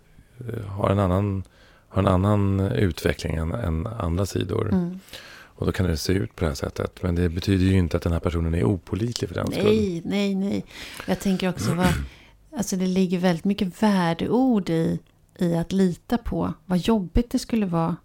eh, 0.49 0.67
har 0.67 0.91
en 0.91 0.99
annan, 0.99 1.43
har 1.89 2.03
en 2.03 2.09
annan 2.09 2.61
utveckling 2.61 3.37
än, 3.37 3.53
än 3.53 3.87
andra 3.87 4.27
sidor. 4.27 4.73
Mm. 4.73 4.99
Och 5.57 5.67
då 5.67 5.73
kan 5.73 5.87
det 5.87 5.97
se 5.97 6.13
ut 6.13 6.37
på 6.37 6.45
det 6.45 6.51
här 6.51 6.55
sättet. 6.55 7.03
Men 7.03 7.15
det 7.15 7.29
betyder 7.29 7.65
ju 7.65 7.79
inte 7.79 7.97
att 7.97 8.03
den 8.03 8.13
här 8.13 8.21
personen 8.21 8.55
är 8.55 8.65
opolitlig 8.65 9.29
för 9.29 9.35
den 9.35 9.47
nej, 9.51 9.61
skull. 9.61 9.75
Nej, 9.75 10.03
nej, 10.05 10.35
nej. 10.35 10.65
Jag 11.07 11.21
tänker 11.21 11.49
också 11.49 11.75
vad... 11.75 11.87
Alltså 12.57 12.77
det 12.77 12.87
ligger 12.87 13.19
väldigt 13.19 13.45
mycket 13.45 13.83
värdeord 13.83 14.71
i, 14.71 14.99
i 15.39 15.55
att 15.55 15.73
lita 15.73 16.19
på. 16.19 16.53
Vad 16.67 16.79
jobbigt 16.79 17.31
det 17.31 17.39
skulle 17.39 17.67
vara. 17.67 17.97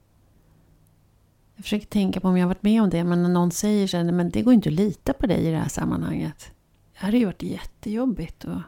Jag 1.55 1.63
försöker 1.63 1.85
tänka 1.85 2.19
på 2.19 2.27
om 2.27 2.37
jag 2.37 2.43
har 2.43 2.53
varit 2.53 2.63
med 2.63 2.81
om 2.81 2.89
det. 2.89 3.03
Men 3.03 3.23
när 3.23 3.29
någon 3.29 3.51
säger 3.51 3.87
så 3.87 3.97
här, 3.97 4.03
men 4.03 4.29
det 4.29 4.41
går 4.41 4.53
inte 4.53 4.69
att 4.69 4.75
lita 4.75 5.13
på 5.13 5.27
dig 5.27 5.47
i 5.47 5.51
det 5.51 5.57
här 5.57 5.69
sammanhanget. 5.69 6.51
Det 6.99 7.05
hade 7.05 7.17
ju 7.17 7.25
varit 7.25 7.43
jättejobbigt. 7.43 8.43
Och, 8.43 8.61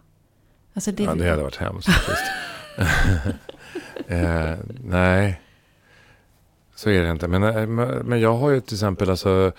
alltså 0.74 0.92
det, 0.92 1.04
Ja, 1.04 1.16
det 1.16 1.30
hade 1.30 1.44
varit 1.44 1.56
hemskt 1.56 1.88
eh, 4.08 4.56
nej, 4.84 5.42
så 6.76 6.90
är 6.90 7.04
det 7.04 7.12
inte. 7.12 7.28
Men, 7.28 7.44
eh, 7.44 7.68
men 8.04 8.20
jag 8.20 8.34
har 8.34 8.50
ju 8.50 8.62
till 8.62 8.76
exempel 8.76 9.10
alltså, 9.10 9.52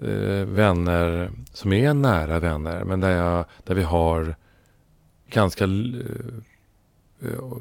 eh, 0.00 0.46
vänner 0.46 1.30
som 1.52 1.72
är 1.72 1.94
nära 1.94 2.38
vänner. 2.38 2.84
Men 2.84 3.00
där, 3.00 3.10
jag, 3.10 3.44
där 3.64 3.74
vi 3.74 3.82
har 3.82 4.34
ganska 5.28 5.64
eh, 5.64 5.70
eh, 7.22 7.56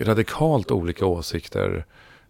radikalt 0.00 0.70
olika 0.70 1.06
åsikter 1.06 1.84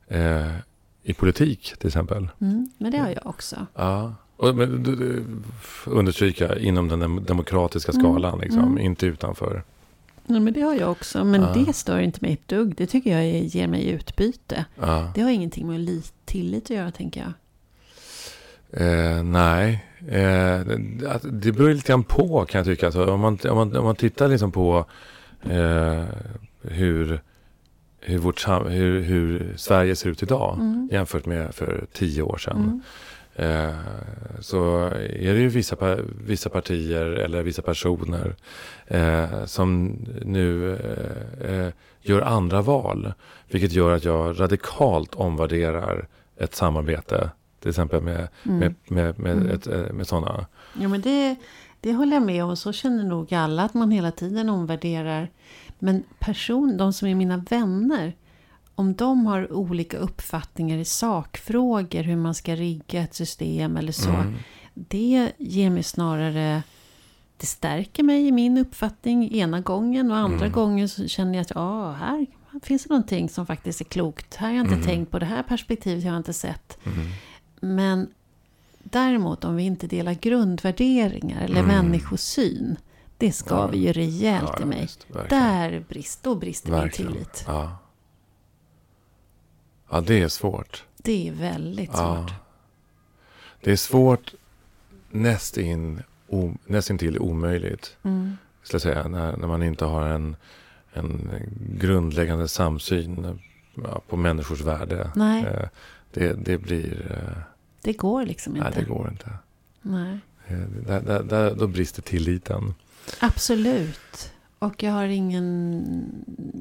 eh, 0.08 0.56
i 1.02 1.14
politik 1.14 1.74
till 1.78 1.86
exempel. 1.86 2.28
Mm, 2.40 2.70
men 2.78 2.92
det 2.92 2.98
har 2.98 3.08
jag 3.08 3.26
också. 3.26 3.66
Ja. 3.74 4.14
Och, 4.40 4.54
men, 4.56 4.82
du- 4.82 4.96
du- 4.96 5.24
understryka 5.86 6.58
inom 6.58 6.88
den 6.88 7.00
dem- 7.00 7.24
demokratiska 7.26 7.92
Mm, 7.92 8.02
skalan, 8.02 8.38
liksom, 8.38 8.62
mm. 8.64 8.78
inte 8.78 9.06
utanför. 9.06 9.62
Ja, 10.26 10.40
men 10.40 10.52
det 10.52 10.60
har 10.60 10.74
jag 10.74 10.90
också. 10.90 11.24
Men 11.24 11.42
Ja. 11.42 11.52
det 11.66 11.72
stör 11.72 11.98
inte 11.98 12.18
mig 12.22 12.32
ett 12.32 12.48
dugg. 12.48 12.74
Det 12.76 12.86
tycker 12.86 13.10
jag 13.18 13.44
ger 13.44 13.66
mig 13.66 13.88
utbyte. 13.88 14.64
Ja. 14.80 15.12
Det 15.14 15.20
har 15.20 15.30
ingenting 15.30 15.68
med 15.68 15.80
li- 15.80 16.02
tillit 16.24 16.64
att 16.64 16.70
göra, 16.70 16.90
tänker 16.90 17.20
jag. 17.20 17.32
Eh, 18.72 19.22
nej, 19.22 19.84
eh, 20.08 20.60
det, 21.22 21.52
beror 21.52 21.74
lite 21.74 21.88
grann 21.88 22.02
på 22.04 22.44
kan 22.48 22.58
jag 22.58 22.66
tycka. 22.66 22.86
Alltså, 22.86 23.06
om, 23.06 23.20
man, 23.20 23.38
om, 23.48 23.56
man, 23.56 23.76
om 23.76 23.84
man 23.84 23.96
tittar 23.96 24.28
liksom 24.28 24.52
på 24.52 24.84
eh, 25.42 26.04
hur, 26.62 27.20
hur, 28.00 28.18
vårt, 28.18 28.48
hur, 28.48 29.00
hur 29.00 29.54
Sverige 29.56 29.96
ser 29.96 30.10
ut 30.10 30.22
idag 30.22 30.56
Mm. 30.60 30.88
jämfört 30.92 31.26
med 31.26 31.54
för 31.54 31.86
tio 31.92 32.22
år 32.22 32.38
sedan. 32.38 32.82
Eh, 33.40 33.74
så 34.40 34.84
är 34.94 35.34
det 35.34 35.40
ju 35.40 35.48
vissa, 35.48 35.96
vissa 36.24 36.50
partier 36.50 37.06
eller 37.06 37.42
vissa 37.42 37.62
personer 37.62 38.34
eh, 38.86 39.44
som 39.44 39.96
nu 40.24 40.72
eh, 40.76 41.54
eh, 41.54 41.72
gör 42.00 42.20
andra 42.20 42.62
val. 42.62 43.12
Vilket 43.50 43.72
gör 43.72 43.90
att 43.96 44.04
jag 44.04 44.40
radikalt 44.40 45.14
omvärderar 45.14 46.08
ett 46.36 46.54
samarbete. 46.54 47.30
Till 47.60 47.68
exempel 47.70 48.02
med, 48.02 48.28
Mm. 48.44 48.58
med, 48.58 48.74
med, 48.88 49.18
med, 49.18 49.32
Mm. 49.32 49.50
ett, 49.50 49.66
eh, 49.66 49.92
med 49.92 50.06
sådana. 50.06 50.46
Ja, 50.80 50.88
men 50.88 51.00
det, 51.00 51.36
det 51.80 51.92
håller 51.92 52.16
jag 52.16 52.22
med 52.22 52.44
om. 52.44 52.56
Så 52.56 52.72
känner 52.72 53.04
nog 53.04 53.34
alla 53.34 53.62
att 53.62 53.74
man 53.74 53.90
hela 53.90 54.10
tiden 54.10 54.48
omvärderar. 54.48 55.30
Men 55.78 56.04
person, 56.18 56.76
de 56.76 56.92
som 56.92 57.08
är 57.08 57.14
mina 57.14 57.36
vänner. 57.50 58.12
Om 58.80 58.94
de 58.94 59.26
har 59.26 59.52
olika 59.52 59.96
uppfattningar 59.98 60.78
i 60.78 60.84
sakfrågor. 60.84 62.02
Hur 62.02 62.16
man 62.16 62.34
ska 62.34 62.54
rigga 62.56 63.00
ett 63.02 63.14
system 63.14 63.76
eller 63.76 63.92
så. 63.92 64.10
Mm. 64.10 64.34
Det 64.74 65.32
ger 65.38 65.70
mig 65.70 65.82
snarare... 65.82 66.62
Det 67.36 67.46
stärker 67.46 68.02
mig 68.02 68.26
i 68.28 68.32
min 68.32 68.58
uppfattning 68.58 69.32
ena 69.34 69.60
gången. 69.60 70.10
Och 70.10 70.16
andra 70.16 70.38
Mm. 70.46 70.52
gången 70.52 70.88
så 70.88 71.08
känner 71.08 71.34
jag 71.34 71.40
att 71.42 71.56
ah, 71.56 71.92
här 71.92 72.26
finns 72.62 72.82
det 72.84 72.90
någonting 72.90 73.28
som 73.28 73.46
faktiskt 73.46 73.80
är 73.80 73.84
klokt. 73.84 74.34
Här 74.36 74.48
har 74.48 74.54
jag 74.56 74.64
inte 74.64 74.74
Mm. 74.74 74.86
tänkt 74.86 75.10
på. 75.10 75.18
Det 75.18 75.26
här 75.26 75.42
perspektivet 75.42 76.04
har 76.04 76.10
jag 76.10 76.16
inte 76.20 76.32
sett. 76.32 76.78
Mm. 76.86 77.06
Men 77.60 78.08
däremot 78.82 79.44
om 79.44 79.56
vi 79.56 79.62
inte 79.62 79.86
delar 79.86 80.14
grundvärderingar 80.14 81.40
eller 81.44 81.60
Mm. 81.60 81.76
människosyn. 81.76 82.76
Det 83.18 83.32
ska 83.32 83.54
Ja. 83.54 83.66
vi 83.66 83.78
ju 83.78 83.92
rejält 83.92 84.50
Ja, 84.56 84.62
i 84.62 84.64
mig. 84.64 84.88
verkligen. 85.08 85.42
Där 85.42 85.84
brist, 85.88 86.22
då 86.22 86.34
brister 86.34 86.70
min 86.70 86.80
Verkligen. 86.80 87.12
tillit. 87.12 87.44
Ja. 87.46 87.76
Ja, 89.90 90.00
det 90.00 90.20
är 90.22 90.28
svårt. 90.28 90.84
Det 90.96 91.28
är 91.28 91.32
väldigt 91.32 91.90
Ja. 91.92 92.16
svårt. 92.26 92.32
Det 93.60 93.72
är 93.72 93.76
svårt 93.76 94.34
nästin, 95.10 96.02
o, 96.28 96.52
nästintill 96.66 97.18
omöjligt. 97.18 97.96
Mm. 98.02 98.36
Ska 98.62 98.74
jag 98.74 98.82
säga, 98.82 99.08
när, 99.08 99.36
när 99.36 99.46
man 99.48 99.62
inte 99.62 99.84
har 99.84 100.02
en, 100.06 100.36
en 100.92 101.30
grundläggande 101.78 102.48
samsyn 102.48 103.38
ja, 103.74 104.00
på 104.08 104.16
människors 104.16 104.60
värde. 104.60 105.10
Nej, 105.16 105.44
Eh, 105.44 105.68
Det, 106.12 106.32
det 106.32 106.58
blir... 106.58 107.12
eh, 107.12 107.42
det 107.82 107.92
går 107.92 108.26
liksom 108.26 108.52
Nej, 108.52 108.66
inte. 108.66 108.80
det 108.80 108.86
går 108.86 109.08
inte. 109.10 109.30
Nej. 109.82 110.18
Eh, 110.46 110.58
Där, 110.86 111.00
där, 111.00 111.22
där, 111.22 111.54
då 111.54 111.66
brister 111.66 112.02
tilliten. 112.02 112.74
Absolut. 113.20 114.32
Och 114.58 114.82
jag 114.82 114.92
har 114.92 115.04
ingen 115.04 115.84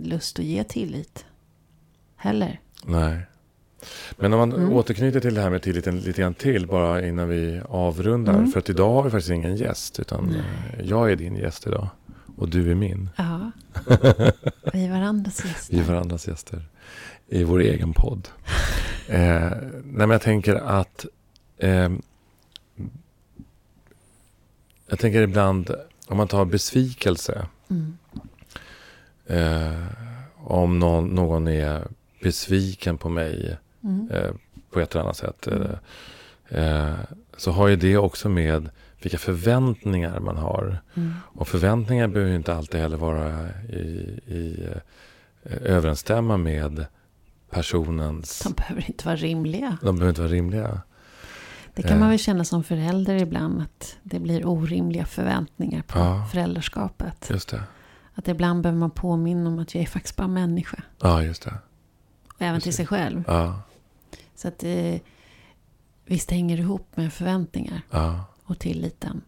lust 0.03 0.39
att 0.39 0.45
ge 0.45 0.63
tillit. 0.63 1.25
Heller. 2.15 2.59
Nej. 2.85 3.21
Men 4.17 4.33
om 4.33 4.39
man 4.39 4.53
Mm. 4.53 4.73
återknyter 4.73 5.19
till 5.19 5.33
det 5.35 5.41
här 5.41 5.49
med 5.49 5.61
tilliten 5.61 5.99
lite 5.99 6.21
grann 6.21 6.33
till, 6.33 6.67
bara 6.67 7.05
innan 7.07 7.29
vi 7.29 7.61
avrundar. 7.69 8.33
Mm. 8.33 8.51
För 8.51 8.59
att 8.59 8.69
idag 8.69 8.93
har 8.93 9.03
vi 9.03 9.09
faktiskt 9.09 9.31
ingen 9.31 9.55
gäst, 9.55 9.99
utan 9.99 10.25
Nej. 10.25 10.41
eh, 10.79 10.85
jag 10.89 11.11
är 11.11 11.15
din 11.15 11.35
gäst 11.35 11.67
idag. 11.67 11.87
Och 12.37 12.49
du 12.49 12.71
är 12.71 12.75
min. 12.75 13.09
Ja. 13.17 13.51
Vi 14.73 14.85
är 14.85 14.91
varandras 14.91 15.45
gäster. 15.45 15.73
Vi 15.75 15.79
är 15.79 15.83
varandras 15.83 16.27
gäster 16.27 16.61
i 17.27 17.43
vår 17.43 17.59
egen 17.59 17.93
podd. 17.93 18.27
eh, 19.07 19.51
nej, 19.83 19.83
men 19.83 20.09
jag 20.09 20.21
tänker 20.21 20.55
att... 20.55 21.05
Eh, 21.57 21.89
jag 24.87 24.99
tänker 24.99 25.21
ibland, 25.21 25.71
om 26.07 26.17
man 26.17 26.27
tar 26.27 26.45
besvikelse. 26.45 27.47
Mm. 27.69 27.97
Eh, 29.27 29.83
om 30.37 30.79
någon, 30.79 31.07
någon 31.07 31.47
är 31.47 31.87
besviken 32.21 32.97
på 32.97 33.09
mig 33.09 33.57
Mm. 33.83 34.09
eh, 34.11 34.31
på 34.71 34.79
ett 34.79 34.91
eller 34.95 35.03
annat 35.03 35.17
sätt. 35.17 35.47
Mm. 35.47 35.67
Eh, 36.49 36.93
så 37.37 37.51
har 37.51 37.67
ju 37.67 37.75
det 37.75 37.97
också 37.97 38.29
med 38.29 38.69
vilka 39.01 39.17
förväntningar 39.17 40.19
man 40.19 40.37
har. 40.37 40.77
Mm. 40.95 41.13
Och 41.23 41.47
förväntningar 41.47 42.07
behöver 42.07 42.29
ju 42.31 42.35
inte 42.37 42.53
alltid 42.55 42.81
heller 42.81 42.97
vara 42.97 43.49
i, 43.69 44.19
i 44.27 44.67
eh, 45.43 45.57
överensstämma 45.61 46.37
med 46.37 46.85
personens... 47.49 48.39
De 48.39 48.53
behöver 48.53 48.83
inte 48.87 49.05
vara 49.05 49.15
rimliga. 49.15 49.77
De 49.81 49.95
behöver 49.95 50.09
inte 50.09 50.21
vara 50.21 50.31
rimliga. 50.31 50.81
Det 51.73 51.81
kan 51.81 51.91
Eh. 51.93 51.99
man 51.99 52.09
väl 52.09 52.19
känna 52.19 52.43
som 52.43 52.63
förälder 52.63 53.15
ibland. 53.15 53.61
Att 53.61 53.97
det 54.03 54.19
blir 54.19 54.45
orimliga 54.47 55.05
förväntningar 55.05 55.81
på 55.81 55.99
Ja. 55.99 56.27
föräldraskapet. 56.31 57.27
Just 57.29 57.49
det. 57.49 57.63
Att 58.15 58.27
ibland 58.27 58.61
behöver 58.61 58.79
man 58.79 58.91
påminna 58.91 59.49
om 59.49 59.59
att 59.59 59.75
jag 59.75 59.81
är 59.83 59.87
faktiskt 59.87 60.15
bara 60.15 60.27
människa. 60.27 60.83
Ja, 61.01 61.23
just 61.23 61.41
det. 61.43 61.53
Och 62.39 62.45
även 62.45 62.61
till 62.61 62.73
sig 62.73 62.85
själv. 62.85 63.23
Ja, 63.27 63.61
Så 64.35 64.47
att 64.47 64.59
det 64.59 64.99
visst 66.05 66.31
hänger 66.31 66.57
ihop 66.57 66.97
med 66.97 67.13
förväntningar 67.13 67.81
ja, 67.89 68.25
och 68.43 68.59
tilliten. 68.59 69.21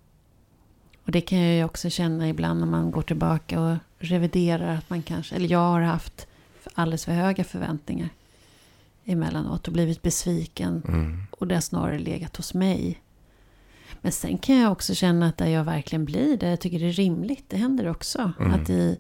Och 1.06 1.12
det 1.12 1.22
kan 1.22 1.40
jag 1.40 1.56
ju 1.56 1.64
också 1.64 1.90
känna 1.90 2.30
ibland 2.30 2.60
när 2.60 2.68
man 2.68 2.92
går 2.92 3.02
tillbaka 3.02 3.62
och 3.62 3.78
reviderar 4.00 4.76
att 4.76 4.90
man 4.90 5.02
kanske, 5.02 5.36
eller 5.36 5.50
jag 5.50 5.60
har 5.60 5.82
haft 5.82 6.28
alldeles 6.74 7.06
för 7.06 7.12
höga 7.12 7.44
förväntningar 7.44 8.10
emellanåt 9.06 9.68
och 9.68 9.74
blivit 9.74 10.02
besviken 10.02 10.84
mm, 10.88 11.24
och 11.32 11.48
det 11.48 11.56
har 11.56 11.62
snarare 11.62 12.00
legat 12.00 12.38
hos 12.38 12.54
mig. 12.54 13.02
Men 14.02 14.12
sen 14.12 14.38
kan 14.38 14.58
jag 14.58 14.72
också 14.72 14.96
känna 14.96 15.28
att 15.28 15.38
där 15.38 15.48
jag 15.48 15.64
verkligen 15.64 16.06
blir 16.06 16.38
det, 16.38 16.50
jag 16.50 16.60
tycker 16.60 16.80
det 16.80 16.86
är 16.88 16.94
rimligt, 16.94 17.46
det 17.48 17.58
händer 17.58 17.88
också. 17.88 18.32
Mm. 18.40 18.54
Att 18.54 18.70
i, 18.70 19.00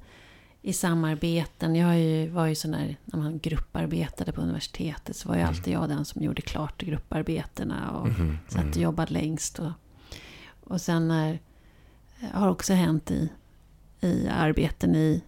i 0.62 0.74
samarbeten, 0.74 1.76
jag 1.76 1.88
har 1.88 1.94
ju, 1.94 2.30
var 2.30 2.46
ju 2.48 2.56
sån 2.56 2.74
här, 2.74 2.98
när 3.06 3.20
man 3.20 3.40
grupparbetade 3.40 4.32
på 4.32 4.42
universitetet 4.42 5.16
så 5.16 5.28
var 5.30 5.36
ju 5.36 5.42
Mm. 5.42 5.50
alltid 5.54 5.74
jag 5.74 5.90
den 5.90 6.06
som 6.06 6.22
gjorde 6.24 6.42
klart 6.42 6.82
grupparbetena 6.82 7.92
och 7.92 8.08
mhm, 8.08 8.38
satt 8.48 8.76
och 8.76 8.82
jobbade 8.82 9.14
längst. 9.14 9.60
Och, 9.60 9.72
och 10.64 10.82
sen 10.82 11.08
när, 11.08 11.40
har 12.34 12.50
också 12.50 12.74
hänt 12.74 13.12
i, 13.12 13.30
i 14.02 14.28
arbeten 14.28 14.96
i, 14.96 15.22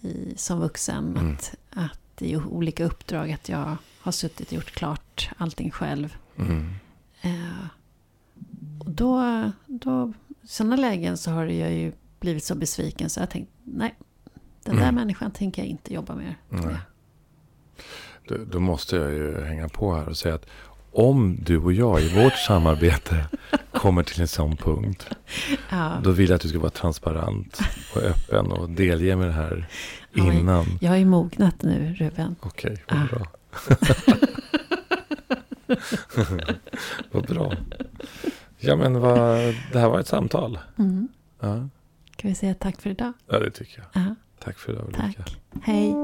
i, 0.00 0.34
som 0.36 0.60
vuxen 0.60 1.16
Mm. 1.16 1.32
att, 1.32 1.54
att 1.70 2.22
i 2.22 2.36
olika 2.36 2.84
uppdrag 2.84 3.32
att 3.32 3.48
jag 3.48 3.76
har 4.00 4.12
suttit 4.12 4.46
och 4.48 4.52
gjort 4.52 4.70
klart 4.70 5.30
allting 5.36 5.70
själv. 5.70 6.16
mm, 6.36 6.74
Eh, 7.22 7.66
och 8.78 8.90
då, 8.90 9.22
då, 9.66 10.12
i 10.42 10.46
sådana 10.46 10.76
lägen 10.76 11.16
så 11.18 11.30
har 11.30 11.46
jag 11.46 11.72
ju 11.72 11.92
blivit 12.20 12.44
så 12.44 12.54
besviken 12.54 13.10
så 13.10 13.20
jag 13.20 13.30
tänkt, 13.30 13.50
nej, 13.64 13.94
den 14.64 14.76
där 14.76 14.82
Mm. 14.82 14.94
människan 14.94 15.30
tänker 15.30 15.62
jag 15.62 15.68
inte 15.68 15.94
jobba 15.94 16.14
mer 16.14 16.36
med. 16.48 16.78
då, 18.28 18.34
då 18.50 18.60
måste 18.60 18.96
jag 18.96 19.12
ju 19.12 19.40
hänga 19.44 19.68
på 19.68 19.94
här 19.94 20.08
och 20.08 20.16
säga 20.16 20.34
att 20.34 20.46
om 20.92 21.38
du 21.42 21.58
och 21.58 21.72
jag 21.72 22.00
i 22.02 22.22
vårt 22.24 22.36
samarbete 22.46 23.24
kommer 23.72 24.02
till 24.02 24.20
en 24.20 24.28
sån 24.28 24.56
punkt. 24.56 25.08
Ja. 25.70 26.00
Då 26.04 26.10
vill 26.10 26.28
jag 26.30 26.36
att 26.36 26.42
du 26.42 26.48
ska 26.48 26.58
vara 26.58 26.70
transparent 26.70 27.58
och 27.94 28.02
öppen 28.02 28.52
och 28.52 28.70
delge 28.70 29.16
mig 29.16 29.26
det 29.26 29.32
här 29.32 29.68
Ja, 30.12 30.32
innan. 30.32 30.66
Jag 30.80 30.98
är 30.98 31.04
mognat 31.04 31.62
nu, 31.62 31.94
Ruben. 31.98 32.36
Okej, 32.40 32.84
vad 32.88 32.98
Ah. 33.02 33.06
bra. 33.06 33.26
vad 37.12 37.26
bra. 37.26 37.52
Ja, 38.58 38.76
men 38.76 39.00
vad, 39.00 39.38
det 39.72 39.78
här 39.78 39.88
var 39.88 40.00
ett 40.00 40.06
samtal. 40.06 40.58
Mm. 40.78 41.08
Ja, 41.40 41.54
Kan 42.16 42.28
vi 42.30 42.34
säga 42.34 42.54
tack 42.54 42.80
för 42.82 42.90
idag? 42.90 43.12
ja 43.26 43.38
det 43.38 43.50
tycker 43.50 43.78
jag. 43.92 44.02
Ja, 44.04 44.14
Tack 44.44 44.58
för 44.58 44.72
idag 44.72 44.84
Ulrika. 44.88 45.22
Tack. 45.22 45.36
Hej. 45.62 45.94